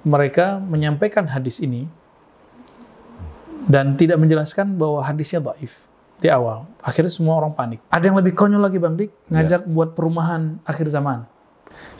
mereka 0.00 0.56
menyampaikan 0.56 1.28
hadis 1.28 1.60
ini 1.60 1.84
dan 3.68 4.00
tidak 4.00 4.16
menjelaskan 4.16 4.80
bahwa 4.80 5.04
hadisnya 5.04 5.44
dhaif 5.44 5.84
di 6.20 6.32
awal. 6.32 6.64
Akhirnya 6.80 7.12
semua 7.12 7.36
orang 7.36 7.52
panik. 7.52 7.84
Ada 7.92 8.08
yang 8.08 8.16
lebih 8.16 8.32
konyol 8.32 8.64
lagi 8.64 8.80
Bang 8.80 8.96
Dik, 8.96 9.28
ngajak 9.28 9.68
buat 9.68 9.92
perumahan 9.92 10.56
akhir 10.64 10.88
zaman. 10.88 11.28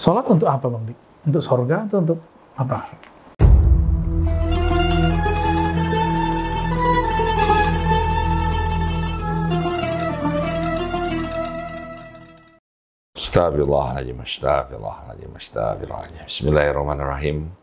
Sholat 0.00 0.24
untuk 0.32 0.48
apa 0.48 0.64
Bang 0.72 0.88
Dik? 0.88 0.96
Untuk 1.28 1.44
sorga 1.44 1.84
atau 1.84 2.00
untuk 2.00 2.18
apa? 2.56 2.88
Astagfirullahaladzim, 13.12 14.17
astagfirullahaladzim, 14.25 15.30
astagfirullahaladzim. 15.37 16.25
Bismillahirrahmanirrahim. 16.27 17.61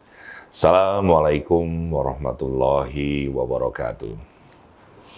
Assalamualaikum 0.48 1.92
warahmatullahi 1.92 3.28
wabarakatuh. 3.28 4.16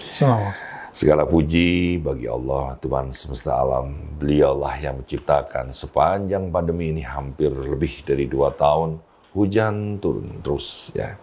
Assalamualaikum. 0.10 0.66
Segala 0.90 1.22
puji 1.30 2.02
bagi 2.02 2.26
Allah, 2.26 2.74
Tuhan 2.82 3.14
semesta 3.14 3.62
alam. 3.62 3.94
Beliaulah 4.18 4.74
yang 4.82 5.06
menciptakan 5.06 5.70
sepanjang 5.70 6.50
pandemi 6.50 6.90
ini 6.90 7.06
hampir 7.06 7.54
lebih 7.54 8.02
dari 8.02 8.26
dua 8.26 8.50
tahun. 8.50 8.98
Hujan 9.38 10.02
turun 10.02 10.42
terus 10.42 10.90
ya. 10.98 11.14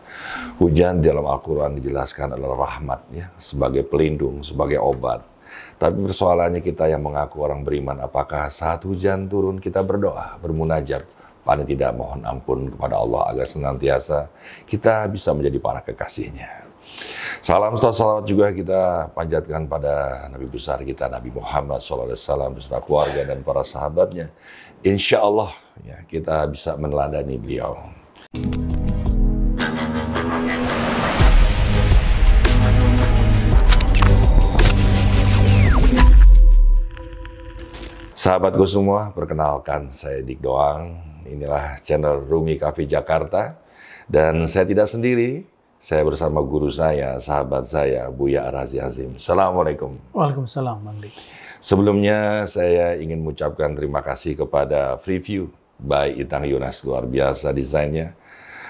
Hujan 0.62 1.02
di 1.02 1.10
dalam 1.10 1.26
Al-Quran 1.26 1.74
dijelaskan 1.82 2.38
adalah 2.38 2.62
rahmat 2.62 3.10
ya. 3.10 3.26
Sebagai 3.42 3.82
pelindung, 3.90 4.46
sebagai 4.46 4.78
obat. 4.78 5.26
Tapi 5.82 6.06
persoalannya 6.06 6.62
kita 6.62 6.86
yang 6.86 7.02
mengaku 7.02 7.42
orang 7.42 7.66
beriman, 7.66 7.98
apakah 8.06 8.54
saat 8.54 8.86
hujan 8.86 9.26
turun 9.26 9.58
kita 9.58 9.82
berdoa, 9.82 10.38
bermunajat, 10.38 11.15
paling 11.46 11.62
tidak 11.62 11.94
mohon 11.94 12.26
ampun 12.26 12.66
kepada 12.74 12.98
Allah 12.98 13.30
agar 13.30 13.46
senantiasa 13.46 14.26
kita 14.66 15.06
bisa 15.06 15.30
menjadi 15.30 15.62
para 15.62 15.78
kekasihnya. 15.86 16.66
Salam 17.38 17.78
serta 17.78 17.94
salawat 17.94 18.26
juga 18.26 18.50
kita 18.50 19.12
panjatkan 19.14 19.70
pada 19.70 20.26
Nabi 20.26 20.50
besar 20.50 20.82
kita 20.82 21.06
Nabi 21.06 21.30
Muhammad 21.30 21.78
SAW 21.78 22.50
beserta 22.50 22.82
keluarga 22.82 23.22
dan 23.22 23.46
para 23.46 23.62
sahabatnya. 23.62 24.34
Insya 24.82 25.22
Allah 25.22 25.54
ya, 25.86 26.02
kita 26.10 26.42
bisa 26.50 26.74
meneladani 26.74 27.38
beliau. 27.38 27.78
Sahabatku 38.16 38.66
semua, 38.66 39.14
perkenalkan 39.14 39.94
saya 39.94 40.18
Dik 40.18 40.42
Doang. 40.42 41.15
Inilah 41.26 41.76
channel 41.82 42.22
Rumi 42.22 42.56
Cafe 42.56 42.86
Jakarta. 42.86 43.58
Dan 44.06 44.46
saya 44.46 44.62
tidak 44.62 44.86
sendiri, 44.86 45.42
saya 45.82 46.06
bersama 46.06 46.38
guru 46.42 46.70
saya, 46.70 47.18
sahabat 47.18 47.66
saya, 47.66 48.06
Buya 48.08 48.46
Arazi 48.46 48.78
Azim. 48.78 49.18
Assalamualaikum. 49.18 49.98
Waalaikumsalam 50.14 50.78
Bang 50.82 50.98
Dik. 51.02 51.14
Sebelumnya 51.58 52.46
saya 52.46 52.94
ingin 52.94 53.18
mengucapkan 53.18 53.74
terima 53.74 54.04
kasih 54.04 54.38
kepada 54.38 54.94
Freeview 55.02 55.50
by 55.82 56.14
Itang 56.14 56.46
Yunas. 56.46 56.86
Luar 56.86 57.02
biasa 57.08 57.50
desainnya. 57.50 58.14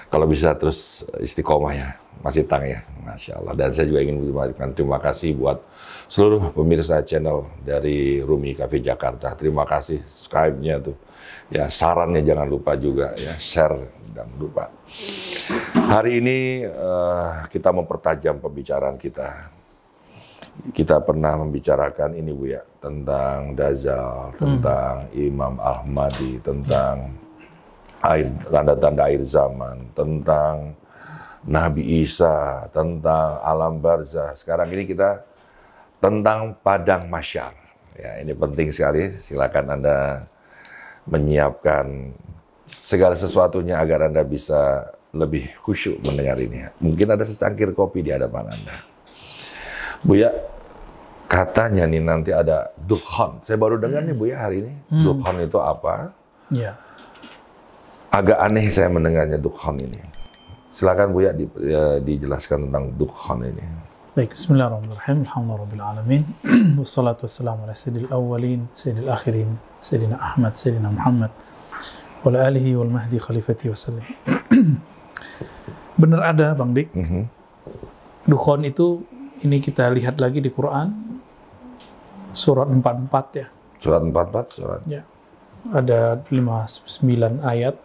Kalau 0.07 0.25
bisa 0.25 0.55
terus 0.55 1.03
istiqomah 1.19 1.73
ya, 1.75 1.89
masih 2.21 2.43
tang 2.45 2.63
ya, 2.65 2.81
Masya 3.05 3.39
Allah. 3.39 3.53
Dan 3.55 3.69
saya 3.73 3.85
juga 3.89 4.01
ingin 4.03 4.19
mengucapkan 4.19 4.73
terima 4.73 4.97
kasih 4.97 5.37
buat 5.37 5.61
seluruh 6.07 6.51
pemirsa 6.55 7.03
channel 7.03 7.47
dari 7.61 8.23
Rumi 8.23 8.55
Cafe 8.55 8.79
Jakarta. 8.79 9.35
Terima 9.35 9.67
kasih 9.67 10.01
subscribe-nya 10.07 10.81
tuh. 10.81 10.97
Ya, 11.51 11.67
sarannya 11.71 12.23
jangan 12.23 12.47
lupa 12.47 12.75
juga 12.75 13.15
ya, 13.15 13.35
share 13.39 13.87
jangan 14.15 14.37
lupa. 14.39 14.65
Hari 15.75 16.19
ini 16.19 16.65
uh, 16.65 17.45
kita 17.47 17.69
mempertajam 17.71 18.41
pembicaraan 18.41 18.97
kita. 18.97 19.53
Kita 20.73 20.97
pernah 21.05 21.37
membicarakan 21.37 22.17
ini 22.17 22.33
Bu 22.33 22.49
ya, 22.49 22.65
tentang 22.81 23.53
Dazal, 23.53 24.33
tentang 24.41 25.05
Imam 25.13 25.53
Ahmadi, 25.61 26.41
tentang 26.41 27.13
air 28.01 28.33
tanda-tanda 28.49 29.05
air 29.05 29.21
zaman, 29.21 29.85
tentang 29.93 30.73
Nabi 31.47 32.03
Isa, 32.03 32.67
tentang 32.75 33.39
alam 33.39 33.79
barzah. 33.79 34.35
Sekarang 34.35 34.67
ini 34.67 34.83
kita 34.83 35.23
tentang 36.03 36.59
padang 36.59 37.07
masyar. 37.07 37.55
Ya, 37.95 38.19
ini 38.19 38.35
penting 38.35 38.69
sekali. 38.69 39.09
Silakan 39.15 39.79
Anda 39.79 40.27
menyiapkan 41.07 42.11
segala 42.83 43.15
sesuatunya 43.15 43.79
agar 43.79 44.11
Anda 44.11 44.27
bisa 44.27 44.91
lebih 45.15 45.55
khusyuk 45.63 46.03
mendengar 46.03 46.35
ini. 46.37 46.67
Mungkin 46.83 47.15
ada 47.15 47.23
secangkir 47.23 47.71
kopi 47.71 48.03
di 48.03 48.11
hadapan 48.11 48.51
Anda. 48.51 48.75
Buya, 50.03 50.29
katanya 51.31 51.87
nih 51.87 52.03
nanti 52.03 52.35
ada 52.35 52.75
dukhan. 52.75 53.39
Saya 53.47 53.55
baru 53.55 53.79
dengar 53.79 54.03
nih 54.03 54.13
Buya 54.13 54.35
hari 54.43 54.67
ini. 54.67 54.73
Hmm. 54.91 54.99
Dukhan 54.99 55.35
itu 55.41 55.57
apa? 55.63 56.11
Ya. 56.51 56.75
Agak 58.11 58.35
aneh 58.35 58.67
saya 58.67 58.91
mendengarnya 58.91 59.39
dukhan 59.39 59.79
ini. 59.79 60.16
Silakan 60.77 61.09
Buya 61.09 61.33
di, 61.33 61.49
ya, 61.65 61.97
dijelaskan 61.97 62.69
tentang 62.69 62.93
dukhan 62.93 63.41
ini. 63.41 63.65
Baik, 64.13 64.37
bismillahirrahmanirrahim. 64.37 65.25
Alhamdulillahirrahmanirrahim. 65.25 66.23
Wassalatu 66.85 67.25
wassalamu 67.25 67.65
ala 67.65 67.73
sayyidil 67.73 68.13
awwalin, 68.13 68.69
sayyidil 68.77 69.09
akhirin, 69.09 69.57
sayyidina 69.81 70.21
Ahmad, 70.21 70.53
sayyidina 70.53 70.93
Muhammad, 70.93 71.33
wa 72.21 72.29
ala 72.29 72.45
alihi 72.45 72.77
wal 72.77 72.93
mahdi 72.93 73.17
khalifati 73.17 73.73
wasallim. 73.73 74.05
Benar 76.01 76.21
ada 76.37 76.53
Bang 76.53 76.77
Dik, 76.77 76.93
Mhm. 76.93 77.25
dukhon 78.29 78.61
itu 78.61 79.01
ini 79.41 79.57
kita 79.57 79.89
lihat 79.89 80.21
lagi 80.21 80.45
di 80.45 80.53
Quran 80.53 80.93
surat 82.37 82.69
44 82.69 83.33
ya. 83.33 83.49
Surat 83.81 84.05
44, 84.05 84.45
surat. 84.53 84.81
Ya. 84.85 85.01
Ada 85.73 86.21
59 86.29 87.41
ayat 87.41 87.81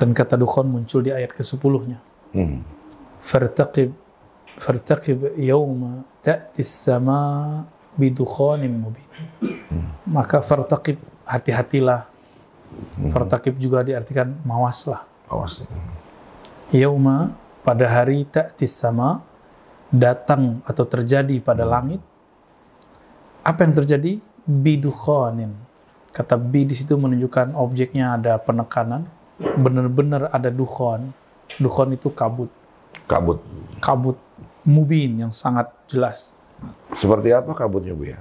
dan 0.00 0.16
kata 0.16 0.40
dukhon 0.40 0.64
muncul 0.64 1.04
di 1.04 1.12
ayat 1.12 1.36
ke-10-nya. 1.36 2.00
Hmm. 2.32 2.64
Fartaqib 3.20 3.92
yawma 5.36 6.08
ta'ti 6.24 6.64
sama 6.64 7.20
bidukhonim 8.00 8.80
mubin. 8.80 9.04
Hmm. 9.44 9.92
Maka 10.08 10.40
fartaqib 10.40 10.96
hati-hatilah. 11.28 12.08
Hmm. 12.96 13.12
Fertaqib 13.12 13.60
juga 13.60 13.84
diartikan 13.84 14.40
mawaslah. 14.40 15.04
Awas. 15.28 15.68
Pada 17.60 17.84
hari 17.92 18.24
ta'ti 18.24 18.64
sama 18.64 19.20
datang 19.92 20.64
atau 20.64 20.86
terjadi 20.86 21.42
pada 21.42 21.66
langit 21.66 21.98
apa 23.42 23.66
yang 23.66 23.74
terjadi 23.74 24.22
bidukhonin 24.46 25.50
kata 26.14 26.38
bi 26.38 26.62
di 26.62 26.78
situ 26.78 26.94
menunjukkan 26.94 27.58
objeknya 27.58 28.14
ada 28.14 28.38
penekanan 28.38 29.10
benar-benar 29.40 30.28
ada 30.30 30.52
dukhon 30.52 31.10
dukhon 31.58 31.96
itu 31.96 32.12
kabut 32.12 32.52
Kabut. 33.08 33.40
kabut 33.82 34.18
mubin 34.62 35.24
yang 35.26 35.32
sangat 35.32 35.66
jelas. 35.88 36.36
Seperti 36.92 37.32
apa 37.32 37.50
kabutnya 37.56 37.96
Bu 37.96 38.04
ya? 38.06 38.20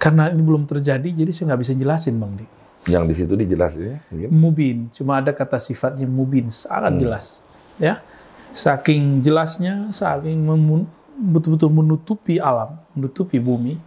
Karena 0.00 0.28
ini 0.28 0.42
belum 0.44 0.68
terjadi, 0.68 1.06
jadi 1.12 1.30
saya 1.32 1.52
nggak 1.52 1.60
bisa 1.64 1.72
jelasin 1.76 2.14
Bang 2.20 2.34
Dik. 2.36 2.50
Yang 2.84 3.04
di 3.08 3.14
situ 3.16 3.32
dijelasin 3.36 3.84
ya, 3.84 3.98
mungkin. 4.12 4.28
Mubin, 4.28 4.78
cuma 4.92 5.16
ada 5.16 5.32
kata 5.32 5.56
sifatnya 5.56 6.04
mubin, 6.04 6.52
sangat 6.52 7.00
jelas. 7.00 7.40
Ya, 7.80 8.04
saking 8.52 9.24
jelasnya, 9.24 9.88
saking 9.88 10.44
betul-betul 11.16 11.72
menutupi 11.72 12.36
alam, 12.36 12.76
menutupi 12.92 13.40
bumi. 13.40 13.80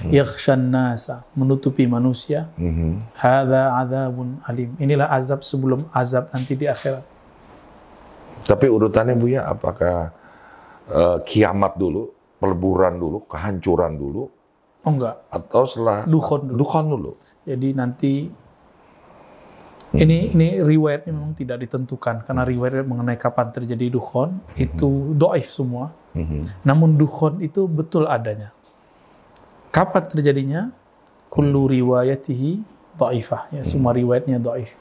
Yakhshan 0.00 0.70
nasa, 0.70 1.26
menutupi 1.34 1.84
manusia. 1.84 2.48
Mhm. 2.56 3.14
Hadza 3.18 3.74
adzabun 3.74 4.40
alim. 4.46 4.72
Inilah 4.78 5.10
azab 5.10 5.42
sebelum 5.42 5.90
azab 5.90 6.30
nanti 6.30 6.54
di 6.54 6.70
akhirat. 6.70 7.04
Tapi 8.46 8.66
urutannya 8.70 9.18
Bu 9.18 9.28
ya, 9.28 9.44
apakah 9.50 10.14
eh, 10.88 11.18
kiamat 11.26 11.76
dulu, 11.76 12.08
peleburan 12.40 12.96
dulu, 12.96 13.28
kehancuran 13.28 13.98
dulu, 13.98 14.30
Oh 14.80 14.92
enggak, 14.96 15.28
atau 15.28 15.68
setelah 15.68 16.08
Dukhon 16.08 16.48
dulu. 16.48 16.56
Dukhon 16.56 16.84
dulu. 16.88 17.12
Jadi 17.44 17.68
nanti 17.76 18.12
ini 19.90 20.30
ini 20.30 20.62
riwayatnya 20.62 21.10
memang 21.10 21.34
tidak 21.34 21.66
ditentukan 21.66 22.22
karena 22.24 22.46
riwayat 22.46 22.86
mengenai 22.86 23.18
kapan 23.18 23.50
terjadi 23.50 23.90
dukhon 23.90 24.38
itu 24.54 25.12
doif 25.18 25.50
semua. 25.50 25.92
Namun 26.64 26.96
dukhon 26.96 27.42
itu 27.44 27.68
betul 27.68 28.06
adanya. 28.08 28.54
Kapan 29.70 30.02
terjadinya? 30.10 30.62
Kullu 31.30 31.70
riwayatihi 31.70 32.62
doifah. 32.98 33.54
Ya, 33.54 33.62
semua 33.62 33.94
riwayatnya 33.94 34.42
doif. 34.42 34.74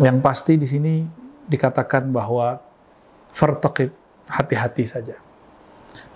Yang 0.00 0.18
pasti 0.24 0.52
di 0.56 0.66
sini 0.66 0.92
dikatakan 1.46 2.08
bahwa 2.10 2.58
fartaqib 3.30 3.92
hati-hati 4.26 4.84
saja. 4.88 5.16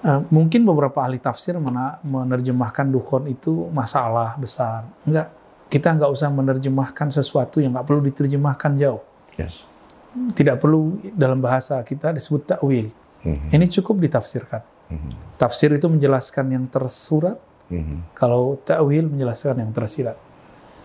Eh, 0.00 0.20
mungkin 0.32 0.64
beberapa 0.64 1.04
ahli 1.04 1.20
tafsir 1.20 1.52
mena- 1.60 2.00
menerjemahkan 2.00 2.88
dukhon 2.88 3.28
itu 3.28 3.68
masalah 3.68 4.34
besar. 4.40 4.88
Enggak, 5.04 5.28
kita 5.68 5.92
nggak 5.92 6.10
usah 6.10 6.32
menerjemahkan 6.32 7.12
sesuatu 7.12 7.60
yang 7.60 7.76
nggak 7.76 7.86
perlu 7.86 8.00
diterjemahkan 8.04 8.72
jauh. 8.80 9.04
Yes. 9.38 9.64
tidak 10.34 10.58
perlu 10.58 10.98
dalam 11.14 11.38
bahasa 11.38 11.78
kita 11.86 12.10
disebut 12.10 12.42
takwil. 12.42 12.90
Mhm. 13.22 13.54
Ini 13.54 13.66
cukup 13.70 14.02
ditafsirkan. 14.02 14.58
Mhm. 14.90 15.38
Tafsir 15.38 15.70
itu 15.70 15.86
menjelaskan 15.86 16.50
yang 16.50 16.66
tersurat, 16.66 17.38
Mhm. 17.70 18.12
kalau 18.18 18.58
takwil 18.66 19.06
menjelaskan 19.06 19.62
yang 19.62 19.70
tersirat. 19.70 20.18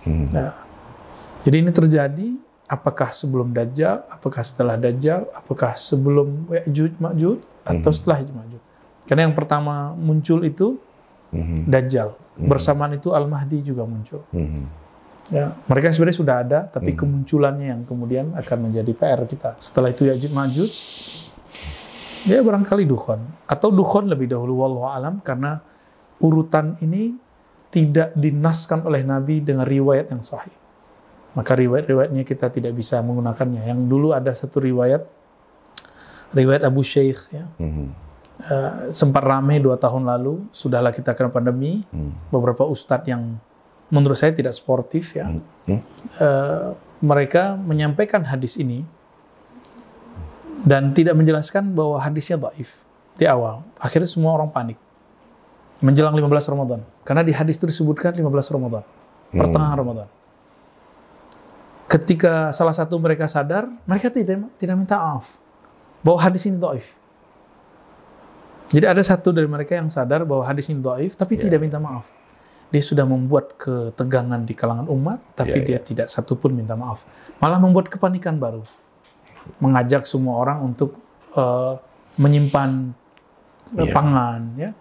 Mhm. 0.05 0.25
Nah, 0.31 0.53
jadi 1.41 1.55
ini 1.65 1.71
terjadi 1.73 2.27
apakah 2.65 3.13
sebelum 3.13 3.53
Dajjal, 3.53 4.05
apakah 4.09 4.41
setelah 4.41 4.77
Dajjal, 4.77 5.29
apakah 5.33 5.73
sebelum 5.77 6.49
Ya'juj 6.49 6.97
Ma'juj 6.97 7.37
atau 7.65 7.89
Mhm. 7.89 7.97
setelah 7.97 8.17
Ya'juj 8.21 8.33
Ma'juj. 8.33 8.61
Karena 9.05 9.21
yang 9.29 9.35
pertama 9.37 9.93
muncul 9.93 10.41
itu 10.41 10.77
Mhm. 11.33 11.69
Dajjal. 11.69 12.17
Mhm. 12.37 12.49
Bersamaan 12.49 12.93
itu 12.97 13.13
Al-Mahdi 13.13 13.61
juga 13.61 13.85
muncul. 13.85 14.21
Mhm. 14.33 14.63
Ya, 15.33 15.57
mereka 15.65 15.89
sebenarnya 15.89 16.17
sudah 16.21 16.35
ada, 16.45 16.59
tapi 16.69 16.93
Mhm. 16.93 16.97
kemunculannya 17.01 17.67
yang 17.73 17.81
kemudian 17.81 18.37
akan 18.37 18.57
menjadi 18.69 18.93
PR 18.93 19.25
kita. 19.25 19.57
Setelah 19.57 19.89
itu 19.89 20.05
Ya'juj 20.05 20.29
Ma'juj, 20.29 20.71
ya 22.29 22.41
barangkali 22.41 22.85
Dukhon. 22.85 23.21
Atau 23.45 23.73
Dukhon 23.73 24.09
lebih 24.09 24.29
dahulu, 24.29 24.61
wallahu 24.61 24.85
alam, 24.89 25.21
karena 25.21 25.61
urutan 26.19 26.79
ini 26.79 27.15
tidak 27.71 28.15
dinaskan 28.15 28.87
oleh 28.87 29.03
Nabi 29.03 29.43
dengan 29.43 29.67
riwayat 29.67 30.07
yang 30.07 30.23
sahih. 30.23 30.53
Maka 31.35 31.51
riwayat-riwayatnya 31.59 32.23
kita 32.23 32.47
tidak 32.47 32.71
bisa 32.71 33.03
menggunakannya. 33.03 33.67
Yang 33.67 33.79
dulu 33.91 34.15
ada 34.15 34.31
satu 34.31 34.63
riwayat, 34.63 35.03
riwayat 36.31 36.63
Abu 36.63 36.79
Syekh, 36.79 37.35
ya, 37.35 37.43
Mhm. 37.59 37.85
eh, 38.47 38.73
sempat 38.95 39.19
ramai 39.27 39.59
dua 39.59 39.75
tahun 39.75 40.07
lalu, 40.07 40.47
sudahlah 40.55 40.95
kita 40.95 41.11
kena 41.11 41.27
pandemi, 41.27 41.83
Mhm. 41.91 42.31
beberapa 42.31 42.63
ustadz 42.63 43.11
yang 43.11 43.35
menurut 43.91 44.15
saya 44.15 44.31
tidak 44.31 44.55
sportif 44.55 45.11
ya, 45.11 45.27
Hmm. 45.27 45.83
eh, 46.23 46.67
mereka 47.03 47.59
menyampaikan 47.59 48.23
hadis 48.23 48.55
ini 48.55 48.87
dan 50.63 50.95
tidak 50.95 51.19
menjelaskan 51.19 51.75
bahwa 51.75 51.99
hadisnya 51.99 52.39
dhaif 52.39 52.79
di 53.19 53.27
awal. 53.27 53.67
Akhirnya 53.75 54.07
semua 54.07 54.39
orang 54.39 54.47
panik 54.49 54.79
menjelang 55.79 56.15
15 56.15 56.51
Ramadan. 56.51 56.79
Karena 57.03 57.21
di 57.21 57.31
hadis 57.31 57.55
itu 57.55 57.67
disebutkan 57.67 58.13
15 58.13 58.23
Ramadan, 58.51 58.83
pertengahan 59.29 59.75
Ramadan. 59.75 60.07
Ketika 61.85 62.49
salah 62.49 62.73
satu 62.73 62.97
mereka 62.97 63.29
sadar, 63.29 63.69
mereka 63.85 64.09
tidak 64.09 64.49
tidak 64.57 64.75
minta 64.75 64.97
maaf 64.97 65.37
bahwa 66.01 66.17
hadis 66.17 66.41
ini 66.49 66.57
dhaif. 66.57 66.97
Jadi 68.73 68.85
ada 68.89 69.03
satu 69.05 69.29
dari 69.29 69.45
mereka 69.45 69.77
yang 69.77 69.93
sadar 69.93 70.25
bahwa 70.25 70.41
hadis 70.41 70.65
ini 70.67 70.81
dhaif 70.81 71.13
tapi 71.13 71.37
Ya. 71.37 71.45
tidak 71.45 71.61
minta 71.61 71.77
maaf. 71.77 72.09
Dia 72.73 72.81
sudah 72.81 73.05
membuat 73.05 73.53
ketegangan 73.61 74.41
di 74.41 74.57
kalangan 74.57 74.89
umat 74.89 75.21
tapi 75.37 75.61
Ya, 75.61 75.77
dia 75.77 75.79
tidak 75.79 76.09
satupun 76.09 76.57
minta 76.57 76.73
maaf. 76.73 77.05
Malah 77.37 77.61
membuat 77.61 77.85
kepanikan 77.87 78.41
baru. 78.41 78.65
Mengajak 79.61 80.09
semua 80.09 80.41
orang 80.41 80.65
untuk 80.65 80.97
eh, 81.37 81.73
menyimpan 82.17 82.89
eh, 83.77 83.85
Ya. 83.85 83.93
pangan 83.93 84.41
ya. 84.57 84.71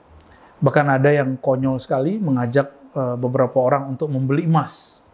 Bahkan 0.64 0.86
ada 0.88 1.10
yang 1.12 1.36
konyol 1.36 1.76
sekali 1.76 2.16
mengajak 2.16 2.72
eh, 2.96 3.16
beberapa 3.20 3.60
orang 3.60 3.92
untuk 3.92 4.08
membeli 4.08 4.48
emas, 4.48 5.04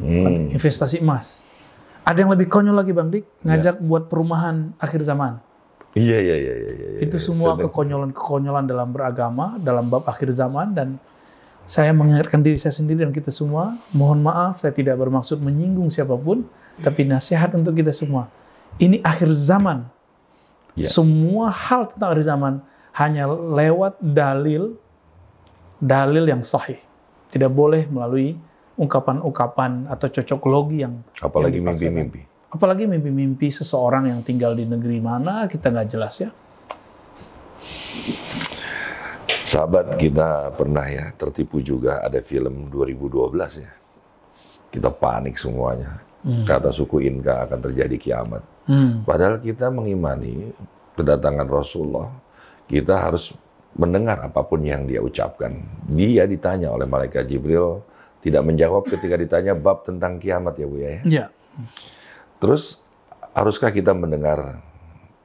Hmm. 0.00 0.48
investasi 0.48 1.04
emas. 1.04 1.44
Ada 2.08 2.24
yang 2.24 2.32
lebih 2.32 2.48
konyol 2.48 2.72
lagi 2.72 2.96
Bang 2.96 3.12
Dik, 3.12 3.44
ngajak 3.44 3.84
buat 3.84 4.08
perumahan 4.08 4.72
akhir 4.80 5.04
zaman. 5.04 5.36
Iya, 5.92 6.18
iya, 6.22 6.36
iya, 6.38 6.54
iya, 6.54 6.70
iya. 6.72 6.88
itu 7.02 7.18
iya. 7.18 7.26
semua 7.28 7.58
kekonyolan-kekonyolan 7.58 8.64
dalam 8.64 8.88
beragama, 8.94 9.58
dalam 9.58 9.90
bab 9.90 10.06
akhir 10.06 10.30
zaman 10.30 10.70
dan 10.70 11.02
saya 11.66 11.90
mengingatkan 11.90 12.40
diri 12.40 12.56
saya 12.56 12.74
sendiri 12.74 13.02
dan 13.02 13.12
kita 13.12 13.34
semua, 13.34 13.78
mohon 13.90 14.22
maaf 14.22 14.62
saya 14.62 14.70
tidak 14.70 14.98
bermaksud 14.98 15.42
menyinggung 15.42 15.90
siapa 15.90 16.14
pun, 16.14 16.46
tapi 16.80 17.04
nasihat 17.06 17.52
untuk 17.58 17.74
kita 17.76 17.90
semua. 17.90 18.30
Ini 18.78 19.02
akhir 19.02 19.34
zaman. 19.34 19.86
Ya. 20.78 20.88
Semua 20.88 21.50
hal 21.50 21.90
tentang 21.90 22.14
akhir 22.14 22.24
zaman 22.24 22.62
hanya 22.96 23.30
lewat 23.30 23.98
dalil 24.02 24.74
dalil 25.80 26.24
yang 26.28 26.44
sahih. 26.44 26.78
Tidak 27.30 27.48
boleh 27.48 27.88
melalui 27.88 28.36
ungkapan-ungkapan 28.76 29.88
atau 29.88 30.06
cocok 30.08 30.40
logi 30.46 30.84
yang 30.84 31.00
Apalagi 31.20 31.58
mimpi-mimpi. 31.58 32.20
Apalagi 32.50 32.84
mimpi-mimpi 32.84 33.48
seseorang 33.48 34.10
yang 34.10 34.20
tinggal 34.26 34.52
di 34.52 34.66
negeri 34.66 34.98
mana 34.98 35.46
kita 35.46 35.70
nggak 35.70 35.88
jelas 35.88 36.14
ya. 36.20 36.30
Sahabat 39.46 39.98
kita 39.98 40.54
pernah 40.54 40.86
ya 40.86 41.10
tertipu 41.14 41.58
juga 41.58 42.02
ada 42.02 42.22
film 42.22 42.70
2012 42.70 43.62
ya. 43.66 43.72
Kita 44.70 44.90
panik 44.94 45.34
semuanya. 45.34 46.02
Kata 46.20 46.68
suku 46.68 47.00
Inka 47.08 47.48
akan 47.48 47.58
terjadi 47.58 47.96
kiamat. 47.96 48.42
Hmm. 48.68 49.02
Padahal 49.02 49.40
kita 49.40 49.72
mengimani 49.72 50.52
kedatangan 50.94 51.48
Rasulullah, 51.48 52.12
kita 52.70 53.10
harus 53.10 53.34
mendengar 53.74 54.22
apa 54.22 54.46
pun 54.46 54.62
yang 54.62 54.86
dia 54.86 55.02
ucapkan. 55.02 55.58
Dia 55.90 56.30
ditanya 56.30 56.70
oleh 56.70 56.86
malaikat 56.86 57.26
Jibril, 57.26 57.82
tidak 58.22 58.46
menjawab 58.46 58.86
ketika 58.86 59.18
ditanya 59.18 59.58
bab 59.58 59.82
tentang 59.82 60.22
kiamat 60.22 60.54
ya 60.54 60.66
Bu 60.70 60.76
ya. 60.78 60.90
Ya. 61.02 61.26
Terus 62.38 62.78
haruskah 63.34 63.74
kita 63.74 63.90
mendengar 63.90 64.62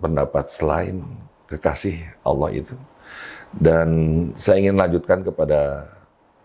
pendapat 0.02 0.50
selain 0.50 1.06
kekasih 1.46 2.02
Allah 2.26 2.50
itu? 2.50 2.74
Dan 3.54 3.90
saya 4.34 4.60
ingin 4.66 4.76
lanjutkan 4.76 5.22
kepada 5.22 5.86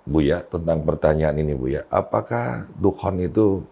Buya 0.05 0.43
tentang 0.45 0.85
pertanyaan 0.85 1.41
ini 1.41 1.57
Buya. 1.57 1.89
Apakah 1.89 2.69
Dukhon 2.77 3.25
itu 3.25 3.65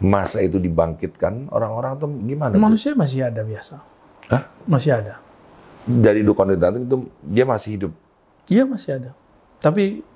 masa 0.00 0.40
itu 0.40 0.56
dibangkitkan 0.56 1.52
orang-orang 1.52 1.90
atau 1.94 2.08
gimana? 2.10 2.52
Bu? 2.56 2.62
Manusia 2.62 2.96
masih 2.96 3.28
ada 3.28 3.42
biasa. 3.44 3.76
Hah? 4.30 4.42
Masih 4.66 4.98
ada. 4.98 5.29
Dari 5.98 6.22
itu 6.22 6.30
nanti 6.30 6.78
itu 6.86 6.96
dia 7.26 7.42
masih 7.42 7.70
hidup. 7.74 7.92
Iya 8.46 8.62
masih 8.62 8.90
ada. 9.02 9.10
Tapi 9.58 10.06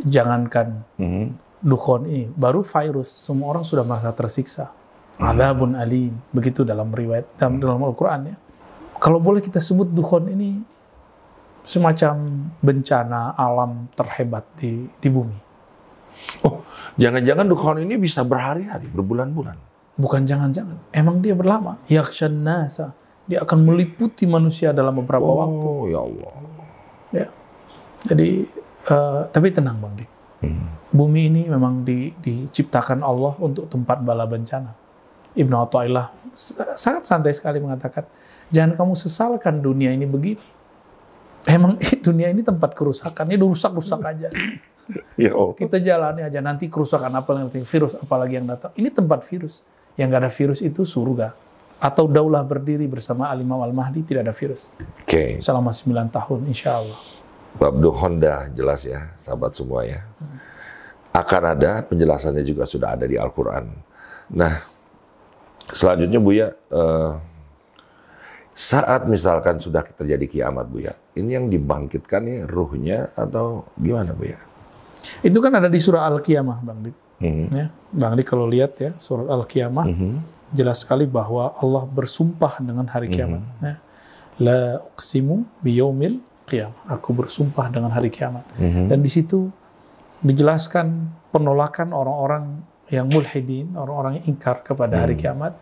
jangankan 0.00 0.82
Mhm. 0.96 1.26
dukhon 1.60 2.06
ini, 2.06 2.30
baru 2.32 2.62
virus, 2.64 3.10
semua 3.10 3.52
orang 3.52 3.66
sudah 3.66 3.82
merasa 3.82 4.08
tersiksa. 4.14 4.70
Adabun 5.18 5.74
alim, 5.74 6.14
begitu 6.30 6.62
dalam 6.62 6.94
riwayat 6.94 7.26
dalam, 7.34 7.58
dalam 7.58 7.82
Al-Quran 7.82 8.30
ya. 8.30 8.36
Kalau 9.02 9.18
boleh 9.18 9.42
kita 9.42 9.58
sebut 9.58 9.90
dukhon 9.90 10.30
ini 10.30 10.62
semacam 11.66 12.14
bencana 12.62 13.34
alam 13.36 13.90
terhebat 13.92 14.46
di, 14.56 14.88
di 14.88 15.08
bumi. 15.12 15.38
Oh, 16.42 16.64
jangan-jangan 16.98 17.46
Dukhon 17.46 17.78
ini 17.84 17.94
bisa 17.94 18.26
berhari-hari, 18.26 18.90
berbulan-bulan. 18.90 19.54
Bukan 19.98 20.26
jangan-jangan, 20.26 20.78
emang 20.94 21.18
dia 21.22 21.34
berlama. 21.34 21.78
Yakshan 21.90 22.42
nasa, 22.42 22.94
dia 23.28 23.44
akan 23.44 23.58
meliputi 23.68 24.24
manusia 24.24 24.72
dalam 24.72 24.96
beberapa 25.04 25.28
waktu. 25.28 25.68
Oh, 25.68 25.84
ya 25.84 26.00
Allah. 26.00 26.32
Ya. 27.12 27.26
Jadi, 28.08 28.48
eh, 28.88 29.20
tapi 29.28 29.52
tenang 29.52 29.76
Bang 29.76 29.92
Dik. 30.00 30.10
Hmm. 30.40 30.64
Bumi 30.88 31.28
ini 31.28 31.42
memang 31.44 31.84
di- 31.84 32.16
diciptakan 32.24 33.04
Allah 33.04 33.36
untuk 33.44 33.68
tempat 33.68 34.00
bala 34.00 34.24
bencana. 34.24 34.72
Ibnu 35.36 35.54
Athaillah 35.60 36.08
sangat 36.74 37.04
santai 37.04 37.36
sekali 37.36 37.60
mengatakan, 37.60 38.08
jangan 38.48 38.72
kamu 38.80 38.92
sesalkan 38.96 39.60
dunia 39.60 39.92
ini 39.92 40.08
begini. 40.08 40.40
Emang 41.44 41.76
dunia 42.08 42.32
ini 42.32 42.40
tempat 42.40 42.72
kerusakan, 42.72 43.28
ini 43.28 43.36
rusak-rusak 43.38 44.00
aja. 44.00 44.28
Ya. 45.20 45.36
Kita 45.36 45.76
jalani 45.84 46.24
aja, 46.24 46.40
nanti 46.40 46.64
kerusakan 46.72 47.12
apa 47.12 47.36
nanti 47.36 47.60
virus 47.60 47.92
apalagi 48.00 48.40
yang 48.40 48.48
datang. 48.48 48.72
Ini 48.72 48.88
tempat 48.88 49.20
virus. 49.28 49.60
Yang 50.00 50.06
nggak 50.08 50.22
ada 50.24 50.32
virus 50.32 50.60
itu 50.64 50.88
surga. 50.88 51.36
Atau 51.78 52.10
daulah 52.10 52.42
berdiri 52.42 52.90
bersama 52.90 53.30
Al-Imam 53.30 53.62
Al-Mahdi 53.62 54.02
tidak 54.02 54.26
ada 54.26 54.34
virus. 54.34 54.74
Oke, 55.02 55.38
Selama 55.38 55.70
9 55.70 56.10
tahun, 56.10 56.40
insya 56.50 56.82
Allah. 56.82 56.98
bab 57.54 57.74
Dukhon 57.74 58.18
dah 58.18 58.50
jelas 58.50 58.82
ya, 58.82 59.14
sahabat 59.16 59.54
semua 59.54 59.82
ya. 59.82 60.02
Akan 61.14 61.42
ada 61.42 61.82
penjelasannya 61.82 62.42
juga 62.42 62.62
sudah 62.62 62.94
ada 62.94 63.06
di 63.06 63.14
Al-Quran. 63.18 63.66
Nah, 64.34 64.58
selanjutnya 65.66 66.18
Buya, 66.18 66.46
eh, 66.50 67.12
saat 68.52 69.06
misalkan 69.06 69.58
sudah 69.58 69.86
terjadi 69.86 70.26
kiamat 70.26 70.66
Buya, 70.66 70.92
ini 71.14 71.34
yang 71.34 71.46
dibangkitkan 71.46 72.20
nih 72.22 72.38
ruhnya 72.44 73.14
atau 73.14 73.66
gimana 73.78 74.10
Buya? 74.12 74.38
Itu 75.22 75.38
kan 75.38 75.54
ada 75.54 75.70
di 75.70 75.78
surah 75.78 76.10
Al-Qiyamah, 76.10 76.58
Bang 76.62 76.82
Dik. 76.82 76.96
Mhm. 77.22 77.46
Ya, 77.54 77.66
Bang 77.90 78.14
Dik 78.14 78.26
kalau 78.26 78.46
lihat 78.46 78.74
ya, 78.78 78.94
surat 78.98 79.26
Al-Qiyamah, 79.26 79.86
Mhm. 79.86 80.12
Jelas 80.52 80.84
sekali 80.84 81.04
bahwa 81.04 81.52
Allah 81.60 81.84
bersumpah 81.84 82.60
dengan 82.62 82.88
hari 82.88 83.12
kiamat. 83.12 83.42
Ya. 83.60 83.74
La 84.38 84.60
uqsimu 84.94 85.44
biyaumil 85.60 86.22
qiyamah. 86.48 86.88
Aku 86.88 87.12
bersumpah 87.12 87.68
dengan 87.68 87.92
hari 87.92 88.08
kiamat. 88.08 88.46
Mhm. 88.56 88.88
Dan 88.88 88.98
di 89.04 89.10
situ 89.10 89.52
dijelaskan 90.24 91.12
penolakan 91.30 91.92
orang-orang 91.92 92.64
yang 92.88 93.06
mulhidin, 93.12 93.76
orang-orang 93.76 94.22
yang 94.22 94.36
ingkar 94.36 94.64
kepada 94.64 95.04
hari 95.04 95.14
kiamat. 95.14 95.58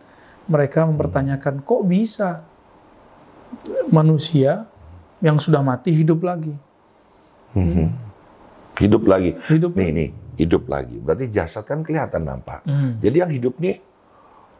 Mereka 0.47 0.87
mempertanyakan, 0.87 1.59
kok 1.59 1.83
bisa 1.83 2.47
manusia 3.91 4.63
yang 5.19 5.35
sudah 5.35 5.59
mati 5.59 5.91
hidup 5.91 6.23
lagi? 6.23 6.55
Mhm. 7.51 8.07
Hidup 8.77 9.03
lagi. 9.09 9.33
Hidup 9.49 9.73
Nih, 9.73 9.89
nih, 9.89 10.09
hidup 10.37 10.69
lagi. 10.69 11.01
Berarti 11.01 11.25
jasad 11.33 11.65
kan 11.65 11.81
kelihatan 11.81 12.23
nampak. 12.23 12.61
Hmm. 12.63 13.01
Jadi 13.01 13.17
yang 13.25 13.31
hidup 13.33 13.57
nih 13.57 13.81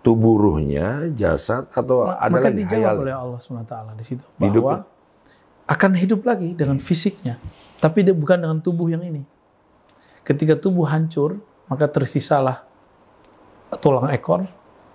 tubuh 0.08 0.40
ruhnya, 0.40 1.12
jasad 1.12 1.68
atau 1.76 2.08
ada 2.08 2.32
Maka 2.32 2.48
dijawab 2.48 2.96
hayal? 2.96 3.04
oleh 3.04 3.12
Allah 3.12 3.40
SWT 3.44 3.74
di 4.00 4.04
situ 4.08 4.24
Hidup 4.40 4.64
bahwa 4.64 4.88
akan 5.68 5.92
hidup 6.00 6.24
lagi 6.24 6.56
dengan 6.56 6.80
fisiknya, 6.80 7.36
tapi 7.84 8.08
dia 8.08 8.16
bukan 8.16 8.40
dengan 8.40 8.64
tubuh 8.64 8.88
yang 8.88 9.04
ini. 9.04 9.28
Ketika 10.24 10.56
tubuh 10.56 10.88
hancur, 10.88 11.44
maka 11.68 11.92
tersisalah 11.92 12.64
tulang 13.84 14.08
ekor. 14.16 14.48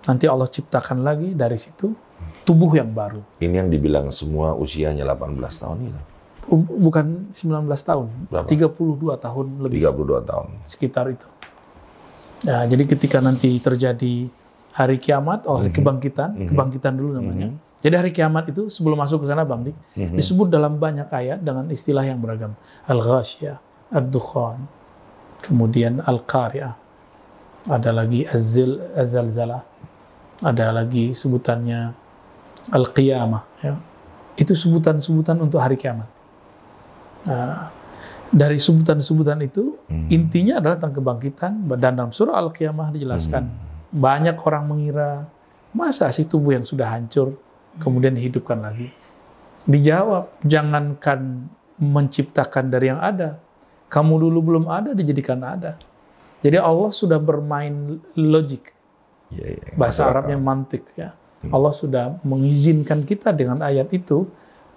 Nanti 0.09 0.25
Allah 0.25 0.49
ciptakan 0.49 1.05
lagi 1.05 1.37
dari 1.37 1.61
situ 1.61 1.93
tubuh 2.41 2.73
yang 2.73 2.89
baru. 2.89 3.21
Ini 3.37 3.53
yang 3.61 3.69
dibilang 3.69 4.09
semua 4.09 4.57
usianya 4.57 5.05
18 5.05 5.37
tahun 5.61 5.77
ini. 5.93 6.01
Bukan 6.81 7.29
19 7.31 7.69
tahun, 7.85 8.07
Berapa? 8.33 8.49
32 8.49 9.15
tahun 9.15 9.45
lebih 9.63 9.79
32 9.93 10.25
tahun. 10.25 10.47
sekitar 10.65 11.05
itu. 11.13 11.29
Nah, 12.43 12.67
jadi 12.67 12.83
ketika 12.83 13.23
nanti 13.23 13.55
terjadi 13.63 14.27
hari 14.73 14.97
kiamat, 14.97 15.45
oleh 15.45 15.69
kebangkitan, 15.69 16.49
kebangkitan 16.49 16.97
dulu 16.97 17.21
namanya. 17.21 17.53
Jadi 17.83 17.95
hari 17.99 18.11
kiamat 18.15 18.49
itu 18.49 18.71
sebelum 18.71 18.95
masuk 18.95 19.21
ke 19.23 19.25
sana 19.29 19.45
Bang 19.45 19.67
Dik, 19.67 19.75
disebut 20.17 20.49
dalam 20.49 20.81
banyak 20.81 21.11
ayat 21.13 21.39
dengan 21.45 21.69
istilah 21.69 22.01
yang 22.01 22.17
beragam. 22.17 22.57
Al-Ghasyiyah, 22.89 23.57
Ad-Dukhan, 23.93 24.65
kemudian 25.43 26.01
Al-Qari'ah, 26.01 26.73
ada 27.69 27.89
lagi 27.91 28.23
Az-Zil, 28.23 28.79
Az-Zalzalah, 28.95 29.61
ada 30.41 30.65
lagi 30.73 31.11
sebutannya 31.13 31.93
Al-Qiyamah. 32.71 33.43
Ya. 33.61 33.75
Itu 34.39 34.55
sebutan-sebutan 34.55 35.37
untuk 35.43 35.59
hari 35.59 35.75
kiamat. 35.75 36.07
Nah, 37.27 37.71
dari 38.33 38.57
sebutan-sebutan 38.57 39.43
itu 39.45 39.77
intinya 40.09 40.57
adalah 40.57 40.79
tentang 40.79 41.03
kebangkitan 41.03 41.51
dan 41.77 41.93
dalam 41.99 42.11
surah 42.15 42.39
Al-Qiyamah 42.41 42.95
dijelaskan 42.95 43.72
banyak 43.93 44.35
orang 44.41 44.65
mengira 44.65 45.29
masa 45.73 46.09
sih 46.09 46.25
tubuh 46.25 46.57
yang 46.57 46.65
sudah 46.65 46.89
hancur 46.89 47.37
kemudian 47.77 48.13
dihidupkan 48.13 48.61
lagi. 48.61 48.89
Dijawab, 49.63 50.43
jangankan 50.43 51.47
menciptakan 51.79 52.67
dari 52.67 52.91
yang 52.91 52.99
ada. 52.99 53.39
Kamu 53.87 54.19
dulu 54.19 54.39
belum 54.43 54.65
ada 54.67 54.91
dijadikan 54.91 55.39
ada. 55.45 55.77
Jadi 56.43 56.59
Allah 56.59 56.91
sudah 56.91 57.21
bermain 57.21 58.01
logik. 58.17 58.73
Iya, 59.31 59.47
iya. 59.55 59.71
Bahasa 59.79 60.03
Masuk 60.03 60.11
Arabnya 60.11 60.37
mantik 60.41 60.83
ya. 60.99 61.15
Allah 61.47 61.73
sudah 61.75 62.19
mengizinkan 62.23 63.03
kita 63.03 63.35
dengan 63.35 63.59
ayat 63.63 63.91
itu 63.91 64.27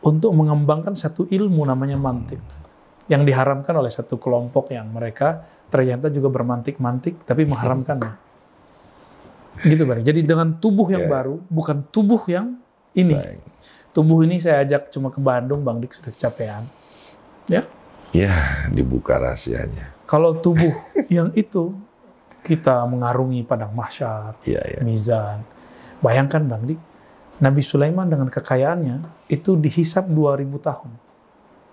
untuk 0.02 0.35
mengembangkan 0.35 0.99
satu 0.99 1.26
ilmu 1.30 1.62
namanya 1.62 1.94
mantik 1.94 2.42
yang 3.06 3.23
diharamkan 3.23 3.70
oleh 3.78 3.90
satu 3.90 4.18
kelompok 4.18 4.75
yang 4.75 4.90
mereka 4.90 5.46
ternyata 5.70 6.11
juga 6.11 6.30
bermantik-mantik 6.30 7.23
tapi 7.23 7.46
mengharamkannya. 7.46 8.25
Gitu 9.62 9.82
Bang. 9.84 10.02
Jadi 10.02 10.20
dengan 10.22 10.56
tubuh 10.56 10.88
yang 10.90 11.06
Ya. 11.06 11.10
baru, 11.10 11.40
bukan 11.48 11.86
tubuh 11.88 12.20
yang 12.28 12.60
ini. 12.92 13.16
Baik. 13.16 13.40
Tubuh 13.92 14.20
ini 14.22 14.36
saya 14.36 14.60
ajak 14.60 14.92
cuma 14.92 15.08
ke 15.08 15.16
Bandung, 15.16 15.64
Bang 15.64 15.80
Dik 15.80 15.96
sudah 15.96 16.12
kecapean. 16.12 16.68
Ya. 17.48 17.64
Ya, 18.12 18.32
dibuka 18.68 19.16
rahasianya. 19.16 19.96
Kalau 20.04 20.36
tubuh 20.38 20.72
yang 21.12 21.32
itu 21.32 21.72
kita 22.44 22.84
mengarungi 22.86 23.42
padang 23.42 23.72
mahsyar, 23.72 24.38
Iya, 24.44 24.62
iya. 24.62 24.80
mizan. 24.84 25.42
Bayangkan 25.98 26.44
Bang 26.44 26.68
Dik, 26.68 26.78
Nabi 27.36 27.60
Sulaiman 27.60 28.06
dengan 28.06 28.28
kekayaannya 28.28 29.28
itu 29.28 29.56
dihisap 29.56 30.06
2000 30.06 30.60
tahun. 30.60 30.90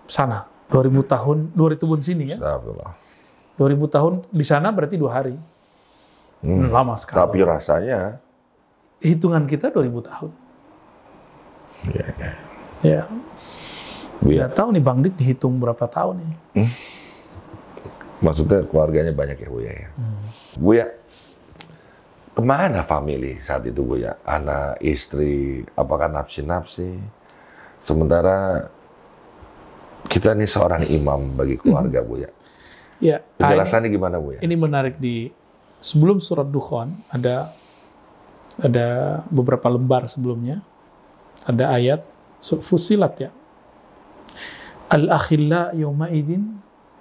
Sana, 0.07 0.47
2000 0.71 1.03
tahun, 1.05 1.37
2000 1.55 1.77
tahun 1.87 1.99
sini 2.03 2.23
ya. 2.31 2.35
Astagfirullah. 2.39 2.91
2000 3.55 3.85
tahun 3.87 4.13
di 4.33 4.41
sana 4.41 4.73
berarti 4.73 4.97
dua 4.97 5.11
hari. 5.21 5.35
Hmm. 6.43 6.67
Lama 6.67 6.93
sekali. 6.99 7.17
Tapi 7.17 7.39
rasanya, 7.41 8.19
Hitungan 8.99 9.43
kita 9.43 9.67
2000 9.67 9.99
tahun. 9.99 10.31
ya, 11.91 12.07
ya. 12.15 12.31
Ya, 12.83 13.01
ya, 14.23 14.43
nggak 14.43 14.51
tahu 14.53 14.71
nih 14.71 14.83
Bang 14.83 14.99
Dik 14.99 15.15
dihitung 15.15 15.55
berapa 15.55 15.83
tahun 15.83 16.19
nih. 16.19 16.35
maksudnya 18.19 18.63
keluarganya 18.63 19.11
banyak 19.11 19.35
ya 19.35 19.47
Bu 19.47 19.59
ya. 19.59 19.73
ya. 19.73 19.89
Bu 20.55 20.71
ya, 20.73 20.87
ke 22.31 22.39
mana 22.39 22.83
family 22.83 23.39
saat 23.39 23.63
itu 23.63 23.83
Bu 23.83 23.99
ya? 23.99 24.15
Anak, 24.23 24.79
istri, 24.79 25.63
apakah 25.75 26.07
nafsi-nafsi? 26.07 26.99
Sementara 27.79 28.67
kita 30.07 30.31
ini 30.31 30.43
seorang 30.43 30.87
imam 30.87 31.35
bagi 31.35 31.55
keluarga 31.57 31.99
Bu 31.99 32.19
ya. 32.19 32.31
Ya, 32.99 33.19
ah, 33.19 33.19
ini- 33.19 33.39
Penjelasannya 33.43 33.89
gimana 33.89 34.15
Bu 34.19 34.35
ya? 34.35 34.39
ini 34.39 34.55
menarik 34.55 34.95
di 34.95 35.27
sebelum 35.83 36.23
surat 36.23 36.47
Dukhan 36.47 36.95
ada 37.11 37.51
ada 38.55 38.87
beberapa 39.27 39.67
lembar 39.67 40.07
sebelumnya. 40.07 40.63
Ada 41.43 41.75
ayat 41.75 42.01
Fusilat 42.39 43.19
ya. 43.19 43.31
Al 44.87 45.11
akhilla 45.11 45.75
yauma 45.75 46.07
idin 46.07 46.59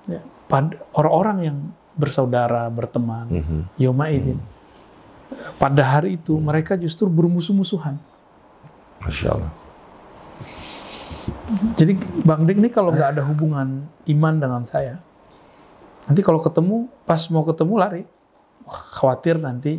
ya, 0.08 0.18
orang-orang 0.94 1.38
yang 1.42 1.58
bersaudara 1.92 2.66
berteman 2.72 3.26
Mhm. 3.28 3.60
yauma 3.76 4.08
idin 4.08 4.40
pada 5.60 5.82
hari 5.84 6.16
itu 6.16 6.36
mereka 6.40 6.74
justru 6.74 7.04
bermusuh-musuhan. 7.06 8.00
Masya 9.02 9.28
Allah. 9.34 9.52
jadi 11.78 11.92
Bang 12.24 12.46
Dik 12.48 12.58
ini 12.58 12.70
kalau 12.72 12.90
nggak 12.90 13.18
ada 13.18 13.22
hubungan 13.26 13.86
iman 14.08 14.34
dengan 14.38 14.62
saya 14.66 14.98
nanti 16.06 16.18
kalau 16.24 16.42
ketemu 16.42 16.90
pas 17.06 17.20
mau 17.30 17.46
ketemu 17.46 17.74
lari 17.78 18.02
khawatir 18.68 19.38
nanti 19.38 19.78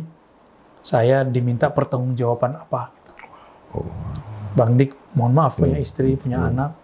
saya 0.84 1.24
diminta 1.24 1.72
pertanggungjawaban 1.72 2.60
apa. 2.60 2.92
Oh. 3.72 3.88
Bang 4.54 4.78
Dik, 4.78 5.18
mohon 5.18 5.34
maaf 5.34 5.58
punya 5.58 5.80
istri, 5.82 6.14
punya 6.14 6.46
anak, 6.46 6.76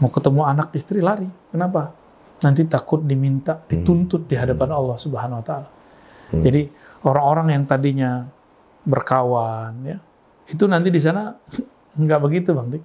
mau 0.00 0.08
ketemu 0.08 0.40
anak 0.46 0.72
istri 0.72 1.04
lari. 1.04 1.28
Kenapa? 1.52 1.92
Nanti 2.40 2.64
takut 2.64 3.04
diminta, 3.04 3.60
dituntut 3.68 4.24
di 4.24 4.34
hadapan 4.38 4.72
Allah 4.72 4.96
Subhanahu 4.96 5.40
Wa 5.42 5.44
Taala. 5.44 5.68
Jadi 6.32 6.66
orang-orang 7.04 7.52
yang 7.52 7.62
tadinya 7.68 8.24
berkawan, 8.88 9.84
ya, 9.84 9.98
itu 10.48 10.64
nanti 10.64 10.88
di 10.88 11.00
sana 11.02 11.36
nggak 12.00 12.20
begitu, 12.24 12.56
Bang 12.56 12.72
Dik. 12.72 12.84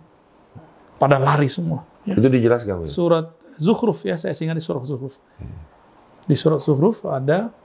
Pada 1.00 1.16
lari 1.16 1.48
semua. 1.48 1.88
ya. 2.04 2.20
Itu 2.20 2.28
dijelaskan? 2.28 2.84
Surat 2.84 3.32
Zukhruf 3.56 4.04
ya, 4.04 4.20
saya 4.20 4.36
ingat 4.36 4.60
di 4.60 4.64
surat 4.64 4.84
Zukhruf. 4.84 5.16
Di 6.28 6.36
surat 6.36 6.60
Zukhruf 6.60 7.08
ada 7.08 7.56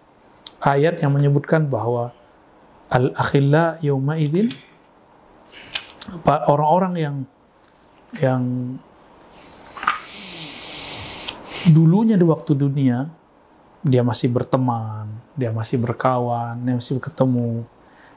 ayat 0.64 1.04
yang 1.04 1.12
menyebutkan 1.12 1.68
bahwa 1.68 2.16
al-akhilla 2.88 3.76
yauma 3.84 4.16
idzin 4.16 4.48
orang-orang 6.24 6.94
yang 6.96 7.16
yang 8.20 8.42
dulunya 11.68 12.16
di 12.16 12.24
waktu 12.24 12.52
dunia 12.56 13.08
dia 13.84 14.00
masih 14.00 14.32
berteman, 14.32 15.12
dia 15.36 15.52
masih 15.52 15.76
berkawan, 15.76 16.56
dia 16.64 16.80
masih 16.80 16.96
ketemu. 16.96 17.68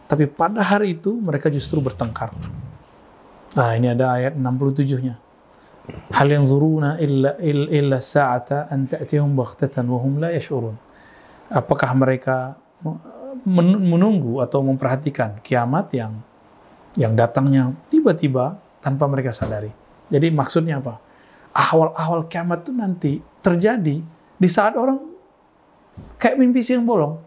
Tapi 0.07 0.23
pada 0.23 0.63
hari 0.63 0.95
itu 0.95 1.11
mereka 1.11 1.51
justru 1.51 1.83
bertengkar. 1.83 2.31
Nah, 3.51 3.75
ini 3.75 3.91
ada 3.91 4.15
ayat 4.15 4.39
67-nya. 4.39 5.19
Hal 6.15 6.27
yang 6.31 6.47
zuruna 6.47 6.95
illa, 7.03 7.35
illa 7.43 7.99
sa'ata 7.99 8.71
an 8.71 8.87
ta'tihum 8.87 9.35
baghtatan 9.35 9.91
wa 9.91 9.99
hum 9.99 10.23
la 10.23 10.31
yash'urun. 10.31 10.86
Apakah 11.47 11.95
mereka 11.95 12.59
men- 13.47 13.83
menunggu 13.83 14.43
atau 14.43 14.59
memperhatikan 14.63 15.39
kiamat 15.39 15.91
yang 15.95 16.19
yang 16.97 17.13
datangnya 17.13 17.71
tiba-tiba 17.87 18.57
tanpa 18.81 19.05
mereka 19.05 19.29
sadari. 19.29 19.69
Jadi 20.09 20.27
maksudnya 20.33 20.81
apa? 20.81 20.97
Awal-awal 21.53 22.25
kiamat 22.29 22.65
itu 22.65 22.71
nanti 22.73 23.13
terjadi 23.43 24.01
di 24.37 24.47
saat 24.49 24.73
orang 24.77 25.01
kayak 26.17 26.37
mimpi 26.37 26.61
siang 26.61 26.85
bolong. 26.85 27.17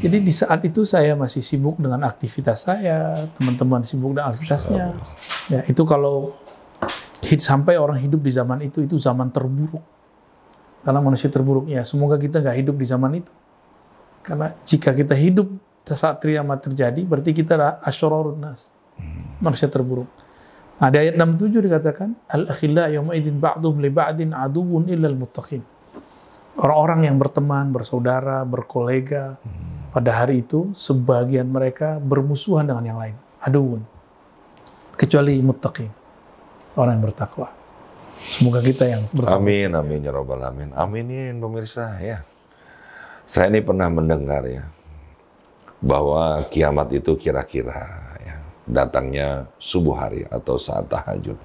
Jadi 0.00 0.18
di 0.22 0.32
saat 0.32 0.64
itu 0.64 0.82
saya 0.86 1.12
masih 1.14 1.44
sibuk 1.44 1.76
dengan 1.76 2.02
aktivitas 2.06 2.66
saya, 2.66 3.28
teman-teman 3.36 3.84
sibuk 3.84 4.16
dengan 4.16 4.32
aktivitasnya. 4.32 4.96
Ya, 5.50 5.60
itu 5.66 5.82
kalau 5.84 6.34
sampai 7.22 7.76
orang 7.76 8.00
hidup 8.00 8.22
di 8.24 8.32
zaman 8.32 8.64
itu, 8.64 8.86
itu 8.86 8.96
zaman 8.96 9.28
terburuk. 9.28 9.82
Karena 10.80 11.00
manusia 11.04 11.28
terburuk, 11.28 11.68
ya 11.68 11.84
semoga 11.84 12.16
kita 12.16 12.40
nggak 12.40 12.56
hidup 12.56 12.76
di 12.80 12.86
zaman 12.88 13.12
itu. 13.20 13.32
Karena 14.24 14.52
jika 14.64 14.96
kita 14.96 15.12
hidup 15.16 15.48
saat 15.84 16.20
kiamat 16.22 16.64
terjadi, 16.64 17.00
berarti 17.04 17.30
kita 17.36 17.56
adalah 17.56 17.74
asyararun 17.84 18.38
nas. 18.40 18.72
Manusia 19.40 19.68
terburuk. 19.68 20.08
Nah, 20.80 20.88
di 20.88 20.96
ayat 20.96 21.14
67 21.16 21.60
dikatakan, 21.60 22.08
Al-akhilla 22.28 22.88
yawma 22.88 23.12
idin 23.12 23.36
ba'dum 23.36 23.84
li 23.84 23.92
ba'din 23.92 24.32
aduun 24.32 24.88
illal 24.88 25.16
muttaqin. 25.16 25.60
Orang-orang 26.56 27.08
yang 27.08 27.16
berteman, 27.20 27.68
bersaudara, 27.68 28.44
berkolega, 28.48 29.36
pada 29.92 30.10
hari 30.24 30.40
itu 30.40 30.72
sebagian 30.72 31.48
mereka 31.48 32.00
bermusuhan 32.00 32.64
dengan 32.64 32.84
yang 32.84 32.98
lain. 33.00 33.16
Aduun. 33.44 33.80
Kecuali 34.96 35.36
muttaqin. 35.44 35.92
Orang 36.76 36.96
yang 36.96 37.04
bertakwa. 37.04 37.59
Semoga 38.28 38.60
kita 38.60 38.84
yang 38.88 39.08
bertakwa. 39.12 39.40
Amin, 39.40 39.70
amin 39.72 40.00
ya 40.04 40.12
robbal 40.12 40.40
alamin. 40.40 40.70
Aminin 40.76 41.40
pemirsa 41.40 41.96
ya. 42.00 42.24
Saya 43.24 43.46
ini 43.46 43.62
pernah 43.62 43.86
mendengar 43.86 44.42
ya 44.44 44.66
bahwa 45.80 46.44
kiamat 46.52 46.92
itu 46.92 47.16
kira-kira 47.16 47.88
ya, 48.20 48.36
datangnya 48.68 49.48
subuh 49.56 49.96
hari 49.96 50.28
atau 50.28 50.60
saat 50.60 50.90
tahajud, 50.92 51.38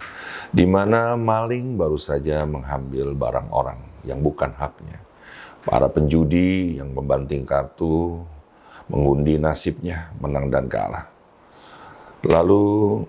di 0.51 0.65
mana 0.67 1.15
maling 1.15 1.79
baru 1.79 1.95
saja 1.95 2.43
mengambil 2.43 3.15
barang 3.15 3.49
orang 3.53 3.79
yang 4.03 4.19
bukan 4.19 4.51
haknya. 4.57 4.99
Para 5.65 5.89
penjudi 5.89 6.77
yang 6.77 6.93
membanting 6.93 7.41
kartu, 7.41 8.21
mengundi 8.91 9.41
nasibnya, 9.41 10.13
menang 10.21 10.53
dan 10.53 10.69
kalah. 10.69 11.09
Lalu 12.21 13.05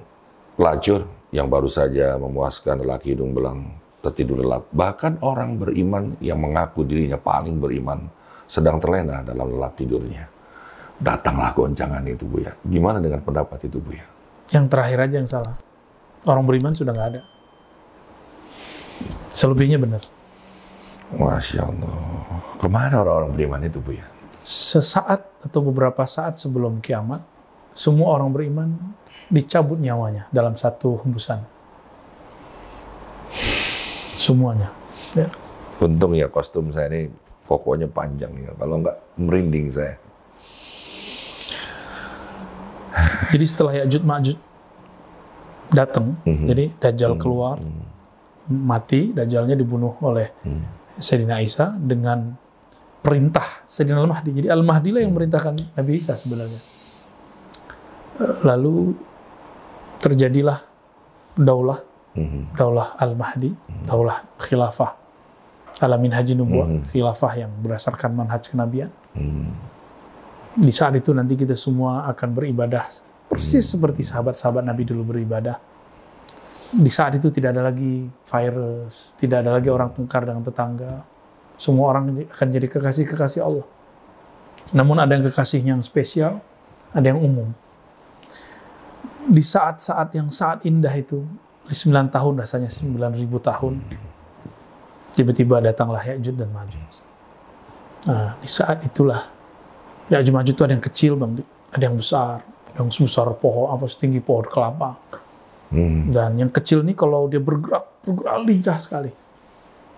pelacur 0.56 1.04
yang 1.37 1.52
baru 1.52 1.69
saja 1.69 2.16
memuaskan 2.16 2.81
lelaki 2.81 3.12
hidung 3.12 3.37
belang 3.37 3.76
tertidur 4.00 4.40
lelap. 4.40 4.73
Bahkan 4.73 5.21
orang 5.21 5.61
beriman 5.61 6.16
yang 6.25 6.40
mengaku 6.40 6.88
dirinya 6.88 7.21
paling 7.21 7.61
beriman 7.61 8.09
sedang 8.49 8.81
terlena 8.81 9.21
dalam 9.21 9.52
lelap 9.52 9.76
tidurnya. 9.76 10.25
Datanglah 10.97 11.52
goncangan 11.52 12.00
itu, 12.09 12.25
Bu 12.25 12.40
ya. 12.40 12.57
Gimana 12.64 13.05
dengan 13.05 13.21
pendapat 13.21 13.69
itu, 13.69 13.76
Bu 13.85 13.93
ya? 13.93 14.07
Yang 14.49 14.66
terakhir 14.73 14.99
aja 15.05 15.16
yang 15.21 15.28
salah. 15.28 15.55
Orang 16.25 16.49
beriman 16.49 16.73
sudah 16.73 16.97
nggak 16.97 17.09
ada. 17.12 17.21
Selebihnya 19.37 19.76
benar. 19.76 20.00
Masya 21.12 21.69
Allah. 21.69 21.95
Ke 22.57 22.66
mana 22.73 23.05
orang-orang 23.05 23.37
beriman 23.37 23.61
itu, 23.69 23.76
Bu 23.85 23.93
ya? 23.93 24.09
Sesaat 24.40 25.26
atau 25.45 25.61
beberapa 25.61 26.07
saat 26.09 26.40
sebelum 26.40 26.81
kiamat, 26.81 27.21
semua 27.76 28.16
orang 28.16 28.33
beriman 28.33 28.73
dicabut 29.26 29.78
nyawanya 29.78 30.30
dalam 30.30 30.54
satu 30.54 31.02
hembusan. 31.02 31.42
Semuanya. 34.16 34.71
Ya. 35.14 35.28
Untung 35.83 36.16
ya 36.16 36.26
kostum 36.30 36.73
saya 36.73 36.88
ini 36.88 37.12
pokoknya 37.45 37.87
panjang 37.90 38.33
ya. 38.38 38.50
Kalau 38.56 38.80
nggak 38.80 38.97
merinding 39.21 39.68
saya. 39.71 39.95
Jadi 43.26 43.45
setelah 43.45 43.73
Ya'juj 43.85 44.02
Ma'juj 44.06 44.38
datang, 45.68 46.16
Mhm. 46.25 46.47
jadi 46.47 46.64
Dajjal 46.80 47.12
keluar, 47.18 47.59
mati, 48.49 49.11
Dajjalnya 49.12 49.59
dibunuh 49.59 49.99
oleh 50.00 50.30
Sayyidina 50.97 51.42
Isa 51.42 51.75
dengan 51.76 52.33
perintah 53.02 53.66
Sayyidina 53.68 54.00
Al-Mahdi. 54.00 54.30
Jadi 54.33 54.49
Al-Mahdi 54.49 54.90
lah 54.95 55.00
yang 55.04 55.12
merintahkan 55.12 55.76
Nabi 55.76 55.92
Isa 55.99 56.16
sebenarnya. 56.16 56.62
Lalu 58.47 58.97
terjadilah 60.00 60.61
daulah, 61.37 61.81
Mhm. 62.17 62.57
daulah 62.57 62.97
Al-Mahdi, 62.97 63.50
daulah 63.85 64.25
khilafah. 64.41 64.93
Alamin 65.76 66.12
haji 66.17 66.33
nubuah, 66.33 66.69
Mhm. 66.69 66.83
khilafah 66.88 67.33
yang 67.37 67.53
berdasarkan 67.61 68.17
manhaj 68.17 68.49
kenabian. 68.49 68.88
Di 70.57 70.73
saat 70.73 70.97
itu 70.97 71.12
nanti 71.12 71.37
kita 71.37 71.53
semua 71.53 72.09
akan 72.09 72.29
beribadah 72.33 72.88
persis 73.29 73.69
seperti 73.69 74.00
sahabat-sahabat 74.00 74.65
Nabi 74.65 74.88
dulu 74.88 75.12
beribadah. 75.12 75.61
Di 76.73 76.88
saat 76.88 77.21
itu 77.21 77.29
tidak 77.29 77.53
ada 77.53 77.69
lagi 77.69 78.09
virus, 78.09 79.12
tidak 79.21 79.45
ada 79.45 79.61
lagi 79.61 79.69
orang 79.69 79.93
tengkar 79.93 80.25
dengan 80.25 80.41
tetangga. 80.41 81.05
Semua 81.61 81.93
orang 81.93 82.25
akan 82.25 82.49
jadi 82.49 82.67
kekasih-kekasih 82.73 83.45
Allah. 83.45 83.69
Namun 84.73 84.97
ada 84.97 85.12
yang 85.12 85.25
kekasih 85.29 85.61
yang 85.61 85.81
spesial, 85.85 86.41
ada 86.97 87.05
yang 87.05 87.21
umum. 87.21 87.53
Di 89.26 89.42
saat-saat 89.42 90.14
yang 90.14 90.30
sangat 90.30 90.62
indah 90.71 90.95
itu, 90.95 91.26
di 91.66 91.75
9 91.75 92.14
tahun 92.14 92.35
rasanya 92.38 92.71
9.000 92.71 93.26
tahun, 93.42 93.75
tiba-tiba 95.18 95.59
datanglah 95.59 95.99
Ya'juj 96.04 96.37
dan 96.38 96.52
Ma'juj. 96.54 96.95
Nah, 98.06 98.38
di 98.38 98.47
saat 98.47 98.87
itulah 98.87 99.26
Ya'juj 100.12 100.30
Ma'juj 100.30 100.54
itu 100.54 100.62
ada 100.62 100.73
yang 100.78 100.85
kecil 100.85 101.12
bang, 101.18 101.42
ada 101.75 101.83
yang 101.83 101.97
besar, 101.99 102.47
ada 102.71 102.78
yang 102.78 102.92
sebesar 102.95 103.26
pohon 103.40 103.73
apa 103.75 103.88
setinggi 103.90 104.23
pohon 104.23 104.47
kelapa. 104.47 104.95
Hmm. 105.75 106.14
Dan 106.14 106.38
yang 106.38 106.52
kecil 106.54 106.87
ini 106.87 106.95
kalau 106.95 107.26
dia 107.26 107.42
bergerak, 107.42 108.06
bergerak 108.06 108.36
lincah 108.47 108.78
sekali. 108.78 109.10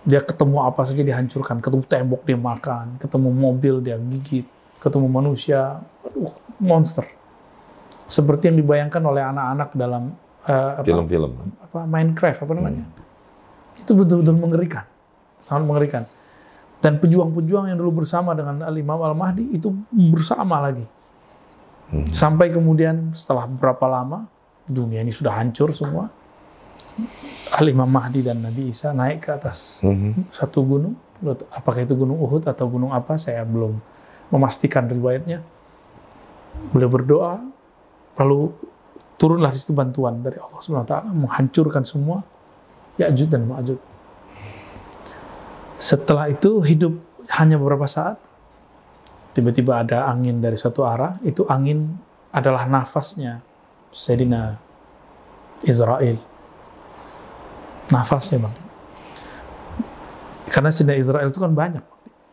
Dia 0.09 0.25
ketemu 0.25 0.65
apa 0.65 0.89
saja 0.89 1.05
dihancurkan, 1.05 1.61
ketemu 1.61 1.85
tembok 1.85 2.23
dia 2.25 2.39
makan, 2.41 2.97
ketemu 2.97 3.29
mobil 3.29 3.85
dia 3.85 4.01
gigit, 4.01 4.49
ketemu 4.81 5.05
manusia, 5.11 5.85
aduh, 6.07 6.33
monster. 6.57 7.18
Seperti 8.09 8.49
yang 8.49 8.57
dibayangkan 8.57 9.03
oleh 9.05 9.21
anak-anak 9.21 9.69
dalam 9.77 10.17
apa, 10.49 10.81
Film-film. 10.81 11.31
apa 11.61 11.85
Minecraft 11.85 12.41
apa 12.41 12.53
namanya. 12.57 12.85
Itu 13.77 13.93
betul-betul 13.93 14.33
mengerikan. 14.35 14.89
Sangat 15.45 15.69
mengerikan. 15.69 16.03
Dan 16.81 16.97
pejuang-pejuang 16.99 17.69
yang 17.69 17.77
dulu 17.77 18.03
bersama 18.03 18.33
dengan 18.33 18.65
Al-Imam 18.65 18.97
Al-Mahdi 18.97 19.53
itu 19.53 19.69
bersama 19.93 20.63
lagi. 20.63 20.87
Hmm. 21.93 22.09
Sampai 22.09 22.49
kemudian 22.49 23.13
setelah 23.13 23.45
berapa 23.45 23.85
lama 23.85 24.25
dunia 24.65 25.05
ini 25.05 25.13
sudah 25.13 25.37
hancur 25.37 25.69
semua. 25.71 26.09
Al-Imam 27.55 27.87
Mahdi 27.89 28.21
dan 28.23 28.41
Nabi 28.43 28.71
Isa 28.71 28.91
naik 28.91 29.25
ke 29.25 29.31
atas 29.33 29.81
Mhm. 29.85 30.29
satu 30.31 30.65
gunung. 30.65 30.95
Apakah 31.51 31.83
itu 31.83 31.93
gunung 31.93 32.19
Uhud 32.19 32.47
atau 32.47 32.67
gunung 32.71 32.91
apa? 32.91 33.19
Saya 33.19 33.43
belum 33.43 33.79
memastikan 34.31 34.87
riwayatnya. 34.87 35.43
Beliau 36.71 36.91
berdoa, 36.91 37.43
lalu 38.19 38.51
turunlah 39.19 39.51
di 39.51 39.59
situ 39.59 39.75
bantuan 39.75 40.23
dari 40.23 40.39
Allah 40.39 40.59
Subhanahu 40.63 40.87
wa 40.87 40.91
taala 40.91 41.11
menghancurkan 41.11 41.83
semua 41.83 42.23
Ya'juj 42.99 43.31
dan 43.31 43.47
Ma'juj. 43.47 43.79
Setelah 45.79 46.27
itu 46.27 46.59
hidup 46.67 46.99
hanya 47.39 47.55
beberapa 47.55 47.87
saat, 47.87 48.19
tiba-tiba 49.39 49.87
ada 49.87 50.11
angin 50.11 50.43
dari 50.43 50.59
satu 50.59 50.83
arah, 50.83 51.23
itu 51.23 51.47
angin 51.47 51.95
adalah 52.35 52.67
nafasnya 52.67 53.39
Sayyidina 53.95 54.59
Israel. 55.63 56.19
Nafasnya 57.95 58.43
bang. 58.43 58.55
Karena 60.51 60.75
Sayyidina 60.75 60.99
Israel 60.99 61.31
itu 61.31 61.39
kan 61.39 61.55
banyak, 61.55 61.85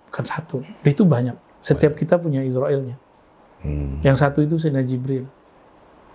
bukan 0.09 0.25
satu. 0.25 0.65
Itu 0.81 1.05
banyak. 1.05 1.37
Setiap 1.61 1.93
kita 1.93 2.17
punya 2.17 2.41
Israelnya. 2.41 2.97
Hmm. 3.61 4.01
Yang 4.01 4.25
satu 4.25 4.41
itu 4.41 4.57
Sayyidina 4.57 4.81
Jibril. 4.81 5.29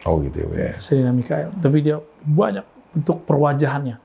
Oh 0.09 0.17
gitu 0.25 0.49
ya. 0.57 0.77
Sayyidina 0.81 1.13
Mikael. 1.13 1.53
Tapi 1.61 1.79
dia 1.85 2.01
banyak 2.25 2.65
bentuk 2.97 3.29
perwajahannya. 3.29 4.01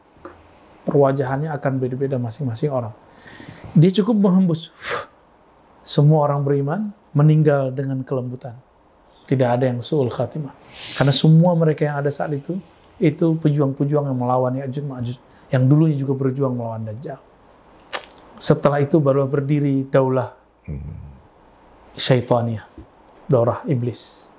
Perwajahannya 0.83 1.49
akan 1.55 1.71
beda-beda 1.79 2.19
masing-masing 2.19 2.69
orang. 2.69 2.91
Dia 3.73 3.91
cukup 4.03 4.27
menghembus. 4.27 4.75
Semua 5.85 6.27
orang 6.27 6.43
beriman 6.43 6.91
meninggal 7.15 7.71
dengan 7.71 8.03
kelembutan. 8.03 8.59
Tidak 9.25 9.47
ada 9.47 9.65
yang 9.71 9.79
suul 9.81 10.11
khatimah. 10.11 10.53
Karena 10.99 11.13
semua 11.15 11.57
mereka 11.57 11.87
yang 11.87 11.97
ada 11.97 12.11
saat 12.13 12.29
itu, 12.35 12.59
itu 13.01 13.33
pejuang-pejuang 13.41 14.05
yang 14.05 14.19
melawan 14.19 14.53
Ya'juj 14.53 14.85
Ma'juj. 14.85 15.17
Yang 15.49 15.63
dulunya 15.65 15.97
juga 15.97 16.13
berjuang 16.13 16.53
melawan 16.53 16.85
Dajjal. 16.85 17.17
Setelah 18.35 18.83
itu 18.83 18.99
baru 18.99 19.25
berdiri 19.25 19.87
daulah 19.87 20.35
syaitaniyah. 21.95 22.67
Daulah 23.25 23.65
iblis 23.65 24.34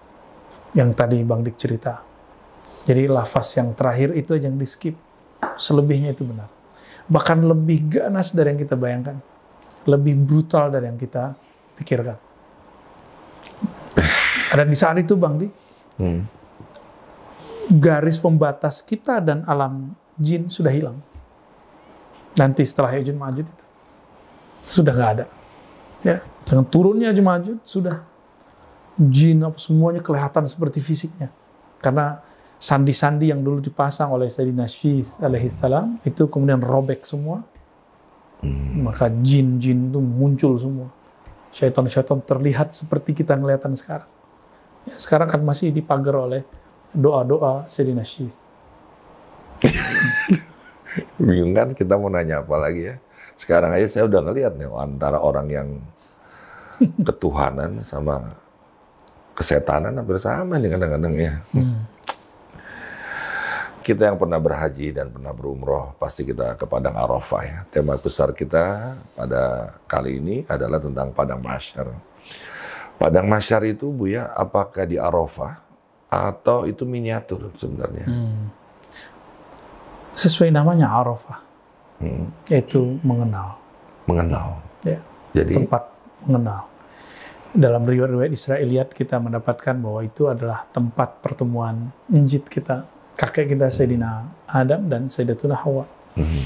yang 0.77 0.93
tadi 0.93 1.25
Bang 1.25 1.41
Dik 1.41 1.57
cerita. 1.57 2.05
Jadi 2.87 3.09
lafaz 3.09 3.57
yang 3.57 3.73
terakhir 3.73 4.12
itu 4.15 4.37
yang 4.37 4.55
di 4.61 4.69
skip. 4.69 4.95
Selebihnya 5.57 6.12
itu 6.12 6.23
benar. 6.23 6.53
Bahkan 7.09 7.39
lebih 7.49 7.89
ganas 7.89 8.37
dari 8.37 8.53
yang 8.55 8.61
kita 8.61 8.77
bayangkan. 8.77 9.17
Lebih 9.89 10.15
brutal 10.21 10.69
dari 10.71 10.87
yang 10.87 11.01
kita 11.01 11.33
pikirkan. 11.81 12.19
Dan 14.57 14.69
di 14.71 14.79
saat 14.79 15.01
itu 15.01 15.17
Bang 15.19 15.41
Dik, 15.41 15.53
Hmm. 15.97 16.29
garis 17.73 18.21
pembatas 18.21 18.85
kita 18.85 19.17
dan 19.25 19.41
alam 19.49 19.97
jin 20.21 20.47
sudah 20.47 20.69
hilang. 20.69 21.01
Nanti 22.37 22.69
setelah 22.69 22.93
Ya'juj 22.93 23.17
Ma'juj 23.17 23.49
itu. 23.49 23.65
Sudah 24.69 24.93
nggak 24.93 25.11
ada. 25.17 25.25
Ya, 26.05 26.21
dengan 26.45 26.69
turunnya 26.69 27.09
Ya'juj 27.11 27.25
Ma'juj 27.25 27.59
sudah 27.65 28.05
jin 28.96 29.44
apa 29.44 29.61
semuanya 29.61 30.00
kelihatan 30.00 30.48
seperti 30.48 30.80
fisiknya. 30.80 31.28
Karena 31.80 32.20
sandi-sandi 32.56 33.28
yang 33.28 33.44
dulu 33.44 33.61
dipasang 33.61 34.09
oleh 34.09 34.32
Sayyidina 34.32 34.64
Syith 34.64 35.20
alaihi 35.20 35.52
salam 35.52 36.00
itu 36.02 36.24
kemudian 36.26 36.61
robek 36.64 37.04
semua. 37.04 37.44
Maka 38.76 39.09
jin-jin 39.09 39.92
itu 39.92 40.00
muncul 40.00 40.56
semua. 40.61 40.88
Syaitan-syaitan 41.52 42.20
terlihat 42.20 42.72
seperti 42.72 43.16
kita 43.16 43.32
kelihatan 43.37 43.72
sekarang. 43.72 44.09
Ya, 44.85 44.94
sekarang 45.00 45.28
kan 45.28 45.40
masih 45.40 45.72
dipagar 45.72 46.14
oleh 46.16 46.44
doa-doa 46.92 47.64
Sayyidina 47.68 48.04
Syith. 48.04 48.37
Bingung 51.20 51.52
kan 51.56 51.72
kita 51.72 51.96
mau 51.96 52.12
nanya 52.12 52.44
apa 52.44 52.56
lagi 52.61 52.92
ya. 52.92 52.96
Sekarang 53.37 53.72
aja 53.72 53.85
saya 53.88 54.04
udah 54.09 54.20
ngeliat 54.24 54.52
nih 54.56 54.68
antara 54.72 55.20
orang 55.20 55.48
yang 55.48 55.68
ketuhanan 57.09 57.80
sama 57.85 58.37
kesetanan 59.37 59.92
hampir 60.01 60.16
sama 60.16 60.57
nih 60.57 60.72
kadang-kadang 60.72 61.14
ya. 61.20 61.33
Kita 63.87 64.11
yang 64.11 64.18
pernah 64.18 64.42
berhaji 64.42 64.90
dan 64.90 65.14
pernah 65.14 65.31
berumroh, 65.31 65.94
pasti 66.03 66.27
kita 66.27 66.59
ke 66.59 66.66
Padang 66.66 66.99
Arafah 66.99 67.42
ya. 67.46 67.59
Tema 67.70 67.94
besar 67.94 68.35
kita 68.35 68.99
pada 69.14 69.77
kali 69.87 70.18
ini 70.18 70.37
adalah 70.51 70.83
tentang 70.83 71.14
Padang 71.14 71.38
Mahsyar. 71.38 71.94
Padang 72.99 73.31
Masyar 73.31 73.62
itu 73.62 73.87
Bu 73.94 74.11
ya, 74.11 74.35
apakah 74.35 74.90
di 74.90 74.99
Arafah 74.99 75.62
atau 76.11 76.66
itu 76.66 76.83
miniatur 76.83 77.55
sebenarnya? 77.55 78.11
Hmm. 78.11 78.51
Sesuai 80.18 80.51
namanya 80.51 80.90
Arafah, 80.90 81.38
Hmm. 82.03 82.27
yaitu 82.51 82.99
mengenal. 83.07 83.55
Mengenal. 84.11 84.59
Ya, 84.83 84.99
Jadi 85.31 85.62
tempat 85.62 85.87
mengenal. 86.27 86.66
Dalam 87.57 87.88
riwayat-riwayat 87.88 88.33
Israeliat 88.37 88.92
kita 88.92 89.16
mendapatkan 89.16 89.73
bahwa 89.81 90.05
itu 90.05 90.29
adalah 90.29 90.69
tempat 90.69 91.25
pertemuan 91.25 91.88
njit 92.12 92.45
kita, 92.45 92.85
kakek 93.16 93.57
kita 93.57 93.73
Sayyidina 93.73 94.29
Adam 94.45 94.92
dan 94.92 95.09
Sayyidatuna 95.09 95.57
Hawa. 95.57 95.88
hmm, 96.21 96.45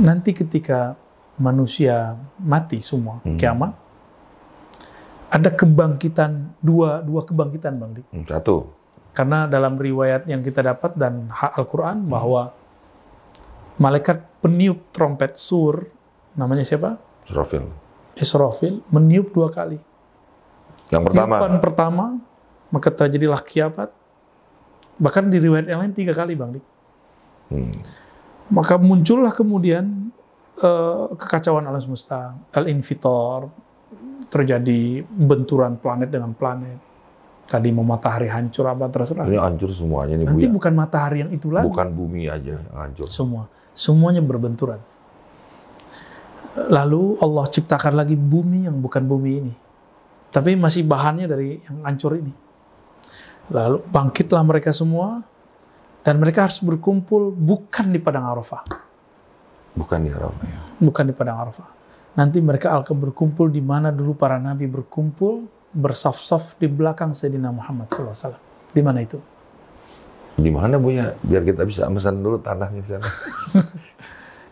Nanti 0.00 0.32
ketika 0.32 0.96
manusia 1.36 2.16
mati 2.40 2.80
semua, 2.80 3.20
Hmm. 3.20 3.36
kiamat, 3.36 3.76
ada 5.28 5.50
kebangkitan, 5.52 6.56
dua, 6.58 7.04
dua 7.04 7.20
kebangkitan 7.28 7.76
Bang 7.76 8.00
Dik. 8.00 8.08
hmm, 8.08 8.24
satu. 8.24 8.72
Karena 9.12 9.44
dalam 9.44 9.76
riwayat 9.76 10.24
yang 10.32 10.40
kita 10.40 10.64
dapat 10.64 10.96
dan 10.96 11.28
hak 11.28 11.60
Al-Quran 11.60 12.08
bahwa 12.08 12.56
malaikat 13.76 14.24
peniup 14.40 14.80
trompet 14.96 15.36
sur, 15.36 15.92
namanya 16.32 16.64
siapa? 16.64 16.96
Surafil. 17.28 17.68
Israfil, 18.20 18.84
meniup 18.92 19.32
dua 19.32 19.48
kali. 19.48 19.80
Yang 20.92 21.02
pertama, 21.10 21.34
Tiupan 21.40 21.54
pertama, 21.58 22.04
maka 22.68 22.88
terjadilah 22.92 23.40
kiamat. 23.40 23.90
Bahkan 25.00 25.32
di 25.32 25.38
riwayat 25.40 25.66
yang 25.66 25.80
lain 25.80 25.94
tiga 25.96 26.12
kali, 26.12 26.36
Bang 26.36 26.52
Dik. 26.52 26.64
hmm, 27.50 27.72
Maka 28.52 28.76
muncullah 28.76 29.32
kemudian 29.32 30.12
eh, 30.60 31.04
kekacauan 31.16 31.64
alam 31.64 31.80
semesta, 31.80 32.36
al-infitor, 32.52 33.48
terjadi 34.28 35.02
benturan 35.08 35.80
planet 35.80 36.08
dengan 36.12 36.36
planet. 36.36 36.78
Tadi 37.50 37.74
mau 37.74 37.82
matahari 37.82 38.30
hancur 38.30 38.62
apa 38.70 38.86
terserah. 38.86 39.26
ini 39.26 39.34
hancur 39.34 39.74
semuanya 39.74 40.14
nih 40.14 40.22
Bu 40.22 40.30
Nanti 40.38 40.46
ya. 40.46 40.52
bukan 40.54 40.72
matahari 40.76 41.18
yang 41.26 41.30
itu 41.34 41.50
lagi. 41.50 41.66
Bukan 41.66 41.88
bumi 41.90 42.30
aja 42.30 42.62
yang 42.62 42.76
hancur. 42.78 43.10
Semua. 43.10 43.50
Semuanya 43.74 44.22
berbenturan. 44.22 44.78
Lalu 46.68 47.16
Allah 47.22 47.44
ciptakan 47.48 47.94
lagi 47.96 48.18
bumi 48.18 48.68
yang 48.68 48.76
bukan 48.82 49.06
bumi 49.06 49.30
ini. 49.40 49.54
Tapi 50.30 50.54
masih 50.58 50.84
bahannya 50.84 51.26
dari 51.26 51.58
yang 51.62 51.86
hancur 51.86 52.18
ini. 52.18 52.34
Lalu 53.50 53.80
bangkitlah 53.88 54.42
mereka 54.44 54.74
semua. 54.74 55.24
Dan 56.00 56.16
mereka 56.16 56.48
harus 56.48 56.64
berkumpul 56.64 57.28
bukan 57.28 57.92
di 57.92 58.00
Padang 58.00 58.24
Arafah. 58.32 58.64
Bukan 59.76 59.98
di 60.00 60.08
Arafah 60.08 60.46
ya. 60.48 60.60
Bukan 60.80 61.04
di 61.04 61.14
Padang 61.14 61.38
Arafah. 61.44 61.68
Nanti 62.16 62.40
mereka 62.40 62.72
akan 62.74 62.96
berkumpul 62.96 63.52
di 63.52 63.60
mana 63.60 63.92
dulu 63.92 64.16
para 64.16 64.40
nabi 64.40 64.64
berkumpul 64.64 65.44
bersaf-saf 65.70 66.58
di 66.58 66.66
belakang 66.66 67.14
Sayyidina 67.14 67.52
Muhammad 67.52 67.92
SAW. 67.92 68.34
Di 68.72 68.80
mana 68.82 69.04
itu? 69.04 69.20
Di 70.40 70.48
mana 70.48 70.80
Bu 70.80 70.90
ya? 70.90 71.12
Biar 71.20 71.44
kita 71.44 71.68
bisa 71.68 71.84
pesan 71.86 72.24
dulu 72.24 72.40
tanahnya 72.40 72.82
sana. 72.82 73.04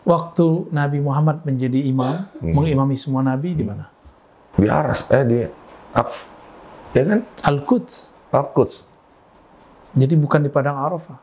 Waktu 0.09 0.73
Nabi 0.73 0.97
Muhammad 1.05 1.45
menjadi 1.45 1.85
imam, 1.85 2.25
mengimami 2.41 2.97
semua 2.97 3.21
nabi 3.21 3.53
di 3.53 3.61
mana? 3.61 3.93
Di 4.57 4.65
Aras, 4.65 5.05
eh 5.13 5.21
di 5.21 5.37
Ak, 5.93 6.09
ya 6.97 7.05
kan? 7.05 7.21
Al-Quds. 7.45 8.17
Al-Quds. 8.33 8.89
Jadi 9.93 10.17
bukan 10.17 10.41
di 10.41 10.49
Padang 10.49 10.81
Arafah. 10.81 11.17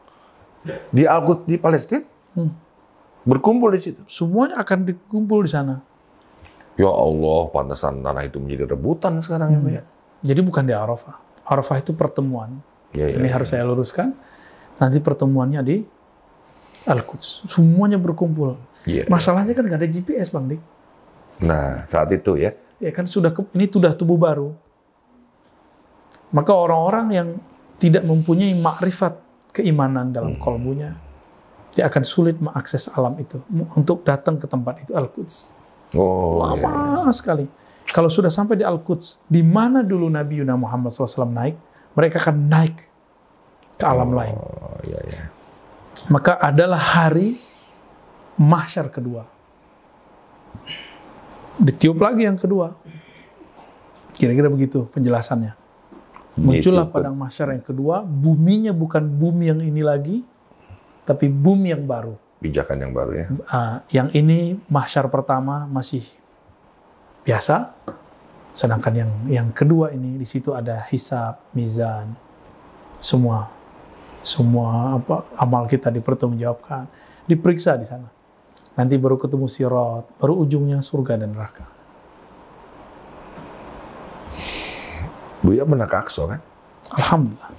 Di 0.95 1.03
Al-Quds 1.03 1.51
di 1.51 1.59
Palestina. 1.59 2.07
Hmm. 2.39 2.55
Berkumpul 3.27 3.75
di 3.75 3.81
situ. 3.83 4.03
Semuanya 4.07 4.63
akan 4.63 4.87
dikumpul 4.87 5.43
di 5.43 5.51
sana. 5.51 5.83
Ya 6.79 6.87
Allah, 6.87 7.51
pantesan 7.51 8.07
tanah 8.07 8.23
itu 8.23 8.39
menjadi 8.39 8.71
rebutan 8.71 9.19
sekarang 9.19 9.51
ya 9.51 9.59
Bu 9.59 9.69
ya. 9.75 9.83
Jadi 10.23 10.41
bukan 10.47 10.63
di 10.63 10.75
Arafah. 10.77 11.19
Arafah 11.43 11.83
itu 11.83 11.91
pertemuan. 11.91 12.63
Ya, 12.95 13.11
ya, 13.11 13.19
Ini 13.19 13.29
harus 13.35 13.51
saya 13.51 13.67
luruskan. 13.67 14.15
Nanti 14.79 15.03
pertemuannya 15.03 15.61
di 15.67 15.77
Al-Quds. 16.87 17.51
Semuanya 17.51 17.99
berkumpul. 17.99 18.55
Iya. 18.87 19.05
Masalahnya 19.11 19.53
kan 19.53 19.67
nggak 19.67 19.81
ada 19.83 19.91
GPS, 19.91 20.31
Bang 20.31 20.47
Dik. 20.47 20.63
Nah, 21.43 21.85
saat 21.85 22.09
itu 22.15 22.39
ya. 22.39 22.55
Ya 22.79 22.95
kan 22.95 23.05
sudah 23.05 23.35
ke- 23.35 23.51
ini 23.53 23.67
sudah 23.67 23.93
tubuh 23.93 24.17
baru. 24.17 24.55
Maka 26.31 26.53
orang-orang 26.55 27.07
yang 27.11 27.29
tidak 27.77 28.03
mempunyai 28.03 28.55
makrifat 28.55 29.19
keimanan 29.53 30.11
dalam 30.11 30.37
kolbunya, 30.37 30.97
dia 31.73 31.89
akan 31.89 32.03
sulit 32.03 32.37
mengakses 32.39 32.89
alam 32.89 33.17
itu 33.17 33.41
untuk 33.75 34.01
datang 34.03 34.37
ke 34.37 34.47
tempat 34.49 34.81
itu 34.85 34.93
Al-Quds. 34.93 35.35
Oh, 35.95 36.43
iya. 36.57 36.67
Lama 36.67 37.13
sekali. 37.13 37.47
Kalau 37.87 38.11
sudah 38.11 38.29
sampai 38.29 38.59
di 38.59 38.65
Al-Quds, 38.67 39.23
di 39.25 39.41
mana 39.41 39.81
dulu 39.81 40.11
Nabi 40.11 40.43
Yuna 40.43 40.59
Muhammad 40.59 40.91
SAW 40.91 41.31
naik, 41.31 41.55
mereka 41.95 42.19
akan 42.19 42.37
naik 42.51 42.77
ke 43.79 43.85
alam 43.87 44.11
lain. 44.11 44.35
Oh, 44.35 44.77
iya, 44.83 45.01
iya. 45.07 45.23
Maka 46.11 46.37
adalah 46.37 46.79
hari 46.81 47.39
mahsyar 48.37 48.89
kedua. 48.93 49.25
Ditiup 51.57 51.97
lagi 51.97 52.29
yang 52.29 52.37
kedua. 52.37 52.77
Kira-kira 54.17 54.49
begitu 54.49 54.89
penjelasannya. 54.93 55.57
Muncullah 56.37 56.85
Gitu. 56.89 56.95
padang 56.95 57.17
mahsyar 57.17 57.57
yang 57.57 57.65
kedua, 57.65 58.05
buminya 58.05 58.77
bukan 58.77 59.09
bumi 59.09 59.49
yang 59.49 59.61
ini 59.65 59.81
lagi, 59.81 60.21
tapi 61.09 61.33
bumi 61.33 61.73
yang 61.73 61.89
baru. 61.89 62.13
Pijakan 62.45 62.77
yang 62.85 62.93
baru 62.93 63.13
ya. 63.17 63.27
Ah, 63.49 63.81
yang 63.89 64.13
ini 64.13 64.61
mahsyar 64.69 65.09
pertama 65.09 65.65
masih 65.65 66.05
biasa, 67.25 67.73
sedangkan 68.53 68.93
yang 68.93 69.11
yang 69.33 69.49
kedua 69.57 69.97
ini 69.97 70.21
di 70.21 70.29
situ 70.29 70.53
ada 70.53 70.85
hisab, 70.93 71.41
mizan, 71.57 72.13
semua 73.01 73.49
semua 74.27 74.99
apa 74.99 75.23
amal 75.39 75.65
kita 75.71 75.87
dipertanggungjawabkan, 75.89 76.85
diperiksa 77.31 77.79
di 77.79 77.87
sana. 77.87 78.11
Nanti 78.77 79.01
baru 79.01 79.17
ketemu 79.17 79.49
sirat, 79.49 80.05
baru 80.21 80.45
ujungnya 80.45 80.85
surga 80.85 81.17
dan 81.17 81.33
neraka. 81.33 81.65
Buya 85.41 85.65
pernah 85.65 85.89
ke 85.89 85.97
Aqsa 85.97 86.23
kan? 86.29 86.41
Alhamdulillah. 86.93 87.51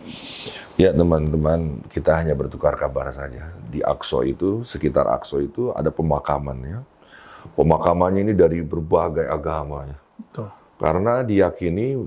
Ya 0.78 0.94
teman-teman, 0.94 1.82
kita 1.90 2.22
hanya 2.22 2.38
bertukar 2.38 2.78
kabar 2.78 3.10
saja. 3.10 3.50
Di 3.66 3.82
Aqsa 3.82 4.22
itu, 4.30 4.62
sekitar 4.62 5.10
Aqsa 5.10 5.42
itu 5.42 5.74
ada 5.74 5.90
pemakaman 5.90 6.58
ya. 6.62 6.80
Pemakamannya 7.58 8.22
ini 8.22 8.34
dari 8.38 8.62
berbagai 8.62 9.26
agama 9.26 9.90
ya. 9.90 9.98
Betul. 10.22 10.50
Karena 10.78 11.26
diyakini, 11.26 11.98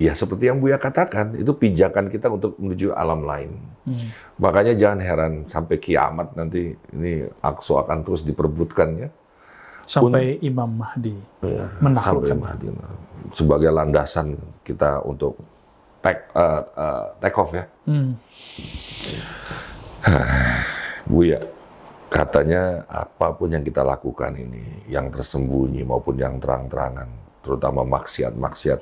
ya 0.00 0.16
seperti 0.16 0.48
yang 0.48 0.56
Buya 0.56 0.80
katakan, 0.80 1.36
itu 1.36 1.52
pijakan 1.52 2.08
kita 2.08 2.32
untuk 2.32 2.56
menuju 2.56 2.96
alam 2.96 3.20
lain. 3.28 3.52
Hmm. 3.84 4.08
Makanya 4.40 4.72
jangan 4.72 5.00
heran 5.04 5.32
sampai 5.44 5.76
kiamat 5.76 6.32
nanti 6.32 6.72
ini 6.96 7.28
Aqsa 7.44 7.84
akan 7.84 8.00
terus 8.00 8.24
diperbutkan 8.24 8.88
ya. 8.96 9.08
Sampai 9.84 10.38
Imam 10.40 10.70
Mahdi 10.70 11.18
Ya, 11.42 11.66
menaklukkan. 11.82 12.32
sampai 12.32 12.32
Mahdi. 12.32 12.66
Sebagai 13.36 13.70
landasan 13.74 14.40
kita 14.64 15.04
untuk 15.04 15.36
take, 16.00 16.24
eh, 16.32 16.62
eh, 16.64 17.04
take 17.20 17.36
off 17.36 17.52
ya. 17.52 17.64
Hmm. 17.84 18.16
Buya, 21.10 21.42
katanya 22.08 22.86
apa 22.88 23.34
pun 23.36 23.52
yang 23.52 23.66
kita 23.66 23.84
lakukan 23.84 24.32
ini, 24.32 24.86
yang 24.88 25.12
tersembunyi 25.12 25.84
maupun 25.84 26.16
yang 26.16 26.38
terang-terangan, 26.38 27.08
terutama 27.42 27.82
maksiat-maksiat, 27.84 28.78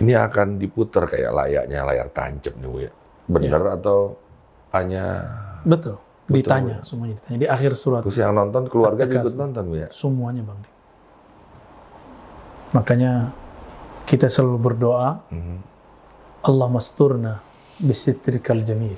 ini 0.00 0.12
akan 0.16 0.56
diputar 0.56 1.04
kayak 1.04 1.32
layaknya 1.32 1.84
layar 1.84 2.08
tancap 2.08 2.54
nih 2.56 2.68
Buya. 2.70 2.90
Benar 3.28 3.76
atau 3.76 4.16
hanya 4.72 5.04
Betul. 5.62 6.00
Ditanya 6.32 6.80
semuanya 6.80 7.20
ditanya 7.20 7.38
di 7.44 7.48
akhir 7.50 7.76
surat. 7.76 8.00
terus 8.00 8.16
yang 8.16 8.32
nonton 8.32 8.64
keluarga 8.70 9.04
ikut 9.04 9.34
nonton 9.36 9.64
Buya? 9.68 9.88
Semuanya 9.92 10.40
Bang. 10.46 10.58
Dik. 10.64 10.72
Makanya 12.72 13.12
kita 14.08 14.32
selalu 14.32 14.58
berdoa, 14.58 15.20
Mhm. 15.28 15.56
Allah 16.42 16.68
masturna 16.72 17.32
bisitrikal 17.76 18.64
jamil. 18.64 18.96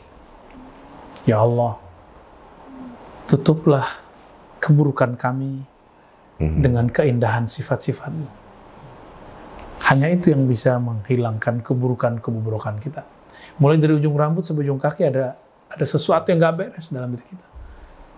Ya 1.26 1.42
Allah, 1.42 1.76
tutuplah 3.26 3.88
keburukan 4.62 5.18
kami 5.18 5.64
Mhm. 6.38 6.60
dengan 6.62 6.86
keindahan 6.88 7.44
sifat-sifatmu. 7.44 8.43
Hanya 9.84 10.08
itu 10.08 10.32
yang 10.32 10.48
bisa 10.48 10.80
menghilangkan 10.80 11.60
keburukan-keburukan 11.60 12.80
kita. 12.80 13.04
Mulai 13.60 13.76
dari 13.76 14.00
ujung 14.00 14.16
rambut 14.16 14.42
sampai 14.42 14.64
ujung 14.64 14.80
kaki 14.80 15.04
ada 15.06 15.36
ada 15.68 15.84
sesuatu 15.84 16.30
yang 16.32 16.40
nggak 16.40 16.56
beres 16.56 16.88
dalam 16.88 17.12
diri 17.12 17.26
kita. 17.28 17.46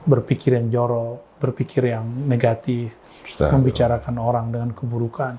Berpikir 0.06 0.54
yang 0.54 0.70
jorok, 0.70 1.42
berpikir 1.42 1.90
yang 1.90 2.06
negatif, 2.06 2.94
Ustaz. 3.26 3.50
membicarakan 3.50 4.14
orang 4.22 4.46
dengan 4.54 4.70
keburukan. 4.70 5.34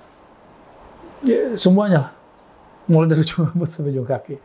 Ya, 1.23 1.55
semuanya 1.55 1.97
lah. 2.09 2.11
Mulai 2.91 3.15
dari 3.15 3.21
ujung 3.23 3.47
rambut 3.47 3.69
sampai 3.71 3.95
ujung 3.95 4.07
kaki. 4.07 4.35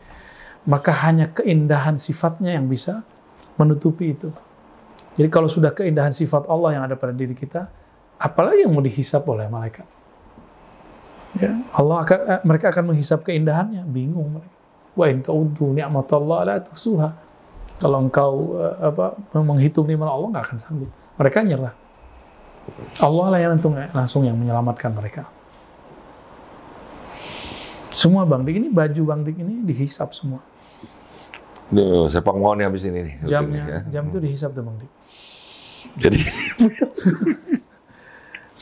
Maka 0.63 0.91
hanya 1.03 1.27
keindahan 1.35 1.99
sifatnya 1.99 2.55
yang 2.55 2.71
bisa 2.71 3.03
menutupi 3.59 4.15
itu. 4.15 4.31
Jadi 5.13 5.29
kalau 5.29 5.45
sudah 5.45 5.75
keindahan 5.75 6.15
sifat 6.15 6.49
Allah 6.49 6.79
yang 6.79 6.83
ada 6.87 6.95
pada 6.97 7.13
diri 7.13 7.37
kita, 7.37 7.69
apalagi 8.17 8.65
yang 8.65 8.73
mau 8.73 8.81
dihisap 8.81 9.21
oleh 9.29 9.45
malaikat? 9.45 9.85
Ya, 11.33 11.51
Allah 11.73 11.97
akan 12.05 12.19
eh, 12.29 12.41
mereka 12.45 12.69
akan 12.69 12.93
menghisap 12.93 13.25
keindahannya, 13.25 13.81
bingung 13.89 14.37
mereka. 14.37 14.53
Wa 14.93 15.05
in 15.09 15.25
ta'uddu 15.25 15.73
ni'matallah 15.73 16.39
la 16.45 16.55
tuhsuha. 16.61 17.09
Kalau 17.81 17.97
engkau 18.05 18.53
eh, 18.61 18.93
apa 18.93 19.17
menghitung 19.41 19.89
nikmat 19.89 20.13
Allah 20.13 20.29
nggak 20.29 20.45
akan 20.45 20.57
sanggup. 20.61 20.89
Mereka 21.17 21.41
nyerah. 21.41 21.73
Allah 23.01 23.25
lah 23.33 23.39
yang 23.41 23.51
langsung, 23.57 23.73
langsung 23.75 24.21
yang 24.23 24.37
menyelamatkan 24.39 24.93
mereka. 24.93 25.27
Semua 27.93 28.25
Bang 28.25 28.41
Dik 28.47 28.57
ini 28.57 28.69
baju 28.73 29.01
Bang 29.05 29.21
Dik 29.21 29.37
ini 29.37 29.61
dihisap 29.65 30.15
semua. 30.15 30.41
Duh, 31.73 32.09
sepak 32.09 32.33
mau 32.37 32.53
nih 32.53 32.65
habis 32.69 32.85
ini 32.85 33.05
nih. 33.05 33.15
Jamnya, 33.25 33.63
ya. 33.65 33.79
jam 33.99 34.09
itu 34.09 34.17
dihisap 34.21 34.53
tuh 34.53 34.63
Bang 34.65 34.77
Dik. 34.81 34.91
Jadi 35.97 36.19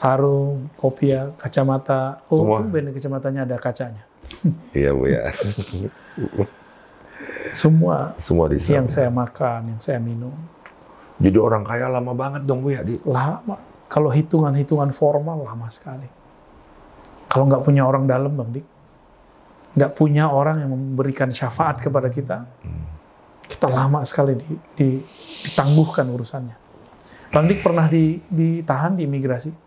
Sarung, 0.01 0.65
kopiah, 0.81 1.29
kacamata. 1.37 2.25
Oh, 2.25 2.41
Semua. 2.41 2.57
tumben 2.65 2.89
kacamatanya 2.89 3.45
ada 3.45 3.57
kacanya. 3.61 4.01
iya 4.73 4.89
Bu 4.97 5.05
ya. 5.05 5.29
Semua 7.53 8.17
Semua 8.17 8.49
di 8.49 8.57
yang 8.57 8.89
saya 8.89 9.13
makan, 9.13 9.77
yang 9.77 9.81
saya 9.83 10.01
minum. 10.01 10.33
Jadi 11.21 11.37
orang 11.37 11.61
kaya 11.61 11.85
lama 11.85 12.17
banget 12.17 12.41
dong 12.49 12.65
Bu 12.65 12.73
ya 12.73 12.81
di. 12.81 12.97
Lama. 13.05 13.61
Kalau 13.85 14.09
hitungan-hitungan 14.09 14.89
formal 14.89 15.45
lama 15.45 15.69
sekali. 15.69 16.09
Kalau 17.29 17.45
nggak 17.45 17.61
punya 17.61 17.85
orang 17.85 18.09
dalam 18.09 18.33
Bang 18.33 18.49
Dik, 18.57 18.65
nggak 19.77 19.91
punya 19.93 20.33
orang 20.33 20.65
yang 20.65 20.71
memberikan 20.73 21.29
syafaat 21.29 21.77
kepada 21.77 22.09
kita, 22.09 22.43
kita 23.45 23.67
lama 23.69 24.01
sekali 24.03 24.35
di, 24.35 24.49
di- 24.75 25.03
ditangguhkan 25.45 26.09
urusannya. 26.09 26.55
Bang 27.31 27.45
Dik 27.47 27.61
pernah 27.63 27.85
di- 27.87 28.19
ditahan 28.27 28.97
di 28.97 29.05
imigrasi? 29.07 29.60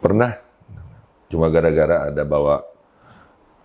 Pernah. 0.00 0.38
Cuma 1.26 1.50
gara-gara 1.50 2.10
ada 2.12 2.22
bawa 2.22 2.62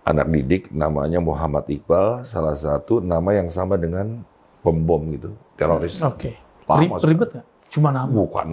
anak 0.02 0.26
didik 0.34 0.74
namanya 0.74 1.22
Muhammad 1.22 1.66
Iqbal, 1.70 2.26
salah 2.26 2.58
satu 2.58 2.98
nama 2.98 3.30
yang 3.38 3.46
sama 3.46 3.78
dengan 3.78 4.26
pembom 4.62 5.14
gitu, 5.14 5.30
teroris. 5.54 5.98
Oke. 6.02 6.34
Lama 6.66 6.98
sekali. 6.98 7.10
ribet 7.14 7.28
nggak? 7.34 7.46
Cuma 7.70 7.88
nama. 7.94 8.10
Bukan 8.10 8.46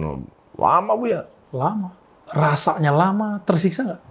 lama 0.58 0.92
Bu 0.94 1.04
ya. 1.10 1.22
Lama. 1.50 1.90
Rasanya 2.30 2.94
lama, 2.94 3.42
tersiksa 3.42 3.82
nggak? 3.82 4.02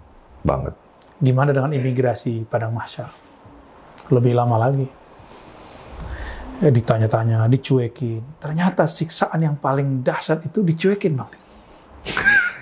Banget. 0.44 0.74
Gimana 1.20 1.52
dengan 1.56 1.72
imigrasi 1.72 2.44
Padang 2.48 2.76
Mahsyar? 2.76 3.12
Lebih 4.12 4.36
lama 4.36 4.56
lagi. 4.60 4.88
Eh, 6.60 6.72
ditanya-tanya, 6.76 7.48
dicuekin. 7.48 8.36
Ternyata 8.36 8.84
siksaan 8.84 9.40
yang 9.40 9.56
paling 9.56 10.04
dahsyat 10.04 10.44
itu 10.44 10.60
dicuekin, 10.60 11.16
Bang. 11.16 11.32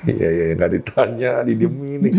Iya 0.06 0.30
iya 0.30 0.46
nggak 0.54 0.72
ditanya, 0.78 1.32
didiemin. 1.42 2.14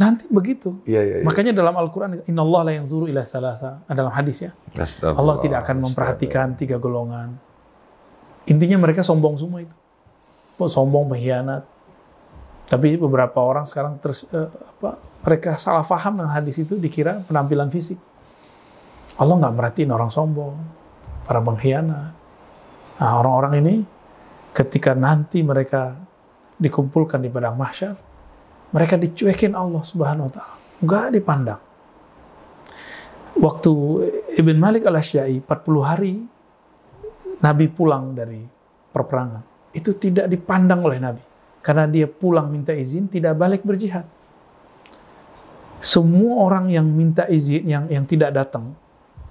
Nanti 0.00 0.24
begitu. 0.32 0.80
Iya 0.88 1.00
iya. 1.04 1.16
iya. 1.20 1.24
Makanya 1.28 1.52
dalam 1.52 1.76
Al-Quran, 1.76 2.24
Inna 2.24 2.40
Allah 2.40 2.60
la 2.64 2.72
yanzuru 2.80 3.04
ila 3.04 3.20
salasa. 3.28 3.84
Dalam 3.84 4.08
hadis 4.08 4.40
ya. 4.40 4.56
Allah 5.12 5.36
tidak 5.42 5.68
akan 5.68 5.84
memperhatikan 5.84 6.56
tiga 6.56 6.80
golongan. 6.80 7.36
Intinya 8.48 8.80
mereka 8.80 9.04
sombong 9.04 9.36
semua 9.36 9.60
itu. 9.60 9.76
Sombong, 10.60 11.08
pengkhianat. 11.12 11.68
Tapi 12.68 12.96
beberapa 12.96 13.40
orang 13.44 13.68
sekarang 13.68 14.00
terus 14.00 14.24
eh, 14.32 14.48
apa, 14.48 14.96
mereka 15.26 15.60
salah 15.60 15.84
paham 15.84 16.22
dengan 16.22 16.32
hadis 16.32 16.56
itu 16.62 16.80
dikira 16.80 17.20
penampilan 17.28 17.68
fisik. 17.68 18.00
Allah 19.20 19.36
nggak 19.36 19.52
merhatiin 19.52 19.90
orang 19.92 20.08
sombong, 20.08 20.56
para 21.28 21.44
pengkhianat. 21.44 22.12
Nah, 23.00 23.12
orang-orang 23.20 23.52
ini 23.60 23.74
ketika 24.50 24.94
nanti 24.94 25.42
mereka 25.42 25.94
dikumpulkan 26.60 27.22
di 27.22 27.30
padang 27.32 27.56
mahsyar, 27.56 27.94
mereka 28.70 28.94
dicuekin 29.00 29.54
Allah 29.56 29.82
Subhanahu 29.82 30.30
wa 30.30 30.32
taala. 30.32 30.56
Nggak 30.80 31.06
dipandang. 31.16 31.62
Waktu 33.40 33.72
Ibn 34.36 34.56
Malik 34.58 34.84
al-Asyai 34.84 35.40
40 35.42 35.80
hari 35.86 36.14
Nabi 37.40 37.66
pulang 37.72 38.12
dari 38.12 38.44
perperangan. 38.92 39.72
Itu 39.72 39.96
tidak 39.96 40.28
dipandang 40.28 40.84
oleh 40.84 40.98
Nabi. 41.00 41.22
Karena 41.60 41.88
dia 41.88 42.08
pulang 42.08 42.48
minta 42.52 42.72
izin, 42.72 43.08
tidak 43.08 43.36
balik 43.36 43.64
berjihad. 43.64 44.04
Semua 45.80 46.44
orang 46.44 46.68
yang 46.68 46.84
minta 46.84 47.24
izin, 47.24 47.64
yang 47.64 47.84
yang 47.88 48.04
tidak 48.04 48.36
datang, 48.36 48.76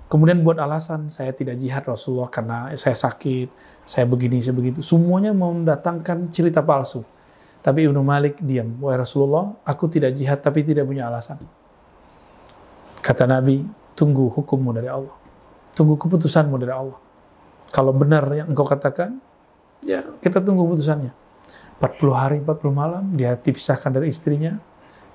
kemudian 0.10 0.42
buat 0.42 0.58
alasan, 0.58 1.08
saya 1.14 1.32
tidak 1.32 1.56
jihad 1.62 1.86
Rasulullah 1.86 2.28
karena 2.28 2.74
saya 2.76 2.98
sakit, 2.98 3.54
saya 3.86 4.10
begini, 4.10 4.42
saya 4.42 4.58
begitu. 4.58 4.82
Semuanya 4.82 5.32
mendatangkan 5.32 6.34
cerita 6.34 6.66
palsu. 6.66 7.06
Tapi 7.62 7.86
Ibnu 7.86 8.02
Malik 8.02 8.42
diam. 8.42 8.82
Wahai 8.82 9.00
Rasulullah, 9.00 9.54
aku 9.64 9.86
tidak 9.86 10.18
jihad 10.18 10.42
tapi 10.42 10.66
tidak 10.66 10.90
punya 10.90 11.08
alasan. 11.08 11.38
Kata 13.00 13.30
Nabi, 13.30 13.64
tunggu 13.94 14.34
hukummu 14.34 14.74
dari 14.74 14.90
Allah. 14.90 15.14
Tunggu 15.78 15.96
keputusanmu 15.96 16.56
dari 16.58 16.74
Allah. 16.74 16.98
Kalau 17.70 17.94
benar 17.94 18.26
yang 18.34 18.50
engkau 18.50 18.66
katakan, 18.66 19.22
ya 19.86 20.02
kita 20.20 20.42
tunggu 20.42 20.66
keputusannya. 20.66 21.14
40 21.80 22.12
hari, 22.12 22.38
40 22.44 22.76
malam, 22.76 23.04
dia 23.16 23.40
dipisahkan 23.40 23.96
dari 23.96 24.12
istrinya, 24.12 24.60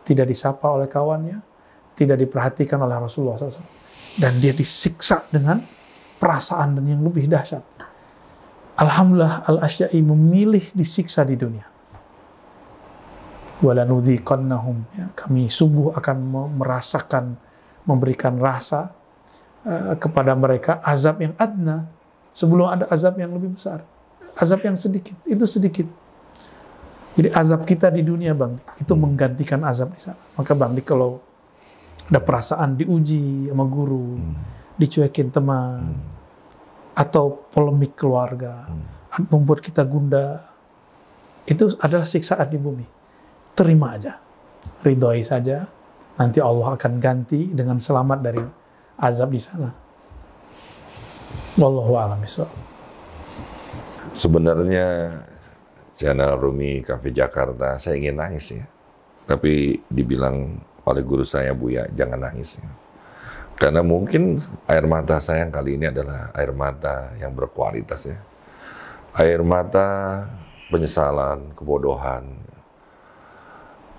tidak 0.00 0.32
disapa 0.32 0.64
oleh 0.64 0.88
kawannya, 0.88 1.44
tidak 1.92 2.16
diperhatikan 2.24 2.80
oleh 2.80 2.96
Rasulullah 2.96 3.36
SAW. 3.36 3.73
Dan 4.14 4.38
dia 4.38 4.54
disiksa 4.54 5.26
dengan 5.26 5.58
perasaan 6.22 6.78
dan 6.78 6.86
yang 6.86 7.02
lebih 7.02 7.26
dahsyat. 7.26 7.62
Alhamdulillah 8.74 9.46
Al-Asyai 9.46 9.98
memilih 10.02 10.62
disiksa 10.74 11.22
di 11.22 11.38
dunia. 11.38 11.66
Walanudhiqannahum. 13.62 14.76
Ya, 14.98 15.06
kami 15.14 15.46
sungguh 15.46 15.94
akan 15.94 16.16
me- 16.18 16.50
merasakan, 16.62 17.38
memberikan 17.86 18.34
rasa 18.38 18.90
eh, 19.62 19.94
kepada 19.98 20.34
mereka 20.34 20.82
azab 20.82 21.22
yang 21.22 21.34
adna 21.38 21.86
sebelum 22.34 22.66
ada 22.66 22.84
azab 22.90 23.18
yang 23.18 23.30
lebih 23.30 23.54
besar. 23.54 23.86
Azab 24.34 24.62
yang 24.66 24.74
sedikit, 24.74 25.14
itu 25.22 25.46
sedikit. 25.46 25.86
Jadi 27.14 27.30
azab 27.30 27.62
kita 27.62 27.94
di 27.94 28.02
dunia 28.02 28.34
bang, 28.34 28.58
itu 28.82 28.90
menggantikan 28.98 29.62
azab 29.62 29.94
di 29.94 30.02
sana. 30.02 30.18
Maka 30.34 30.50
bang, 30.50 30.74
kalau 30.82 31.22
ada 32.10 32.20
perasaan 32.20 32.76
diuji 32.76 33.48
sama 33.48 33.64
guru, 33.64 34.20
dicuekin 34.76 35.32
teman, 35.32 35.96
atau 36.92 37.48
polemik 37.50 37.96
keluarga, 37.96 38.68
membuat 39.32 39.64
kita 39.64 39.82
gundah, 39.82 40.44
itu 41.48 41.72
adalah 41.80 42.04
siksaan 42.04 42.48
di 42.48 42.58
bumi. 42.60 42.86
Terima 43.54 43.96
aja, 43.96 44.18
ridhoi 44.84 45.22
saja, 45.24 45.64
nanti 46.18 46.42
Allah 46.42 46.76
akan 46.76 46.92
ganti 47.00 47.48
dengan 47.50 47.80
selamat 47.80 48.18
dari 48.20 48.44
azab 49.00 49.30
di 49.32 49.40
sana. 49.40 49.70
Wallahu 51.54 51.94
a'lam. 51.94 52.20
Sebenarnya 54.14 54.86
channel 55.94 56.34
Rumi 56.38 56.82
Cafe 56.82 57.14
Jakarta, 57.14 57.78
saya 57.78 57.98
ingin 57.98 58.18
nangis 58.18 58.50
ya. 58.50 58.66
Tapi 59.24 59.78
dibilang 59.86 60.58
oleh 60.84 61.02
guru 61.04 61.24
saya, 61.24 61.56
Buya, 61.56 61.88
jangan 61.92 62.20
nangis. 62.20 62.60
Karena 63.54 63.80
mungkin 63.86 64.36
air 64.66 64.84
mata 64.84 65.22
saya 65.22 65.46
yang 65.46 65.52
kali 65.54 65.78
ini 65.78 65.86
adalah 65.88 66.34
air 66.34 66.50
mata 66.50 67.14
yang 67.16 67.30
berkualitas 67.32 68.10
ya. 68.10 68.18
Air 69.14 69.46
mata 69.46 69.86
penyesalan, 70.68 71.54
kebodohan. 71.54 72.34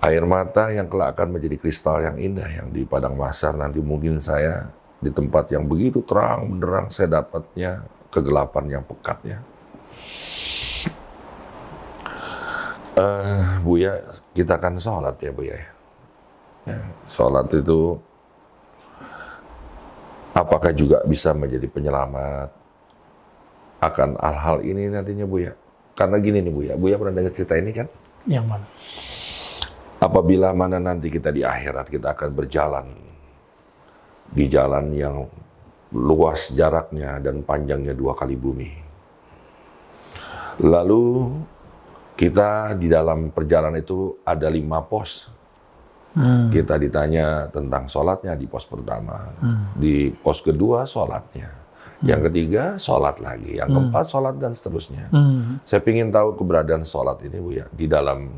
Air 0.04 0.28
mata 0.28 0.68
yang 0.68 0.86
kelak 0.92 1.16
akan 1.16 1.40
menjadi 1.40 1.56
kristal 1.56 2.04
yang 2.04 2.20
indah 2.20 2.46
yang 2.46 2.68
di 2.68 2.84
padang 2.84 3.16
masar 3.16 3.56
nanti 3.56 3.80
mungkin 3.80 4.20
saya 4.20 4.68
di 5.00 5.08
tempat 5.08 5.48
yang 5.50 5.64
begitu 5.64 6.04
terang 6.04 6.52
benderang 6.52 6.92
saya 6.92 7.24
dapatnya 7.24 7.80
kegelapan 8.12 8.78
yang 8.78 8.84
pekat 8.84 9.18
ya. 9.24 9.38
Eh, 12.96 13.44
Buya, 13.64 14.04
kita 14.36 14.60
akan 14.60 14.76
sholat 14.76 15.16
ya 15.20 15.32
Buya. 15.32 15.56
Ya, 15.56 15.64
sholat 17.06 17.46
itu 17.54 17.98
apakah 20.34 20.74
juga 20.74 21.00
bisa 21.06 21.30
menjadi 21.32 21.66
penyelamat 21.70 22.50
akan 23.80 24.18
hal-hal 24.18 24.58
ini 24.66 24.90
nantinya 24.90 25.26
Buya? 25.28 25.52
Karena 25.96 26.16
gini 26.20 26.42
nih 26.42 26.52
Buya, 26.52 26.72
Buya 26.76 26.96
pernah 26.98 27.14
dengar 27.14 27.32
cerita 27.32 27.54
ini 27.56 27.70
kan? 27.72 27.86
Yang 28.26 28.46
mana? 28.50 28.66
Apabila 29.96 30.52
mana 30.52 30.76
nanti 30.76 31.08
kita 31.08 31.32
di 31.32 31.40
akhirat 31.40 31.88
kita 31.88 32.12
akan 32.12 32.30
berjalan 32.36 32.86
di 34.28 34.44
jalan 34.50 34.92
yang 34.92 35.24
luas 35.94 36.52
jaraknya 36.52 37.22
dan 37.22 37.40
panjangnya 37.46 37.94
dua 37.94 38.12
kali 38.12 38.34
bumi. 38.34 38.70
Lalu 40.66 41.32
kita 42.16 42.74
di 42.74 42.88
dalam 42.88 43.30
perjalanan 43.30 43.78
itu 43.78 44.18
ada 44.24 44.48
lima 44.48 44.82
pos. 44.82 45.28
Hmm. 46.16 46.48
Kita 46.48 46.80
ditanya 46.80 47.44
tentang 47.52 47.84
sholatnya 47.92 48.32
di 48.40 48.48
pos 48.48 48.64
pertama. 48.64 49.36
Di 49.76 50.08
pos 50.08 50.40
kedua 50.40 50.88
sholatnya. 50.88 51.52
Yang 52.00 52.32
ketiga 52.32 52.80
sholat 52.80 53.20
lagi. 53.20 53.60
Yang 53.60 53.68
keempat 53.76 54.04
sholat 54.08 54.34
dan 54.40 54.56
seterusnya. 54.56 55.12
Hmm. 55.12 55.60
Saya 55.68 55.84
ingin 55.84 56.08
tahu 56.08 56.32
keberadaan 56.40 56.88
sholat 56.88 57.20
ini 57.20 57.36
Bu 57.36 57.52
ya. 57.52 57.68
Di 57.68 57.84
dalam 57.84 58.32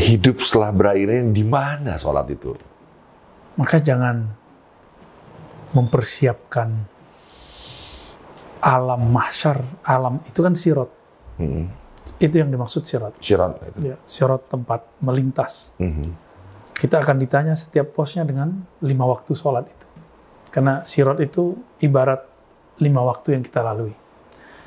hidup 0.00 0.40
setelah 0.40 0.72
berakhirnya 0.72 1.28
di 1.28 1.44
mana 1.44 2.00
sholat 2.00 2.26
itu? 2.32 2.56
Maka 3.60 3.84
jangan 3.84 4.32
mempersiapkan 5.76 6.72
alam 8.64 9.02
mahsyar, 9.12 9.60
alam 9.84 10.24
itu 10.24 10.40
kan 10.40 10.56
sirot. 10.56 10.90
Hmm. 11.36 11.81
Itu 12.22 12.38
yang 12.38 12.54
dimaksud 12.54 12.86
sirot. 12.86 13.18
Syirat 13.18 13.58
itu. 13.74 13.92
Ya, 13.92 13.96
sirot 14.06 14.46
tempat 14.46 14.86
melintas. 15.02 15.74
Mhm. 15.82 16.14
Kita 16.78 17.02
akan 17.02 17.18
ditanya 17.18 17.54
setiap 17.58 17.94
posnya 17.94 18.22
dengan 18.22 18.62
lima 18.82 19.04
waktu 19.10 19.34
sholat 19.34 19.66
itu. 19.66 19.86
Karena 20.54 20.86
sirot 20.86 21.18
itu 21.18 21.58
ibarat 21.82 22.22
lima 22.78 23.02
waktu 23.02 23.38
yang 23.38 23.42
kita 23.42 23.62
lalui. 23.62 23.94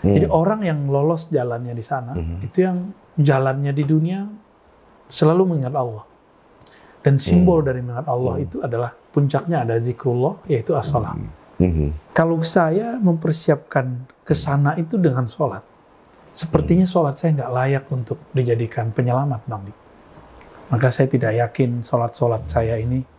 Hmm. 0.04 0.14
Jadi 0.14 0.28
orang 0.30 0.62
yang 0.64 0.80
lolos 0.88 1.28
jalannya 1.34 1.74
di 1.74 1.82
sana, 1.82 2.14
itu 2.40 2.62
yang 2.62 2.94
jalannya 3.18 3.74
di 3.74 3.84
dunia 3.84 4.22
selalu 5.10 5.56
mengingat 5.56 5.76
Allah. 5.76 6.06
Dan 7.02 7.18
simbol 7.22 7.62
dari 7.62 7.82
mengingat 7.82 8.08
Allah 8.10 8.36
itu 8.42 8.58
adalah 8.62 8.94
puncaknya 8.94 9.66
ada 9.66 9.76
zikrullah, 9.82 10.42
yaitu 10.50 10.74
as-salat. 10.78 11.18
Mhm. 11.60 12.16
Kalau 12.16 12.40
saya 12.42 12.98
mempersiapkan 12.98 14.08
ke 14.26 14.34
sana 14.34 14.74
itu 14.80 14.98
dengan 14.98 15.26
sholat, 15.30 15.62
sepertinya 16.36 16.84
sholat 16.84 17.16
saya 17.16 17.40
nggak 17.42 17.52
layak 17.56 17.86
untuk 17.90 18.20
dijadikan 18.36 18.92
penyelamat, 18.92 19.42
Bang 19.48 19.64
Dik. 19.66 19.78
Maka 20.70 20.92
saya 20.92 21.08
tidak 21.08 21.32
yakin 21.34 21.82
sholat-sholat 21.82 22.44
saya 22.52 22.76
ini 22.76 23.16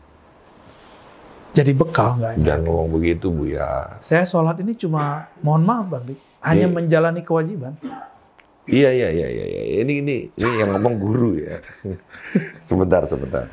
jadi 1.56 1.72
bekal, 1.72 2.20
nggak 2.20 2.44
Jangan 2.44 2.68
ngomong 2.68 3.00
begitu, 3.00 3.32
Bu 3.32 3.48
ya. 3.48 3.96
Saya 4.04 4.28
sholat 4.28 4.60
ini 4.60 4.76
cuma, 4.76 5.32
mohon 5.40 5.64
maaf 5.64 5.88
Bang 5.88 6.04
Dik, 6.04 6.20
hanya 6.44 6.68
Iya. 6.68 6.74
menjalani 6.76 7.24
kewajiban. 7.24 7.72
Iya, 8.68 8.92
iya, 8.92 9.08
iya, 9.08 9.28
iya. 9.32 9.44
iya. 9.48 9.62
Ini, 9.80 9.92
ini, 10.04 10.16
ini 10.36 10.52
yang 10.60 10.76
ngomong 10.76 11.00
guru 11.00 11.40
ya. 11.40 11.56
sebentar, 12.68 13.08
sebentar. 13.08 13.48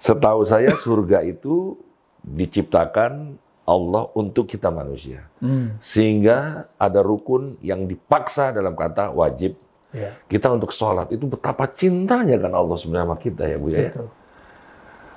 Setahu 0.00 0.48
saya 0.48 0.72
surga 0.72 1.28
itu 1.28 1.76
diciptakan 2.24 3.36
Allah 3.66 4.06
untuk 4.14 4.46
kita 4.46 4.70
manusia. 4.70 5.26
Hmm, 5.38 5.74
Sehingga 5.78 6.70
ada 6.72 7.02
rukun 7.02 7.58
yang 7.60 7.84
dipaksa 7.84 8.50
dalam 8.50 8.72
kata 8.72 9.10
wajib. 9.10 9.58
ya, 9.90 10.14
Kita 10.24 10.50
untuk 10.50 10.70
sholat 10.70 11.10
itu 11.10 11.26
betapa 11.26 11.66
cintanya 11.66 12.38
kan 12.38 12.52
Allah 12.52 12.78
sebenarnya 12.78 13.06
sama 13.06 13.18
kita 13.18 13.42
ya 13.44 13.56
Bu 13.58 13.68
ya. 13.68 13.90
betul. 13.90 14.06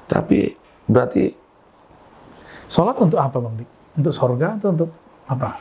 Tapi 0.06 0.40
berarti 0.84 1.26
Sholat 2.66 2.98
untuk 2.98 3.18
apa 3.18 3.38
Bang 3.38 3.54
Dik? 3.56 3.70
Untuk 3.96 4.14
sorga 4.14 4.54
atau 4.54 4.70
untuk 4.70 4.90
apa? 5.26 5.58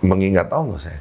mengingat 0.00 0.48
Allah 0.48 0.80
saya. 0.80 0.96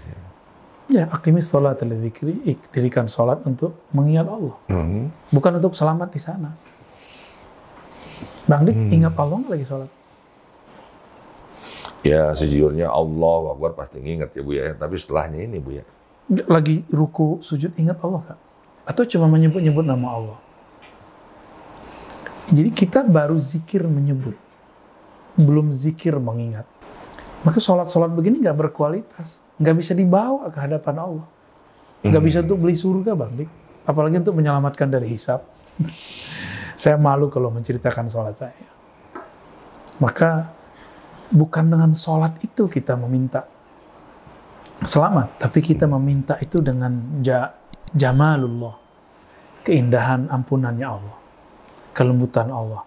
Ya, 0.89 1.07
akimis 1.07 1.47
sholat 1.47 1.79
dzikri, 1.79 2.43
ik- 2.43 2.67
dirikan 2.73 3.05
sholat 3.05 3.39
untuk 3.45 3.77
mengingat 3.91 4.27
Allah. 4.27 4.55
Mhm. 4.67 5.31
Bukan 5.31 5.51
untuk 5.55 5.71
selamat 5.71 6.09
di 6.09 6.19
sana. 6.19 6.51
Bang 8.43 8.65
Dik, 8.65 8.73
Hmm. 8.73 8.89
ingat 8.91 9.13
Allah 9.15 9.35
nggak 9.37 9.51
lagi 9.53 9.63
sholat? 9.63 9.89
Ya 12.05 12.31
sejujurnya 12.31 12.87
Allah 12.87 13.51
Akbar 13.51 13.75
pasti 13.75 13.99
nginget 13.99 14.31
ya 14.31 14.41
Bu 14.43 14.51
ya. 14.55 14.71
Tapi 14.75 14.95
setelahnya 14.95 15.39
ini 15.43 15.59
Bu 15.59 15.75
ya. 15.75 15.83
Lagi 16.45 16.85
ruku, 16.93 17.41
sujud, 17.41 17.73
ingat 17.75 17.97
Allah 18.05 18.21
Kak? 18.21 18.39
Atau 18.85 19.03
cuma 19.09 19.25
menyebut-nyebut 19.25 19.81
nama 19.81 20.07
Allah? 20.13 20.39
Jadi 22.49 22.69
kita 22.73 23.05
baru 23.05 23.37
zikir 23.37 23.85
menyebut. 23.85 24.37
Belum 25.37 25.69
zikir 25.73 26.17
mengingat. 26.17 26.65
Maka 27.45 27.61
sholat-sholat 27.61 28.11
begini 28.11 28.41
nggak 28.41 28.57
berkualitas. 28.57 29.41
Nggak 29.61 29.75
bisa 29.79 29.91
dibawa 29.93 30.49
ke 30.49 30.57
hadapan 30.59 30.95
Allah. 30.97 31.27
Nggak 32.01 32.23
bisa 32.23 32.37
untuk 32.41 32.57
beli 32.63 32.75
surga 32.75 33.11
Bang 33.13 33.33
Dik. 33.37 33.49
Apalagi 33.85 34.21
untuk 34.21 34.35
menyelamatkan 34.37 34.89
dari 34.89 35.07
hisap. 35.09 35.45
saya 36.81 36.95
malu 36.95 37.27
kalau 37.27 37.51
menceritakan 37.53 38.07
sholat 38.07 38.35
saya. 38.37 38.67
Maka 39.99 40.58
bukan 41.29 41.65
dengan 41.69 41.91
sholat 41.93 42.37
itu 42.41 42.65
kita 42.65 42.97
meminta 42.97 43.45
selamat, 44.81 45.41
tapi 45.41 45.59
kita 45.61 45.85
meminta 45.85 46.39
itu 46.41 46.63
dengan 46.63 47.21
ja, 47.21 47.53
jamalullah, 47.93 48.75
keindahan 49.63 50.29
ampunannya 50.31 50.87
Allah, 50.87 51.17
kelembutan 51.93 52.49
Allah. 52.49 52.85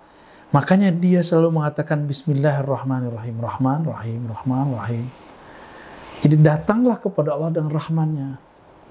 Makanya 0.52 0.92
dia 0.92 1.24
selalu 1.24 1.62
mengatakan 1.62 2.05
Bismillahirrahmanirrahim, 2.05 3.40
Rahman, 3.40 3.81
Rahim, 3.88 4.20
Rahman, 4.28 4.66
Rahim. 4.76 5.05
Jadi 6.20 6.37
datanglah 6.38 7.00
kepada 7.00 7.35
Allah 7.35 7.50
dengan 7.50 7.72
rahmannya, 7.72 8.31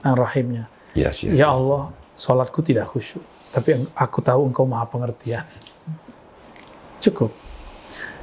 dan 0.03 0.13
rahimnya. 0.17 0.65
Yes, 0.97 1.23
yes, 1.23 1.37
Ya 1.39 1.47
yes. 1.47 1.53
Allah, 1.53 1.83
sholatku 2.17 2.59
tidak 2.59 2.91
khusyuk, 2.91 3.23
tapi 3.55 3.87
aku 3.95 4.19
tahu 4.19 4.51
engkau 4.51 4.67
maha 4.67 4.83
pengertian. 4.89 5.45
Cukup. 6.99 7.40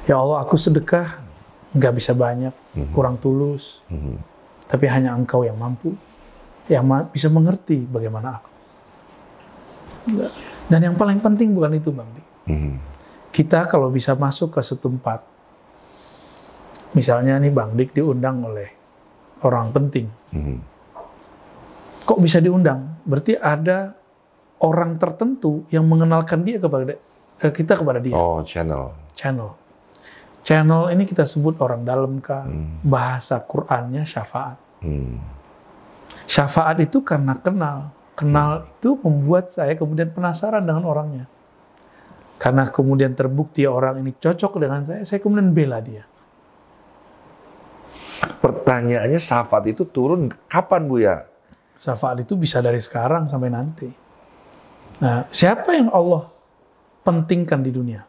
Ya 0.09 0.17
Allah, 0.17 0.41
aku 0.41 0.57
sedekah, 0.57 1.21
nggak 1.69 1.93
bisa 1.93 2.17
banyak, 2.17 2.49
kurang 2.89 3.21
tulus, 3.21 3.85
Mhm. 3.85 4.17
tapi 4.65 4.89
hanya 4.89 5.13
engkau 5.13 5.45
yang 5.45 5.53
mampu, 5.53 5.93
yang 6.65 6.81
ma- 6.81 7.05
bisa 7.05 7.29
mengerti 7.29 7.85
bagaimana 7.85 8.41
aku. 8.41 8.49
Dan 10.65 10.79
yang 10.81 10.97
paling 10.97 11.21
penting 11.21 11.53
bukan 11.53 11.77
itu, 11.77 11.93
Bang. 11.93 12.09
Dik. 12.09 12.25
Mhm. 12.49 12.73
Kita 13.29 13.69
kalau 13.69 13.93
bisa 13.93 14.17
masuk 14.17 14.57
ke 14.57 14.65
satu 14.65 14.89
tempat, 14.89 15.21
misalnya 16.91 17.37
nih 17.37 17.53
Bang 17.53 17.77
Dik 17.77 17.93
diundang 17.93 18.41
oleh 18.41 18.69
orang 19.45 19.69
penting, 19.69 20.09
Mhm. 20.33 20.57
kok 22.01 22.17
bisa 22.17 22.41
diundang? 22.41 22.97
Berarti 23.05 23.37
ada 23.37 23.93
orang 24.59 24.97
tertentu 24.97 25.69
yang 25.69 25.85
mengenalkan 25.85 26.41
dia 26.41 26.57
kepada 26.57 26.97
eh, 27.39 27.53
kita 27.53 27.77
kepada 27.77 28.01
dia. 28.01 28.11
Oh 28.11 28.41
channel. 28.41 28.91
Channel. 29.13 29.68
Channel 30.43 30.89
ini 30.95 31.03
kita 31.05 31.27
sebut 31.27 31.59
orang 31.59 31.83
dalam 31.83 32.23
kah? 32.23 32.47
Hmm. 32.47 32.81
Bahasa 32.81 33.39
Qur'annya 33.43 34.07
syafaat. 34.07 34.57
Hmm. 34.81 35.19
Syafaat 36.25 36.79
itu 36.81 37.03
karena 37.03 37.37
kenal. 37.37 37.91
Kenal 38.15 38.67
itu 38.67 38.99
membuat 38.99 39.51
saya 39.53 39.79
kemudian 39.79 40.11
penasaran 40.11 40.63
dengan 40.63 40.83
orangnya. 40.83 41.25
Karena 42.39 42.67
kemudian 42.71 43.15
terbukti 43.15 43.67
orang 43.67 43.99
ini 43.99 44.15
cocok 44.15 44.63
dengan 44.63 44.83
saya, 44.87 45.03
saya 45.03 45.19
kemudian 45.19 45.51
bela 45.51 45.83
dia. 45.83 46.07
Pertanyaannya 48.39 49.19
syafaat 49.19 49.67
itu 49.67 49.83
turun 49.87 50.31
kapan 50.47 50.81
Bu 50.87 51.03
ya? 51.03 51.27
Syafaat 51.79 52.23
itu 52.23 52.35
bisa 52.35 52.59
dari 52.59 52.79
sekarang 52.79 53.27
sampai 53.31 53.51
nanti. 53.51 53.87
Nah, 54.99 55.23
siapa 55.31 55.71
yang 55.75 55.87
Allah 55.91 56.27
pentingkan 57.07 57.63
di 57.63 57.71
dunia? 57.71 58.08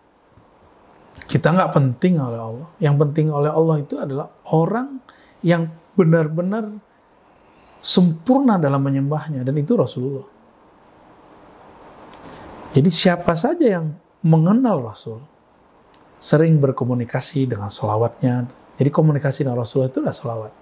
Kita 1.31 1.55
nggak 1.55 1.71
penting 1.71 2.19
oleh 2.19 2.41
Allah. 2.43 2.69
Yang 2.83 2.97
penting 3.07 3.31
oleh 3.31 3.51
Allah 3.55 3.77
itu 3.79 3.95
adalah 4.03 4.27
orang 4.51 4.99
yang 5.47 5.71
benar-benar 5.95 6.75
sempurna 7.79 8.59
dalam 8.59 8.83
menyembahnya. 8.83 9.47
Dan 9.47 9.55
itu 9.55 9.79
Rasulullah. 9.79 10.27
Jadi 12.75 12.91
siapa 12.91 13.31
saja 13.39 13.79
yang 13.79 13.95
mengenal 14.27 14.83
Rasul, 14.83 15.23
sering 16.19 16.59
berkomunikasi 16.59 17.47
dengan 17.47 17.71
solawatnya. 17.71 18.51
Jadi 18.75 18.91
komunikasi 18.91 19.47
dengan 19.47 19.63
Rasulullah 19.63 19.91
itu 19.91 19.99
adalah 20.03 20.17
solawat. 20.19 20.53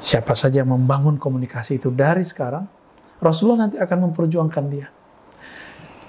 Siapa 0.00 0.32
saja 0.32 0.64
yang 0.64 0.72
membangun 0.72 1.20
komunikasi 1.20 1.76
itu 1.76 1.92
dari 1.92 2.24
sekarang, 2.24 2.64
Rasulullah 3.20 3.68
nanti 3.68 3.76
akan 3.76 4.08
memperjuangkan 4.08 4.64
dia. 4.72 4.88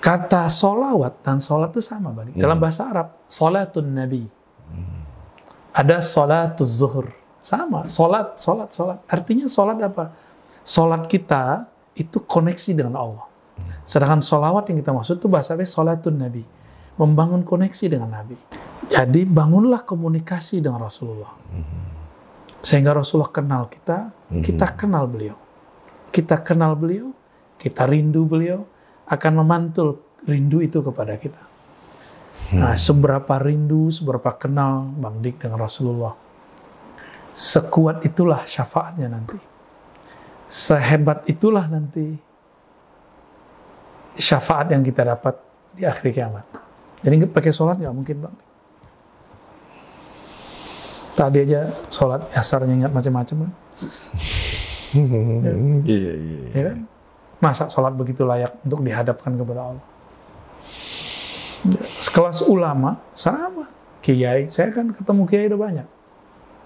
Kata 0.02 0.50
solawat 0.50 1.22
dan 1.22 1.38
sholat 1.38 1.70
itu 1.78 1.86
sama, 1.86 2.10
Bang. 2.10 2.34
Dalam 2.34 2.58
bahasa 2.58 2.90
Arab, 2.90 3.22
sholatun 3.30 3.86
Nabi. 3.86 4.26
Ada 5.78 6.02
sholatul 6.02 6.66
zuhur. 6.66 7.08
Sama, 7.38 7.86
sholat, 7.86 8.34
sholat, 8.42 8.74
sholat. 8.74 8.98
Artinya 9.06 9.46
sholat 9.46 9.78
apa? 9.78 10.10
Sholat 10.66 11.06
kita 11.06 11.70
itu 11.94 12.18
koneksi 12.18 12.72
dengan 12.74 12.98
Allah. 12.98 13.26
Sedangkan 13.86 14.26
sholawat 14.26 14.74
yang 14.74 14.82
kita 14.82 14.90
maksud 14.90 15.22
itu 15.22 15.30
bahasa 15.30 15.54
Arabnya 15.54 15.70
sholatun 15.70 16.18
Nabi. 16.18 16.44
Membangun 16.98 17.46
koneksi 17.46 17.86
dengan 17.86 18.10
Nabi. 18.10 18.38
Jadi 18.90 19.22
bangunlah 19.24 19.86
komunikasi 19.86 20.66
dengan 20.66 20.82
Rasulullah. 20.82 21.34
Sehingga 22.62 22.94
Rasulullah 22.94 23.30
kenal 23.30 23.70
kita, 23.70 24.10
kita 24.30 24.66
kenal 24.74 25.06
beliau. 25.06 25.38
Kita 26.10 26.42
kenal 26.42 26.74
beliau, 26.74 27.14
kita 27.58 27.86
rindu 27.86 28.26
beliau, 28.28 28.66
akan 29.12 29.44
memantul 29.44 30.00
rindu 30.24 30.64
itu 30.64 30.80
kepada 30.80 31.20
kita. 31.20 31.44
Nah, 32.56 32.76
seberapa 32.80 33.36
rindu, 33.44 33.92
seberapa 33.92 34.32
kenal 34.40 34.88
Bang 34.96 35.20
Dik 35.20 35.44
dengan 35.44 35.60
Rasulullah. 35.60 36.16
Sekuat 37.36 38.08
itulah 38.08 38.48
syafaatnya 38.48 39.12
nanti. 39.12 39.40
Sehebat 40.52 41.28
itulah 41.32 41.64
nanti 41.68 42.12
syafaat 44.20 44.72
yang 44.76 44.84
kita 44.84 45.08
dapat 45.08 45.36
di 45.72 45.88
akhir 45.88 46.12
kiamat. 46.12 46.44
Jadi 47.04 47.16
pakai 47.28 47.52
sholat 47.56 47.80
nggak 47.80 47.96
mungkin 47.96 48.18
Bang. 48.20 48.36
Tadi 51.16 51.40
aja 51.44 51.72
sholat 51.92 52.24
asar 52.36 52.64
ingat 52.68 52.92
macam-macam 52.92 53.48
kan. 53.48 53.52
Iya, 54.92 56.12
iya. 56.20 56.40
Ya 56.52 56.62
kan? 56.68 56.91
Masa 57.42 57.66
sholat 57.68 57.98
begitu 57.98 58.22
layak 58.22 58.54
untuk 58.62 58.86
dihadapkan 58.86 59.34
kepada 59.34 59.74
Allah? 59.74 59.86
Sekelas 61.98 62.46
ulama, 62.46 63.02
sama. 63.18 63.66
Kiai, 64.02 64.50
saya 64.50 64.74
kan 64.74 64.94
ketemu 64.94 65.26
kiai 65.30 65.46
udah 65.50 65.62
banyak. 65.62 65.88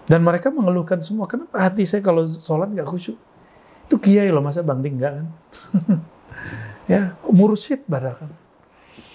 Dan 0.07 0.23
mereka 0.23 0.51
mengeluhkan 0.51 0.99
semua, 0.99 1.27
kenapa 1.27 1.63
hati 1.63 1.83
saya 1.87 1.99
kalau 1.99 2.27
sholat 2.27 2.71
nggak 2.71 2.87
khusyuk? 2.87 3.15
Itu 3.87 3.99
kiai 3.99 4.31
loh, 4.31 4.43
masa 4.43 4.63
Bang 4.63 4.83
Ding 4.83 4.99
nggak 4.99 5.13
kan? 5.15 5.27
ya, 6.91 7.01
mursyid 7.27 7.83
padahal 7.87 8.27
kan. 8.27 8.31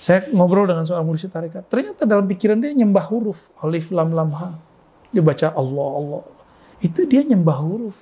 Saya 0.00 0.32
ngobrol 0.32 0.64
dengan 0.64 0.84
seorang 0.88 1.04
mursyid 1.04 1.28
tarekat. 1.28 1.68
Ternyata 1.68 2.08
dalam 2.08 2.24
pikiran 2.24 2.56
dia 2.56 2.72
nyembah 2.72 3.04
huruf. 3.08 3.52
Alif, 3.60 3.92
lam, 3.92 4.16
lam, 4.16 4.32
ha. 4.32 4.56
Dia 5.12 5.20
baca 5.20 5.52
Allah, 5.52 5.88
Allah. 5.96 6.22
Itu 6.80 7.04
dia 7.04 7.20
nyembah 7.20 7.56
huruf. 7.60 7.96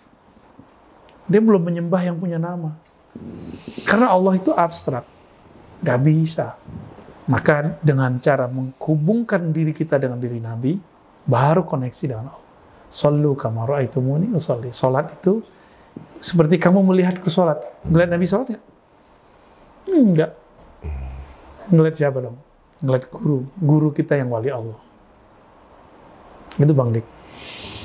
Dia 1.26 1.42
belum 1.42 1.60
menyembah 1.60 2.00
yang 2.06 2.16
punya 2.16 2.38
nama. 2.38 2.78
Karena 3.84 4.12
Allah 4.12 4.36
itu 4.36 4.52
abstrak. 4.52 5.04
Gak 5.80 6.00
bisa. 6.02 6.58
Maka 7.28 7.76
dengan 7.84 8.16
cara 8.18 8.48
menghubungkan 8.48 9.52
diri 9.52 9.76
kita 9.76 10.00
dengan 10.00 10.16
diri 10.16 10.40
Nabi, 10.40 10.80
baru 11.28 11.62
koneksi 11.64 12.04
dengan 12.08 12.32
Allah. 12.32 12.46
Sallu 12.88 13.36
kama 13.36 13.68
ra'aitumuni 13.68 14.32
usalli. 14.32 14.72
Salat 14.72 15.12
itu 15.20 15.44
seperti 16.18 16.56
kamu 16.56 16.80
melihatku 16.80 17.28
salat. 17.28 17.60
Ngeliat 17.84 18.08
Nabi 18.08 18.24
salat 18.24 18.48
enggak? 18.56 18.64
Enggak. 19.92 20.30
Ngeliat 21.68 21.94
siapa 22.00 22.18
dong? 22.24 22.36
Ngeliat 22.80 23.04
guru. 23.12 23.44
Guru 23.60 23.88
kita 23.92 24.16
yang 24.16 24.32
wali 24.32 24.48
Allah. 24.48 24.80
Itu 26.56 26.72
Bang 26.72 26.96
Dik. 26.96 27.04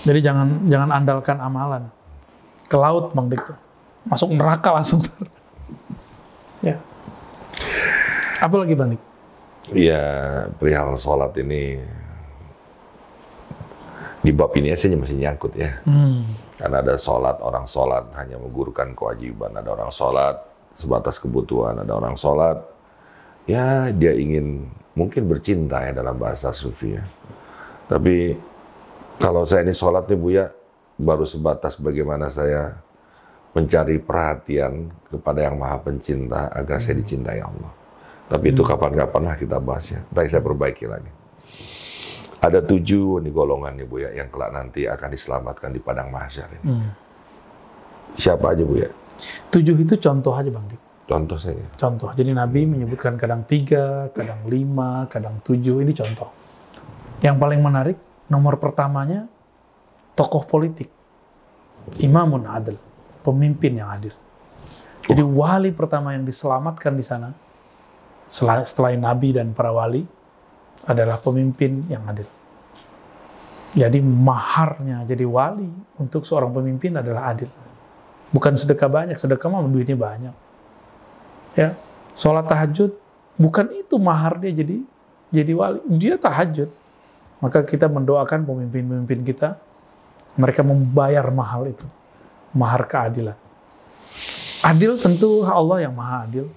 Jadi 0.07 0.19
jangan 0.23 0.71
jangan 0.71 0.89
andalkan 0.95 1.37
amalan. 1.43 1.83
Ke 2.71 2.79
laut 2.79 3.11
Bang 3.11 3.27
Dik 3.27 3.43
tuh. 3.43 3.59
Masuk 4.07 4.35
neraka 4.35 4.75
langsung. 4.75 4.99
ya. 6.59 6.79
Apa 8.43 8.55
lagi 8.59 8.75
Bang 8.75 8.95
Dik? 8.95 9.01
Ya, 9.71 10.03
perihal 10.59 10.91
sholat 10.99 11.31
ini 11.39 11.79
di 14.23 14.31
bab 14.31 14.51
ini 14.55 14.75
saya 14.75 14.99
masih 14.99 15.19
nyangkut 15.19 15.55
ya. 15.55 15.79
Hmm. 15.87 16.27
Karena 16.59 16.79
ada 16.83 16.95
sholat, 16.99 17.39
orang 17.39 17.67
sholat 17.67 18.11
hanya 18.19 18.39
menggurkan 18.39 18.95
kewajiban. 18.95 19.55
Ada 19.55 19.69
orang 19.71 19.91
sholat 19.91 20.35
sebatas 20.75 21.19
kebutuhan. 21.19 21.79
Ada 21.79 21.91
orang 21.95 22.15
sholat, 22.19 22.59
ya 23.47 23.91
dia 23.91 24.15
ingin 24.15 24.67
mungkin 24.95 25.27
bercinta 25.27 25.79
ya 25.83 25.91
dalam 25.95 26.19
bahasa 26.19 26.51
sufi 26.51 26.95
ya. 26.95 27.03
Tapi 27.87 28.35
kalau 29.19 29.43
saya 29.43 29.63
ini 29.63 29.75
sholat 29.75 30.07
nih 30.07 30.19
Bu 30.19 30.27
ya, 30.31 30.51
baru 30.99 31.23
sebatas 31.27 31.79
bagaimana 31.79 32.27
saya 32.27 32.82
mencari 33.53 34.01
perhatian 34.01 34.89
kepada 35.13 35.45
yang 35.45 35.55
maha 35.61 35.77
pencinta 35.81 36.49
agar 36.49 36.81
saya 36.81 36.97
dicintai 36.97 37.39
Allah. 37.39 37.71
Tapi 38.25 38.49
itu 38.49 38.65
kapan-kapan 38.65 39.21
lah 39.29 39.35
kita 39.37 39.61
bahas 39.61 39.93
ya. 39.93 40.01
Nanti 40.09 40.29
saya 40.33 40.41
perbaiki 40.41 40.85
lagi. 40.89 41.11
Ada 42.43 42.59
tujuh 42.65 43.23
nih 43.23 43.31
golongan 43.31 43.77
nih 43.77 43.85
Bu 43.87 44.03
ya, 44.03 44.09
yang 44.11 44.27
kelak 44.27 44.51
nanti 44.51 44.83
akan 44.83 45.09
diselamatkan 45.13 45.69
di 45.71 45.79
padang 45.79 46.11
mahsyar 46.11 46.49
ini. 46.59 46.65
Hmm. 46.65 46.89
Siapa 48.17 48.51
aja 48.51 48.63
Bu 48.65 48.75
ya? 48.81 48.89
Tujuh 49.53 49.77
itu 49.79 49.95
contoh 50.01 50.33
aja 50.33 50.49
Bang 50.49 50.65
Dik. 50.67 50.81
Contoh 51.03 51.37
saja. 51.37 51.63
Contoh. 51.77 52.09
Jadi 52.15 52.31
Nabi 52.31 52.65
menyebutkan 52.65 53.19
kadang 53.19 53.43
tiga, 53.43 54.09
kadang 54.15 54.47
lima, 54.49 55.05
kadang 55.11 55.39
tujuh. 55.43 55.83
Ini 55.83 55.91
contoh. 55.93 56.31
Yang 57.19 57.35
paling 57.39 57.61
menarik, 57.61 57.97
nomor 58.31 58.57
pertamanya, 58.59 59.27
tokoh 60.15 60.47
politik. 60.47 60.87
Imamun 61.99 62.47
adil. 62.47 62.79
Pemimpin 63.23 63.79
yang 63.79 63.89
adil. 63.89 64.11
Jadi 65.03 65.23
wali 65.23 65.71
pertama 65.71 66.11
yang 66.11 66.27
diselamatkan 66.27 66.95
di 66.95 67.03
sana, 67.03 67.31
selain 68.29 68.99
Nabi 68.99 69.31
dan 69.31 69.55
para 69.55 69.71
wali, 69.71 70.03
adalah 70.83 71.15
pemimpin 71.19 71.87
yang 71.87 72.03
adil. 72.07 72.27
Jadi 73.73 74.03
maharnya 74.03 75.07
jadi 75.07 75.23
wali 75.25 75.65
untuk 75.97 76.27
seorang 76.27 76.51
pemimpin 76.51 76.93
adalah 76.99 77.31
adil. 77.31 77.49
Bukan 78.29 78.53
sedekah 78.53 78.91
banyak, 78.91 79.17
sedekah 79.17 79.47
mah 79.49 79.65
duitnya 79.65 79.97
banyak. 79.97 80.35
Ya, 81.55 81.79
sholat 82.13 82.45
tahajud 82.45 82.93
bukan 83.39 83.71
itu 83.73 83.95
mahar 83.97 84.37
dia 84.37 84.51
jadi 84.53 84.83
jadi 85.33 85.51
wali. 85.57 85.79
Dia 85.97 86.19
tahajud. 86.19 86.69
Maka 87.43 87.59
kita 87.67 87.91
mendoakan 87.91 88.47
pemimpin-pemimpin 88.47 89.19
kita, 89.27 89.59
mereka 90.39 90.63
membayar 90.63 91.27
mahal 91.27 91.67
itu, 91.67 91.83
mahar 92.53 92.85
keadilan. 92.85 93.37
Adil 94.63 94.95
tentu 94.95 95.43
Allah 95.43 95.83
yang 95.83 95.93
maha 95.93 96.23
adil. 96.23 96.47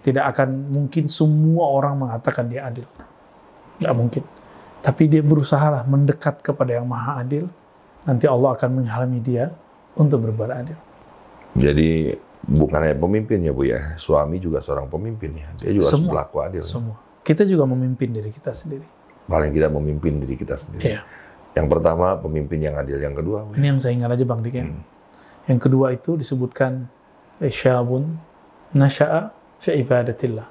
Tidak 0.00 0.20
akan 0.20 0.72
mungkin 0.72 1.04
semua 1.08 1.68
orang 1.68 1.96
mengatakan 1.96 2.48
dia 2.48 2.68
adil. 2.68 2.88
Nggak 3.80 3.94
mungkin. 3.96 4.22
Tapi 4.84 5.02
dia 5.08 5.20
berusaha 5.24 5.64
lah 5.68 5.82
mendekat 5.84 6.40
kepada 6.40 6.76
yang 6.76 6.88
maha 6.88 7.20
adil. 7.20 7.48
Nanti 8.04 8.28
Allah 8.28 8.52
akan 8.52 8.84
menghalami 8.84 9.20
dia 9.20 9.48
untuk 9.96 10.28
berbuat 10.28 10.50
adil. 10.52 10.76
Jadi 11.56 12.12
bukan 12.44 12.78
hanya 12.84 12.96
pemimpin 12.98 13.40
ya 13.40 13.52
Bu 13.56 13.64
ya, 13.64 13.96
suami 13.96 14.36
juga 14.36 14.60
seorang 14.60 14.92
pemimpin 14.92 15.32
ya. 15.32 15.48
Dia 15.56 15.72
juga 15.72 15.88
harus 15.88 15.96
Semua. 15.96 16.12
berlaku 16.12 16.36
adil. 16.44 16.62
Semua. 16.64 16.96
Kita 17.24 17.48
juga 17.48 17.64
memimpin 17.64 18.12
diri 18.12 18.28
kita 18.28 18.52
sendiri. 18.52 18.84
Paling 19.24 19.56
tidak 19.56 19.72
memimpin 19.72 20.20
diri 20.20 20.36
kita 20.36 20.60
sendiri. 20.60 20.84
Iya. 20.84 21.00
Yang 21.56 21.66
pertama 21.70 22.20
pemimpin 22.20 22.60
yang 22.60 22.76
adil, 22.76 23.00
yang 23.00 23.16
kedua 23.16 23.48
Bu, 23.48 23.56
Ini 23.56 23.72
yang 23.72 23.78
saya 23.80 23.96
ingat 23.96 24.10
aja 24.12 24.24
Bang 24.28 24.44
Dik 24.44 24.52
ya. 24.52 24.66
Yang 25.44 25.58
kedua 25.68 25.92
itu 25.92 26.16
disebutkan 26.16 26.88
eh, 27.40 27.52
syabun 27.52 28.16
nasya'a 28.72 29.28
fi 29.60 29.76
ibadatillah. 29.80 30.48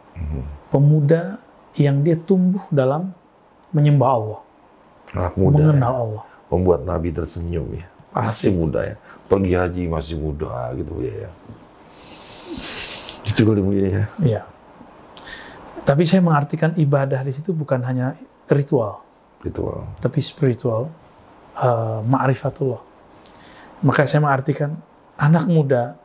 Pemuda 0.70 1.38
yang 1.78 2.06
dia 2.06 2.14
tumbuh 2.18 2.62
dalam 2.70 3.10
menyembah 3.74 4.10
Allah, 4.14 4.40
anak 5.18 5.34
muda 5.34 5.58
ya, 5.58 5.66
mengenal 5.74 5.94
Allah. 5.98 6.24
membuat 6.54 6.86
Nabi 6.86 7.10
tersenyum 7.10 7.66
ya. 7.74 7.86
Masih 8.14 8.54
muda 8.54 8.86
ya. 8.86 8.96
Pergi 9.26 9.54
haji 9.58 9.84
masih 9.90 10.16
muda 10.22 10.70
gitu 10.78 11.02
ya. 11.02 11.30
Itu 13.26 13.42
kali 13.50 13.62
Bu 13.66 13.74
ya. 13.74 14.06
Iya. 14.22 14.42
Tapi 15.84 16.06
saya 16.06 16.22
mengartikan 16.22 16.78
ibadah 16.78 17.26
di 17.26 17.34
situ 17.34 17.52
bukan 17.52 17.82
hanya 17.84 18.16
ritual, 18.48 19.04
Ritual. 19.44 19.84
tapi 20.00 20.24
spiritual, 20.24 20.88
uh, 21.60 22.00
ma'rifatullah. 22.08 22.80
Maka 23.84 24.08
saya 24.08 24.24
mengartikan 24.24 24.80
anak 25.20 25.44
muda 25.46 26.00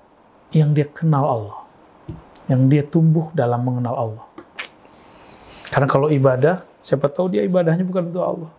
yang 0.51 0.75
dia 0.75 0.91
kenal 0.91 1.25
Allah, 1.25 1.59
yang 2.51 2.67
dia 2.67 2.83
tumbuh 2.83 3.31
dalam 3.31 3.63
mengenal 3.63 3.95
Allah. 3.95 4.27
Karena 5.71 5.87
kalau 5.87 6.11
ibadah, 6.11 6.67
siapa 6.83 7.07
tahu 7.07 7.39
dia 7.39 7.47
ibadahnya 7.47 7.87
bukan 7.87 8.11
untuk 8.11 8.25
Allah. 8.25 8.51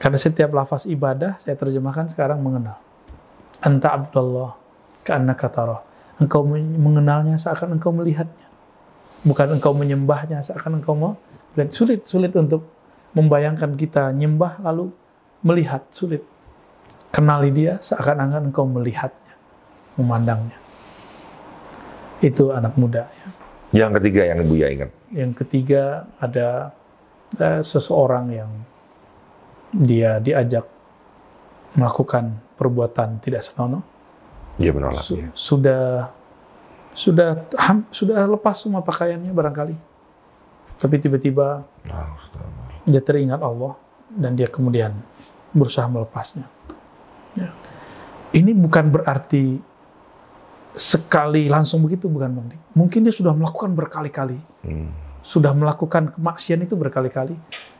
Karena 0.00 0.18
setiap 0.18 0.50
lafaz 0.50 0.88
ibadah 0.88 1.38
saya 1.38 1.54
terjemahkan 1.54 2.10
sekarang 2.10 2.42
mengenal. 2.42 2.74
Anta 3.62 3.94
abdullah 3.94 4.58
ka'anna 5.06 5.38
katara. 5.38 5.78
Engkau 6.18 6.42
men- 6.42 6.78
mengenalnya 6.78 7.38
seakan 7.38 7.78
engkau 7.78 7.94
melihatnya. 7.94 8.46
Bukan 9.22 9.58
engkau 9.58 9.70
menyembahnya 9.70 10.42
seakan 10.42 10.82
engkau 10.82 10.98
mau. 10.98 11.14
Sulit, 11.70 12.02
sulit 12.08 12.34
untuk 12.34 12.66
membayangkan 13.14 13.78
kita 13.78 14.10
nyembah 14.10 14.58
lalu 14.66 14.90
melihat. 15.46 15.86
Sulit. 15.94 16.26
Kenali 17.12 17.52
dia 17.52 17.76
seakan-akan 17.78 18.48
engkau 18.48 18.64
melihatnya, 18.64 19.34
memandangnya. 19.94 20.56
Itu 22.18 22.50
anak 22.50 22.72
muda. 22.74 23.04
ya. 23.04 23.28
Yang 23.84 24.00
ketiga 24.00 24.22
yang 24.26 24.38
Ibu 24.40 24.54
ya 24.56 24.68
ingat. 24.68 24.90
Yang 25.12 25.32
ketiga 25.44 25.82
ada 26.16 26.72
eh, 27.36 27.60
seseorang 27.60 28.32
yang 28.32 28.50
dia 29.72 30.16
diajak 30.18 30.64
melakukan 31.72 32.36
perbuatan 32.56 33.16
tidak 33.18 33.40
senonoh, 33.40 33.80
Dia 34.60 34.72
menolak. 34.72 35.00
Su- 35.00 35.16
ya. 35.16 35.28
sudah 35.32 35.84
sudah 36.92 37.28
ham- 37.58 37.88
sudah 37.88 38.28
lepas 38.28 38.60
semua 38.60 38.80
pakaiannya 38.80 39.32
barangkali, 39.32 39.76
tapi 40.76 40.94
tiba-tiba 40.96 41.64
Ah, 41.88 42.12
Ustaz. 42.12 42.44
dia 42.84 43.00
teringat 43.00 43.40
Allah 43.40 43.72
dan 44.12 44.36
dia 44.36 44.44
kemudian 44.44 44.92
berusaha 45.50 45.88
melepasnya. 45.88 46.44
Ini 48.32 48.52
bukan 48.56 48.88
berarti 48.88 49.60
sekali 50.72 51.52
langsung 51.52 51.84
begitu, 51.84 52.08
bukan 52.08 52.32
Bang 52.32 52.46
Dik. 52.48 52.60
Mungkin 52.72 53.04
dia 53.04 53.12
sudah 53.12 53.36
melakukan 53.36 53.76
berkali-kali, 53.76 54.40
Hmm. 54.64 54.88
sudah 55.20 55.52
melakukan 55.52 56.16
kemaksian 56.16 56.64
itu 56.64 56.72
berkali-kali, 56.72 57.36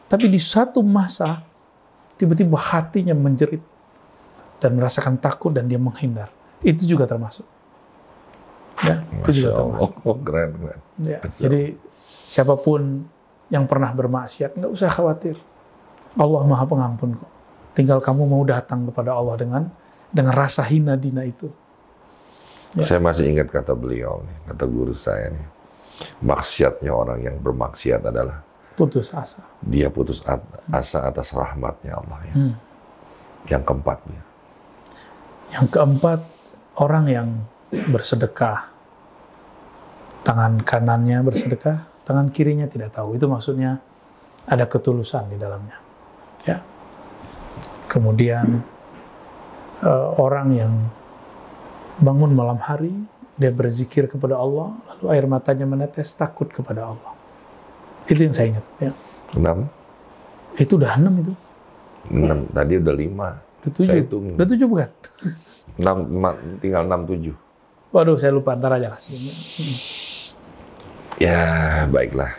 tapi 0.06 0.28
di 0.28 0.36
satu 0.36 0.84
masa 0.84 1.40
tiba-tiba 2.20 2.54
hatinya 2.60 3.16
menjerit 3.16 3.64
dan 4.60 4.76
merasakan 4.76 5.16
takut 5.16 5.50
dan 5.56 5.66
dia 5.66 5.80
menghindar. 5.80 6.28
Itu 6.60 6.84
juga 6.84 7.08
termasuk. 7.08 7.48
Ya, 8.84 9.00
itu 9.24 9.30
juga 9.42 9.56
Allah. 9.56 9.78
termasuk. 9.88 9.92
Oh, 10.04 10.16
keren, 10.20 10.50
keren. 10.60 10.80
Ya, 11.00 11.18
Masya 11.24 11.40
jadi 11.48 11.62
siapa 12.28 12.54
pun 12.60 13.08
yang 13.48 13.64
pernah 13.64 13.88
bermaksiat 13.90 14.52
nggak 14.54 14.70
usah 14.70 14.92
khawatir. 14.92 15.40
Allah 16.12 16.44
Maha 16.44 16.68
Pengampun 16.68 17.16
kok. 17.16 17.30
Tinggal 17.72 18.04
kamu 18.04 18.28
mau 18.28 18.44
datang 18.44 18.84
kepada 18.84 19.16
Allah 19.16 19.32
dengan 19.40 19.62
dengan 20.12 20.36
rasa 20.36 20.62
hina 20.68 20.94
dina 20.94 21.24
itu. 21.24 21.48
Ya. 22.76 22.84
Saya 22.84 23.00
masih 23.00 23.28
ingat 23.32 23.48
kata 23.52 23.72
beliau, 23.76 24.24
nih, 24.24 24.36
kata 24.52 24.64
guru 24.68 24.92
saya 24.96 25.32
nih. 25.32 25.46
Maksiatnya 26.24 26.92
orang 26.92 27.20
yang 27.20 27.36
bermaksiat 27.40 28.00
adalah 28.04 28.40
Putus 28.72 29.12
asa. 29.12 29.44
dia 29.60 29.92
putus 29.92 30.24
asa 30.72 31.04
atas 31.04 31.28
rahmatnya 31.36 31.92
Allah. 32.00 32.18
Ya. 32.28 32.34
Hmm. 32.36 32.54
Yang 33.48 33.62
keempat, 33.68 33.98
ya. 34.08 34.22
Yang 35.52 35.66
keempat, 35.76 36.20
orang 36.80 37.04
yang 37.12 37.28
bersedekah. 37.92 38.72
Tangan 40.24 40.62
kanannya 40.62 41.18
bersedekah, 41.20 41.84
tangan 42.06 42.30
kirinya 42.32 42.64
tidak 42.70 42.94
tahu. 42.96 43.18
Itu 43.18 43.28
maksudnya 43.28 43.82
ada 44.48 44.64
ketulusan 44.64 45.28
di 45.28 45.36
dalamnya. 45.36 45.76
Ya. 46.48 46.62
Kemudian 47.90 48.64
eh, 49.82 50.08
orang 50.18 50.48
yang 50.54 50.72
bangun 52.00 52.32
malam 52.32 52.58
hari, 52.58 52.94
dia 53.36 53.50
berzikir 53.52 54.06
kepada 54.08 54.38
Allah, 54.38 54.72
lalu 54.88 55.04
air 55.12 55.24
matanya 55.26 55.66
menetes 55.68 56.14
takut 56.14 56.48
kepada 56.48 56.94
Allah. 56.94 57.12
Itu 58.06 58.22
yang 58.26 58.34
saya 58.34 58.56
ingat. 58.56 58.64
Ya. 58.80 58.92
enam, 59.38 59.66
Itu 60.58 60.76
udah 60.76 60.98
enam 60.98 61.14
itu. 61.22 61.32
enam. 62.12 62.38
Tadi 62.50 62.72
udah 62.82 62.94
lima. 62.94 63.28
Udah 63.62 63.72
tujuh. 63.72 63.94
Hitung. 64.02 64.24
Udah 64.36 64.46
tujuh 64.48 64.66
bukan? 64.66 64.90
Enam, 65.78 65.96
tinggal 66.58 66.82
enam 66.84 67.06
tujuh. 67.06 67.34
Waduh, 67.92 68.16
saya 68.16 68.32
lupa 68.32 68.56
antar 68.56 68.76
aja 68.76 68.96
lah. 68.96 69.00
Ya, 71.20 71.40
baiklah. 71.88 72.32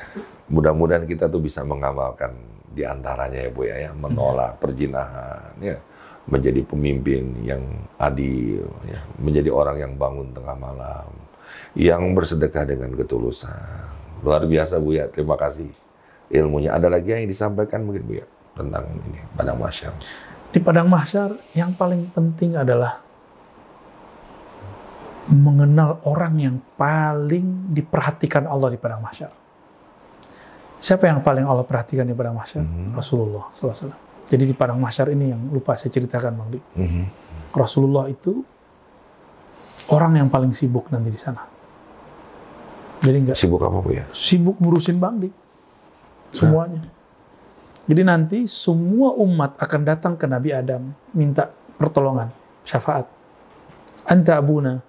Mudah-mudahan 0.51 1.07
kita 1.07 1.31
tuh 1.31 1.39
bisa 1.39 1.63
mengamalkan 1.63 2.35
di 2.73 2.81
antaranya 2.83 3.37
ya 3.37 3.49
Bu 3.53 3.61
ya, 3.69 3.75
ya, 3.89 3.91
menolak 3.93 4.57
perjinahan, 4.57 5.53
ya, 5.61 5.77
menjadi 6.23 6.63
pemimpin 6.63 7.35
yang 7.43 7.63
adil, 7.99 8.63
ya, 8.87 8.99
menjadi 9.19 9.49
orang 9.51 9.77
yang 9.79 9.93
bangun 9.99 10.31
tengah 10.31 10.55
malam, 10.55 11.09
yang 11.75 12.15
bersedekah 12.15 12.63
dengan 12.63 12.95
ketulusan. 12.95 13.91
Luar 14.23 14.47
biasa 14.47 14.79
Bu 14.79 14.95
ya, 14.95 15.11
terima 15.11 15.35
kasih 15.35 15.67
ilmunya. 16.31 16.71
Ada 16.71 16.87
lagi 16.87 17.11
yang 17.11 17.27
disampaikan 17.27 17.83
mungkin 17.83 18.03
Bu 18.07 18.13
ya 18.23 18.27
tentang 18.55 18.87
ini 19.03 19.19
pada 19.35 19.51
masyarakat. 19.51 19.99
Di 20.53 20.61
padang 20.61 20.87
mahsyar 20.87 21.33
yang 21.57 21.73
paling 21.73 22.13
penting 22.13 22.53
adalah 22.53 23.01
mengenal 25.27 26.03
orang 26.05 26.35
yang 26.37 26.55
paling 26.77 27.73
diperhatikan 27.73 28.45
Allah 28.45 28.69
di 28.71 28.79
padang 28.79 29.01
mahsyar. 29.01 29.33
Siapa 30.77 31.07
yang 31.07 31.23
paling 31.23 31.47
Allah 31.47 31.65
perhatikan 31.65 32.05
di 32.05 32.13
padang 32.13 32.37
mahsyar? 32.37 32.63
Rasulullah 32.93 33.49
SAW. 33.55 34.12
Jadi 34.33 34.49
di 34.49 34.55
padang 34.57 34.81
mahsyar 34.81 35.13
ini 35.13 35.29
yang 35.29 35.53
lupa 35.53 35.77
saya 35.77 35.93
ceritakan 35.93 36.33
Bang 36.33 36.49
Dik. 36.49 36.63
Mhm. 36.73 37.03
Rasulullah 37.53 38.09
itu 38.09 38.41
orang 39.93 40.17
yang 40.17 40.25
paling 40.33 40.49
sibuk 40.49 40.89
nanti 40.89 41.13
di 41.13 41.19
sana. 41.21 41.45
Jadi 43.03 43.29
nggak 43.29 43.37
Sibuk 43.37 43.61
apa 43.61 43.77
Bu 43.77 43.93
ya? 43.93 44.09
sibuk 44.09 44.57
ngurusin 44.57 44.97
Bang 44.97 45.21
Dik. 45.21 45.33
Semuanya. 46.33 46.81
Jadi 47.85 48.01
nanti 48.01 48.39
semua 48.49 49.13
umat 49.21 49.53
akan 49.61 49.81
datang 49.85 50.13
ke 50.17 50.25
Nabi 50.25 50.49
Adam 50.49 50.89
minta 51.13 51.51
pertolongan, 51.77 52.33
syafaat. 52.65 53.05
Anta 54.09 54.39
abuna, 54.41 54.81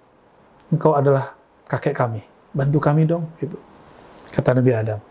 engkau 0.72 0.96
adalah 0.96 1.36
kakek 1.68 1.92
kami, 1.92 2.24
bantu 2.54 2.78
kami 2.80 3.04
dong. 3.04 3.28
Gitu. 3.42 3.60
Kata 4.32 4.56
Nabi 4.56 4.72
Adam, 4.72 5.02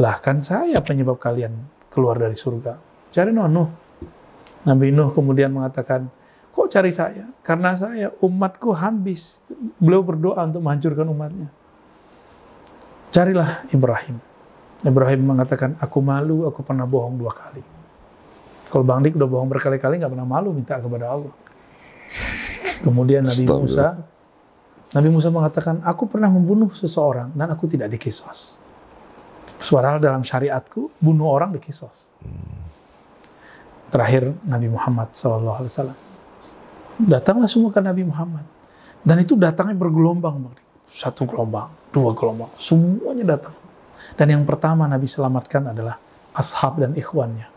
lah 0.00 0.16
kan 0.24 0.40
saya 0.40 0.80
penyebab 0.80 1.20
kalian 1.20 1.52
keluar 1.92 2.16
dari 2.16 2.32
surga. 2.32 2.93
Cari 3.14 3.30
Nuh. 3.30 3.46
Nuh. 3.46 3.70
Nabi 4.66 4.90
Nuh 4.90 5.14
kemudian 5.14 5.54
mengatakan, 5.54 6.10
kok 6.50 6.66
cari 6.66 6.90
saya? 6.90 7.30
Karena 7.46 7.78
saya 7.78 8.10
umatku 8.18 8.74
habis. 8.74 9.38
Beliau 9.78 10.02
berdoa 10.02 10.42
untuk 10.42 10.66
menghancurkan 10.66 11.06
umatnya. 11.06 11.48
Carilah 13.14 13.62
Ibrahim. 13.70 14.18
Ibrahim 14.82 15.20
mengatakan, 15.22 15.78
aku 15.78 16.02
malu, 16.02 16.50
aku 16.50 16.66
pernah 16.66 16.82
bohong 16.82 17.14
dua 17.14 17.30
kali. 17.30 17.62
Kalau 18.66 18.82
Bang 18.82 19.06
Dik 19.06 19.14
udah 19.14 19.30
bohong 19.30 19.46
berkali-kali, 19.46 20.02
nggak 20.02 20.10
pernah 20.10 20.26
malu 20.26 20.50
minta 20.50 20.82
kepada 20.82 21.14
Allah. 21.14 21.30
Kemudian 22.82 23.22
Nabi 23.22 23.46
Astagfirullah. 23.46 23.94
Musa, 23.94 24.02
Nabi 24.98 25.08
Musa 25.14 25.28
mengatakan, 25.30 25.78
aku 25.86 26.10
pernah 26.10 26.26
membunuh 26.26 26.74
seseorang 26.74 27.30
dan 27.38 27.54
aku 27.54 27.70
tidak 27.70 27.94
dikisos. 27.94 28.58
Suara 29.62 30.02
dalam 30.02 30.26
syariatku, 30.26 30.98
bunuh 30.98 31.30
orang 31.30 31.54
dikisos. 31.54 32.10
Terakhir 33.92 34.34
Nabi 34.44 34.68
Muhammad 34.70 35.12
SAW. 35.12 35.94
Datanglah 36.98 37.50
semua 37.50 37.70
ke 37.74 37.80
Nabi 37.82 38.06
Muhammad. 38.06 38.46
Dan 39.04 39.20
itu 39.20 39.36
datangnya 39.36 39.76
bergelombang. 39.76 40.54
Satu 40.88 41.26
gelombang, 41.26 41.68
dua 41.90 42.14
gelombang. 42.16 42.50
Semuanya 42.56 43.36
datang. 43.36 43.56
Dan 44.14 44.30
yang 44.30 44.42
pertama 44.46 44.86
Nabi 44.86 45.10
selamatkan 45.10 45.74
adalah 45.74 45.98
ashab 46.32 46.78
dan 46.80 46.94
ikhwannya. 46.94 47.50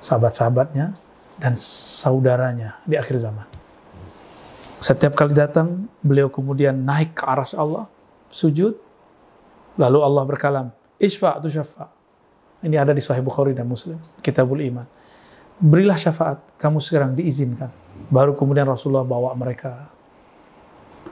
Sahabat-sahabatnya 0.00 0.96
dan 1.36 1.52
saudaranya 1.56 2.80
di 2.88 2.96
akhir 2.96 3.20
zaman. 3.20 3.44
Setiap 4.80 5.16
kali 5.16 5.32
datang, 5.32 5.88
beliau 6.04 6.28
kemudian 6.28 6.76
naik 6.76 7.16
ke 7.16 7.24
aras 7.24 7.56
Allah, 7.56 7.88
sujud, 8.28 8.76
lalu 9.80 9.98
Allah 10.04 10.24
berkalam, 10.28 10.66
Ishfa' 11.00 11.40
tu 11.40 11.48
syafa' 11.48 11.96
Ini 12.64 12.76
ada 12.80 12.96
di 12.96 13.04
Sahih 13.04 13.20
Bukhari 13.20 13.52
dan 13.52 13.68
Muslim, 13.68 14.00
Kitabul 14.24 14.64
Iman. 14.64 14.88
Berilah 15.56 15.96
syafaat, 15.96 16.42
kamu 16.60 16.78
sekarang 16.84 17.16
diizinkan. 17.16 17.72
Baru 18.12 18.36
kemudian 18.36 18.68
Rasulullah 18.68 19.08
bawa 19.08 19.32
mereka. 19.32 19.88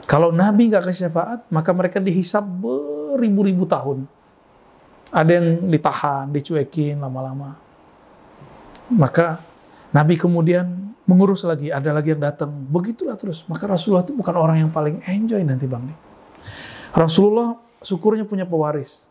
Kalau 0.04 0.28
Nabi 0.28 0.68
nggak 0.68 0.84
kasih 0.84 1.08
syafaat, 1.08 1.48
maka 1.48 1.72
mereka 1.72 1.96
dihisap 1.96 2.44
beribu-ribu 2.44 3.64
tahun. 3.64 4.04
Ada 5.08 5.30
yang 5.40 5.46
ditahan, 5.72 6.28
dicuekin 6.28 7.00
lama-lama. 7.00 7.56
Maka 8.92 9.40
Nabi 9.96 10.20
kemudian 10.20 10.92
mengurus 11.08 11.46
lagi, 11.48 11.72
ada 11.72 11.94
lagi 11.96 12.12
yang 12.12 12.20
datang. 12.20 12.52
Begitulah 12.52 13.16
terus. 13.16 13.48
Maka 13.48 13.64
Rasulullah 13.64 14.04
itu 14.04 14.12
bukan 14.12 14.34
orang 14.36 14.60
yang 14.60 14.68
paling 14.68 15.00
enjoy 15.08 15.40
nanti 15.40 15.64
Bang. 15.64 15.88
Rasulullah 16.92 17.56
syukurnya 17.80 18.28
punya 18.28 18.44
pewaris. 18.44 19.08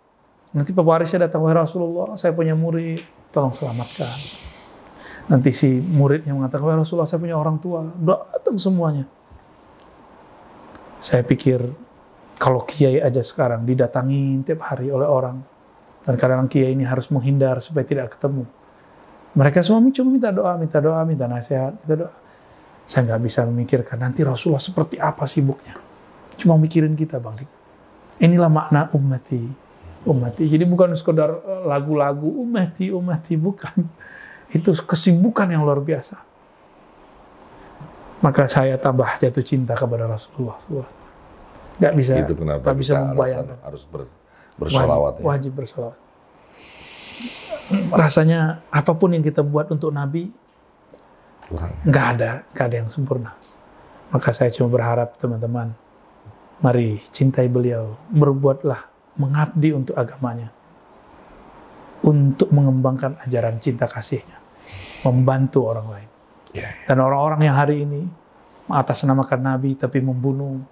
Nanti 0.54 0.70
pewarisnya 0.70 1.26
datang, 1.26 1.42
wahai 1.42 1.66
Rasulullah, 1.66 2.14
saya 2.14 2.30
punya 2.38 2.54
murid, 2.54 3.02
tolong 3.34 3.58
selamatkan. 3.58 4.53
Nanti 5.24 5.56
si 5.56 5.80
muridnya 5.80 6.36
mengatakan, 6.36 6.68
wahai 6.68 6.80
Rasulullah, 6.84 7.08
saya 7.08 7.24
punya 7.24 7.40
orang 7.40 7.56
tua. 7.64 7.88
Datang 7.96 8.60
semuanya. 8.60 9.08
Saya 11.00 11.24
pikir, 11.24 11.64
kalau 12.36 12.64
kiai 12.68 13.00
aja 13.00 13.24
sekarang 13.24 13.64
didatangin 13.64 14.44
tiap 14.44 14.68
hari 14.68 14.92
oleh 14.92 15.08
orang, 15.08 15.40
dan 16.04 16.20
kadang 16.20 16.52
kiai 16.52 16.76
ini 16.76 16.84
harus 16.84 17.08
menghindar 17.08 17.64
supaya 17.64 17.88
tidak 17.88 18.20
ketemu. 18.20 18.44
Mereka 19.34 19.64
semua 19.64 19.82
cuma 19.96 20.10
minta 20.12 20.30
doa, 20.30 20.54
minta 20.60 20.78
doa, 20.84 21.02
minta 21.08 21.26
nasihat, 21.26 21.74
minta 21.82 21.96
doa. 22.06 22.14
Saya 22.84 23.08
nggak 23.08 23.22
bisa 23.24 23.48
memikirkan 23.48 23.96
nanti 23.96 24.22
Rasulullah 24.28 24.60
seperti 24.60 25.00
apa 25.00 25.24
sibuknya. 25.24 25.80
Cuma 26.36 26.60
mikirin 26.60 26.94
kita, 27.00 27.18
Bang. 27.24 27.40
Inilah 28.20 28.52
makna 28.52 28.92
ummati. 28.92 29.42
Ummati. 30.04 30.44
Jadi 30.52 30.68
bukan 30.68 30.92
sekedar 30.94 31.32
eh, 31.32 31.64
lagu-lagu 31.64 32.28
ummati, 32.28 32.92
ummati. 32.92 33.34
Bukan. 33.40 33.78
Itu 34.54 34.70
kesibukan 34.86 35.50
yang 35.50 35.66
luar 35.66 35.82
biasa. 35.82 36.22
Maka 38.24 38.48
saya 38.48 38.80
tambah 38.80 39.20
jatuh 39.20 39.44
cinta 39.44 39.76
kepada 39.76 40.08
Rasulullah 40.08 40.56
SAW. 40.62 40.88
Nggak 41.82 41.94
bisa, 41.98 42.12
Itu 42.22 42.38
kenapa 42.38 42.62
nggak 42.64 42.78
bisa 42.78 42.94
membayangkan. 43.02 43.58
harus 43.66 43.84
ber, 43.90 44.06
bersolawat 44.62 45.14
wajib, 45.18 45.20
ya. 45.20 45.26
wajib 45.28 45.52
bersolawat. 45.58 45.98
Rasanya 47.90 48.62
apa 48.70 48.92
pun 48.94 49.10
yang 49.18 49.26
kita 49.26 49.42
buat 49.42 49.72
untuk 49.74 49.90
Nabi 49.90 50.30
Kurang. 51.50 51.74
nggak 51.84 52.08
ada, 52.16 52.32
nggak 52.54 52.66
ada 52.70 52.76
yang 52.78 52.90
sempurna. 52.94 53.32
Maka 54.14 54.30
saya 54.30 54.54
cuma 54.54 54.70
berharap 54.70 55.18
teman-teman, 55.18 55.74
mari 56.62 57.02
cintai 57.10 57.50
beliau, 57.50 57.98
berbuatlah 58.14 58.86
mengabdi 59.18 59.74
untuk 59.74 59.98
agamanya, 59.98 60.54
untuk 62.06 62.54
mengembangkan 62.54 63.18
ajaran 63.26 63.58
cinta 63.58 63.90
kasihnya, 63.90 64.38
membantu 65.04 65.60
orang 65.68 65.88
lain. 65.92 66.10
Ya. 66.54 66.70
Dan 66.88 67.04
orang-orang 67.04 67.42
yang 67.44 67.58
hari 67.58 67.84
ini 67.84 68.02
mengatasnamakan 68.68 69.42
Nabi 69.42 69.76
tapi 69.76 70.00
membunuh, 70.00 70.64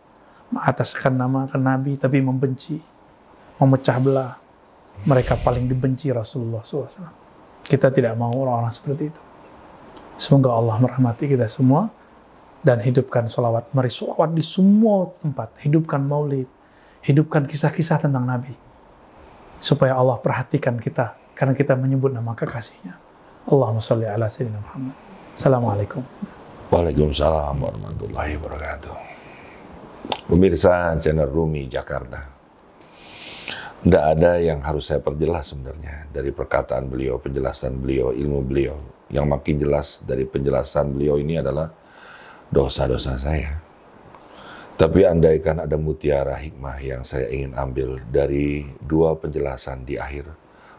mengataskan 0.54 1.16
namakan 1.16 1.62
Nabi 1.62 2.00
tapi 2.00 2.24
membenci, 2.24 2.80
memecah 3.60 3.98
belah, 4.00 4.34
mereka 5.08 5.36
paling 5.36 5.66
dibenci 5.68 6.14
Rasulullah 6.14 6.62
SAW. 6.64 7.12
Kita 7.66 7.90
tidak 7.92 8.14
mau 8.16 8.32
orang-orang 8.32 8.74
seperti 8.74 9.04
itu. 9.10 9.22
Semoga 10.20 10.54
Allah 10.54 10.78
merahmati 10.78 11.26
kita 11.26 11.50
semua 11.50 11.90
dan 12.62 12.78
hidupkan 12.78 13.26
sholawat. 13.26 13.74
Mari 13.74 13.90
sholawat 13.90 14.38
di 14.38 14.46
semua 14.46 15.10
tempat. 15.18 15.58
Hidupkan 15.66 16.02
maulid. 16.04 16.46
Hidupkan 17.02 17.50
kisah-kisah 17.50 18.06
tentang 18.06 18.30
Nabi. 18.30 18.54
Supaya 19.58 19.98
Allah 19.98 20.22
perhatikan 20.22 20.78
kita 20.78 21.18
karena 21.34 21.58
kita 21.58 21.74
menyebut 21.74 22.14
nama 22.14 22.38
kekasihnya. 22.38 23.11
Allahumma 23.50 23.82
salli 23.82 24.06
ala 24.06 24.30
sayyidina 24.30 24.62
Muhammad. 24.62 24.96
Assalamualaikum. 25.34 26.06
Waalaikumsalam 26.70 27.58
warahmatullahi 27.58 28.38
wabarakatuh. 28.38 28.94
Pemirsa 30.30 30.94
channel 31.02 31.26
Rumi 31.26 31.66
Jakarta. 31.66 32.22
Tidak 33.82 34.04
ada 34.14 34.38
yang 34.38 34.62
harus 34.62 34.94
saya 34.94 35.02
perjelas 35.02 35.50
sebenarnya 35.50 36.06
dari 36.14 36.30
perkataan 36.30 36.86
beliau, 36.86 37.18
penjelasan 37.18 37.82
beliau, 37.82 38.14
ilmu 38.14 38.46
beliau. 38.46 38.78
Yang 39.10 39.26
makin 39.26 39.56
jelas 39.58 39.88
dari 40.06 40.24
penjelasan 40.30 40.94
beliau 40.94 41.18
ini 41.18 41.42
adalah 41.42 41.74
dosa-dosa 42.54 43.18
saya. 43.18 43.58
Tapi 44.78 45.02
andaikan 45.02 45.66
ada 45.66 45.82
mutiara 45.82 46.38
hikmah 46.38 46.78
yang 46.78 47.02
saya 47.02 47.26
ingin 47.34 47.58
ambil 47.58 47.98
dari 48.06 48.70
dua 48.86 49.18
penjelasan 49.18 49.82
di 49.82 49.98
akhir. 49.98 50.30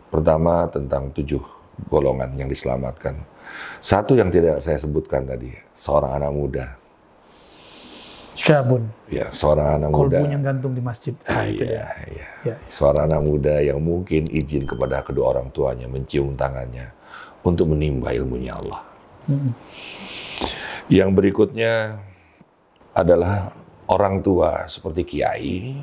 Pertama 0.08 0.70
tentang 0.70 1.10
tujuh 1.10 1.61
golongan 1.88 2.34
yang 2.38 2.48
diselamatkan. 2.48 3.18
Satu 3.82 4.14
yang 4.16 4.30
tidak 4.32 4.62
saya 4.62 4.78
sebutkan 4.78 5.26
tadi, 5.26 5.52
seorang 5.74 6.16
anak 6.16 6.32
muda 6.32 6.66
Syabun. 8.32 8.88
Ya, 9.12 9.28
seorang 9.28 9.76
anak 9.76 9.90
muda. 9.92 10.16
Kolbunya 10.24 10.38
gantung 10.40 10.72
di 10.72 10.80
masjid. 10.80 11.12
Ah, 11.28 11.44
itu 11.44 11.68
Iya, 11.68 11.84
dia. 11.84 11.86
iya. 12.08 12.26
Ya. 12.48 12.56
Seorang 12.72 13.12
anak 13.12 13.22
muda 13.22 13.60
yang 13.60 13.78
mungkin 13.84 14.24
izin 14.24 14.64
kepada 14.64 15.04
kedua 15.04 15.36
orang 15.36 15.52
tuanya 15.52 15.84
mencium 15.84 16.32
tangannya 16.32 16.88
untuk 17.44 17.68
menimba 17.76 18.16
ilmunya 18.16 18.56
Allah. 18.56 18.80
Mm-mm. 19.28 19.52
Yang 20.88 21.10
berikutnya 21.12 22.00
adalah 22.96 23.52
orang 23.86 24.24
tua 24.24 24.64
seperti 24.64 25.04
kiai 25.04 25.76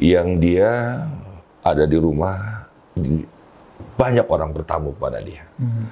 yang 0.00 0.40
dia 0.40 1.04
ada 1.60 1.84
di 1.84 1.96
rumah 2.00 2.68
banyak 3.96 4.26
orang 4.28 4.52
bertamu 4.52 4.92
pada 4.94 5.18
dia. 5.24 5.44
Mhm. 5.56 5.84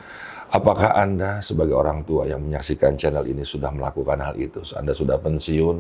Apakah 0.55 0.95
Anda 0.95 1.43
sebagai 1.43 1.75
orang 1.75 2.07
tua 2.07 2.31
yang 2.31 2.45
menyaksikan 2.47 2.95
channel 2.95 3.27
ini 3.27 3.43
sudah 3.43 3.75
melakukan 3.75 4.23
hal 4.23 4.39
itu? 4.39 4.63
Anda 4.79 4.95
sudah 4.95 5.19
pensiun, 5.19 5.79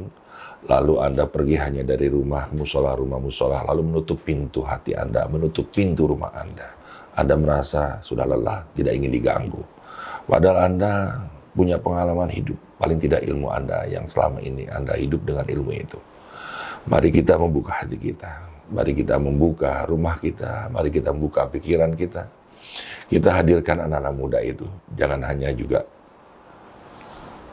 lalu 0.66 0.94
Anda 0.98 1.30
pergi 1.30 1.54
hanya 1.62 1.86
dari 1.86 2.10
rumah 2.10 2.50
musola, 2.50 2.90
rumah 2.98 3.22
musola, 3.22 3.62
lalu 3.62 3.86
menutup 3.86 4.26
pintu 4.26 4.66
hati 4.66 4.96
Anda, 4.98 5.30
menutup 5.30 5.70
pintu 5.70 6.10
rumah 6.10 6.34
Anda. 6.34 6.74
Anda 7.14 7.38
merasa 7.38 8.02
sudah 8.02 8.26
lelah, 8.26 8.66
tidak 8.74 8.98
ingin 8.98 9.14
diganggu. 9.14 9.62
Padahal 10.26 10.66
Anda 10.66 11.22
punya 11.54 11.78
pengalaman 11.78 12.34
hidup, 12.34 12.58
paling 12.80 12.98
tidak 12.98 13.22
ilmu 13.22 13.46
Anda 13.54 13.86
yang 13.86 14.10
selama 14.10 14.42
ini 14.42 14.66
Anda 14.66 14.98
hidup 14.98 15.22
dengan 15.22 15.46
ilmu 15.46 15.70
itu. 15.70 15.98
Mari 16.90 17.14
kita 17.14 17.38
membuka 17.38 17.78
hati 17.78 17.96
kita, 17.96 18.42
mari 18.70 18.92
kita 18.96 19.20
membuka 19.20 19.84
rumah 19.84 20.16
kita, 20.16 20.72
mari 20.72 20.88
kita 20.88 21.12
membuka 21.12 21.48
pikiran 21.48 21.92
kita. 21.92 22.28
Kita 23.04 23.28
hadirkan 23.36 23.84
anak-anak 23.84 24.14
muda 24.16 24.38
itu, 24.40 24.64
jangan 24.96 25.20
hanya 25.28 25.52
juga 25.52 25.84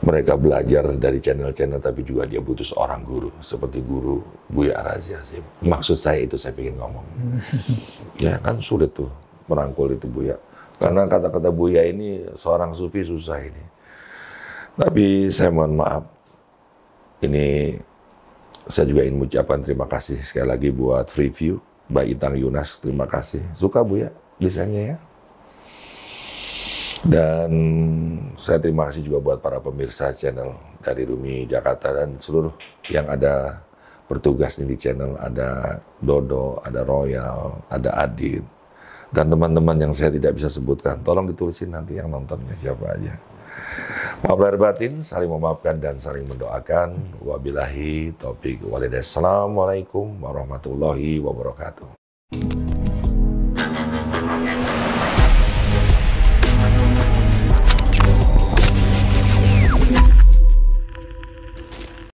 mereka 0.02 0.34
belajar 0.34 0.82
dari 0.98 1.22
channel-channel, 1.22 1.78
tapi 1.78 2.02
juga 2.02 2.26
dia 2.26 2.42
butuh 2.42 2.66
seorang 2.66 3.06
guru, 3.06 3.30
seperti 3.38 3.78
guru 3.78 4.18
Buya 4.50 4.82
Razia. 4.82 5.22
Maksud 5.62 5.94
saya 5.94 6.26
itu 6.26 6.34
saya 6.34 6.58
ingin 6.58 6.74
ngomong. 6.74 7.06
ya 8.24 8.34
kan 8.42 8.58
sulit 8.58 8.90
tuh 8.90 9.12
merangkul 9.46 9.94
itu 9.94 10.10
Buya. 10.10 10.34
Karena 10.82 11.06
kata-kata 11.06 11.54
Buya 11.54 11.86
ini 11.86 12.26
seorang 12.34 12.74
sufi 12.74 13.06
susah 13.06 13.38
ini. 13.46 13.62
Tapi 14.74 15.30
saya 15.30 15.54
mohon 15.54 15.78
maaf, 15.78 16.02
ini 17.22 17.78
saya 18.66 18.86
juga 18.86 19.02
ingin 19.02 19.18
mengucapkan 19.18 19.58
terima 19.62 19.86
kasih 19.90 20.18
sekali 20.22 20.46
lagi 20.46 20.68
buat 20.70 21.10
Free 21.10 21.34
View, 21.34 21.58
Mbak 21.90 22.06
Itang 22.14 22.34
Yunas, 22.38 22.78
terima 22.78 23.10
kasih. 23.10 23.42
Suka 23.54 23.82
Bu 23.82 24.02
ya 24.02 24.10
desainnya 24.38 24.94
ya. 24.94 24.96
Dan 27.02 27.50
saya 28.38 28.62
terima 28.62 28.86
kasih 28.86 29.02
juga 29.02 29.18
buat 29.18 29.38
para 29.42 29.58
pemirsa 29.58 30.14
channel 30.14 30.54
dari 30.78 31.02
Rumi 31.02 31.50
Jakarta 31.50 31.90
dan 31.90 32.14
seluruh 32.22 32.54
yang 32.94 33.10
ada 33.10 33.58
bertugas 34.06 34.62
di 34.62 34.78
channel. 34.78 35.18
Ada 35.18 35.82
Dodo, 35.98 36.62
ada 36.62 36.86
Royal, 36.86 37.58
ada 37.66 37.90
Adit, 38.06 38.46
dan 39.10 39.26
teman-teman 39.26 39.82
yang 39.82 39.90
saya 39.90 40.14
tidak 40.14 40.38
bisa 40.38 40.46
sebutkan. 40.46 41.02
Tolong 41.02 41.26
ditulisin 41.26 41.74
nanti 41.74 41.98
yang 41.98 42.06
nontonnya 42.06 42.54
siapa 42.54 42.94
aja. 42.94 43.18
Maaf 44.22 44.38
lahir 44.38 44.54
batin, 44.54 45.02
saling 45.02 45.30
memaafkan 45.30 45.82
dan 45.82 45.98
saling 45.98 46.24
mendoakan. 46.30 47.18
Wabillahi 47.20 48.14
taufiq 48.16 48.62
walhidayah. 48.62 49.02
Assalamualaikum 49.02 50.22
warahmatullahi 50.22 51.18
wabarakatuh. 51.18 52.71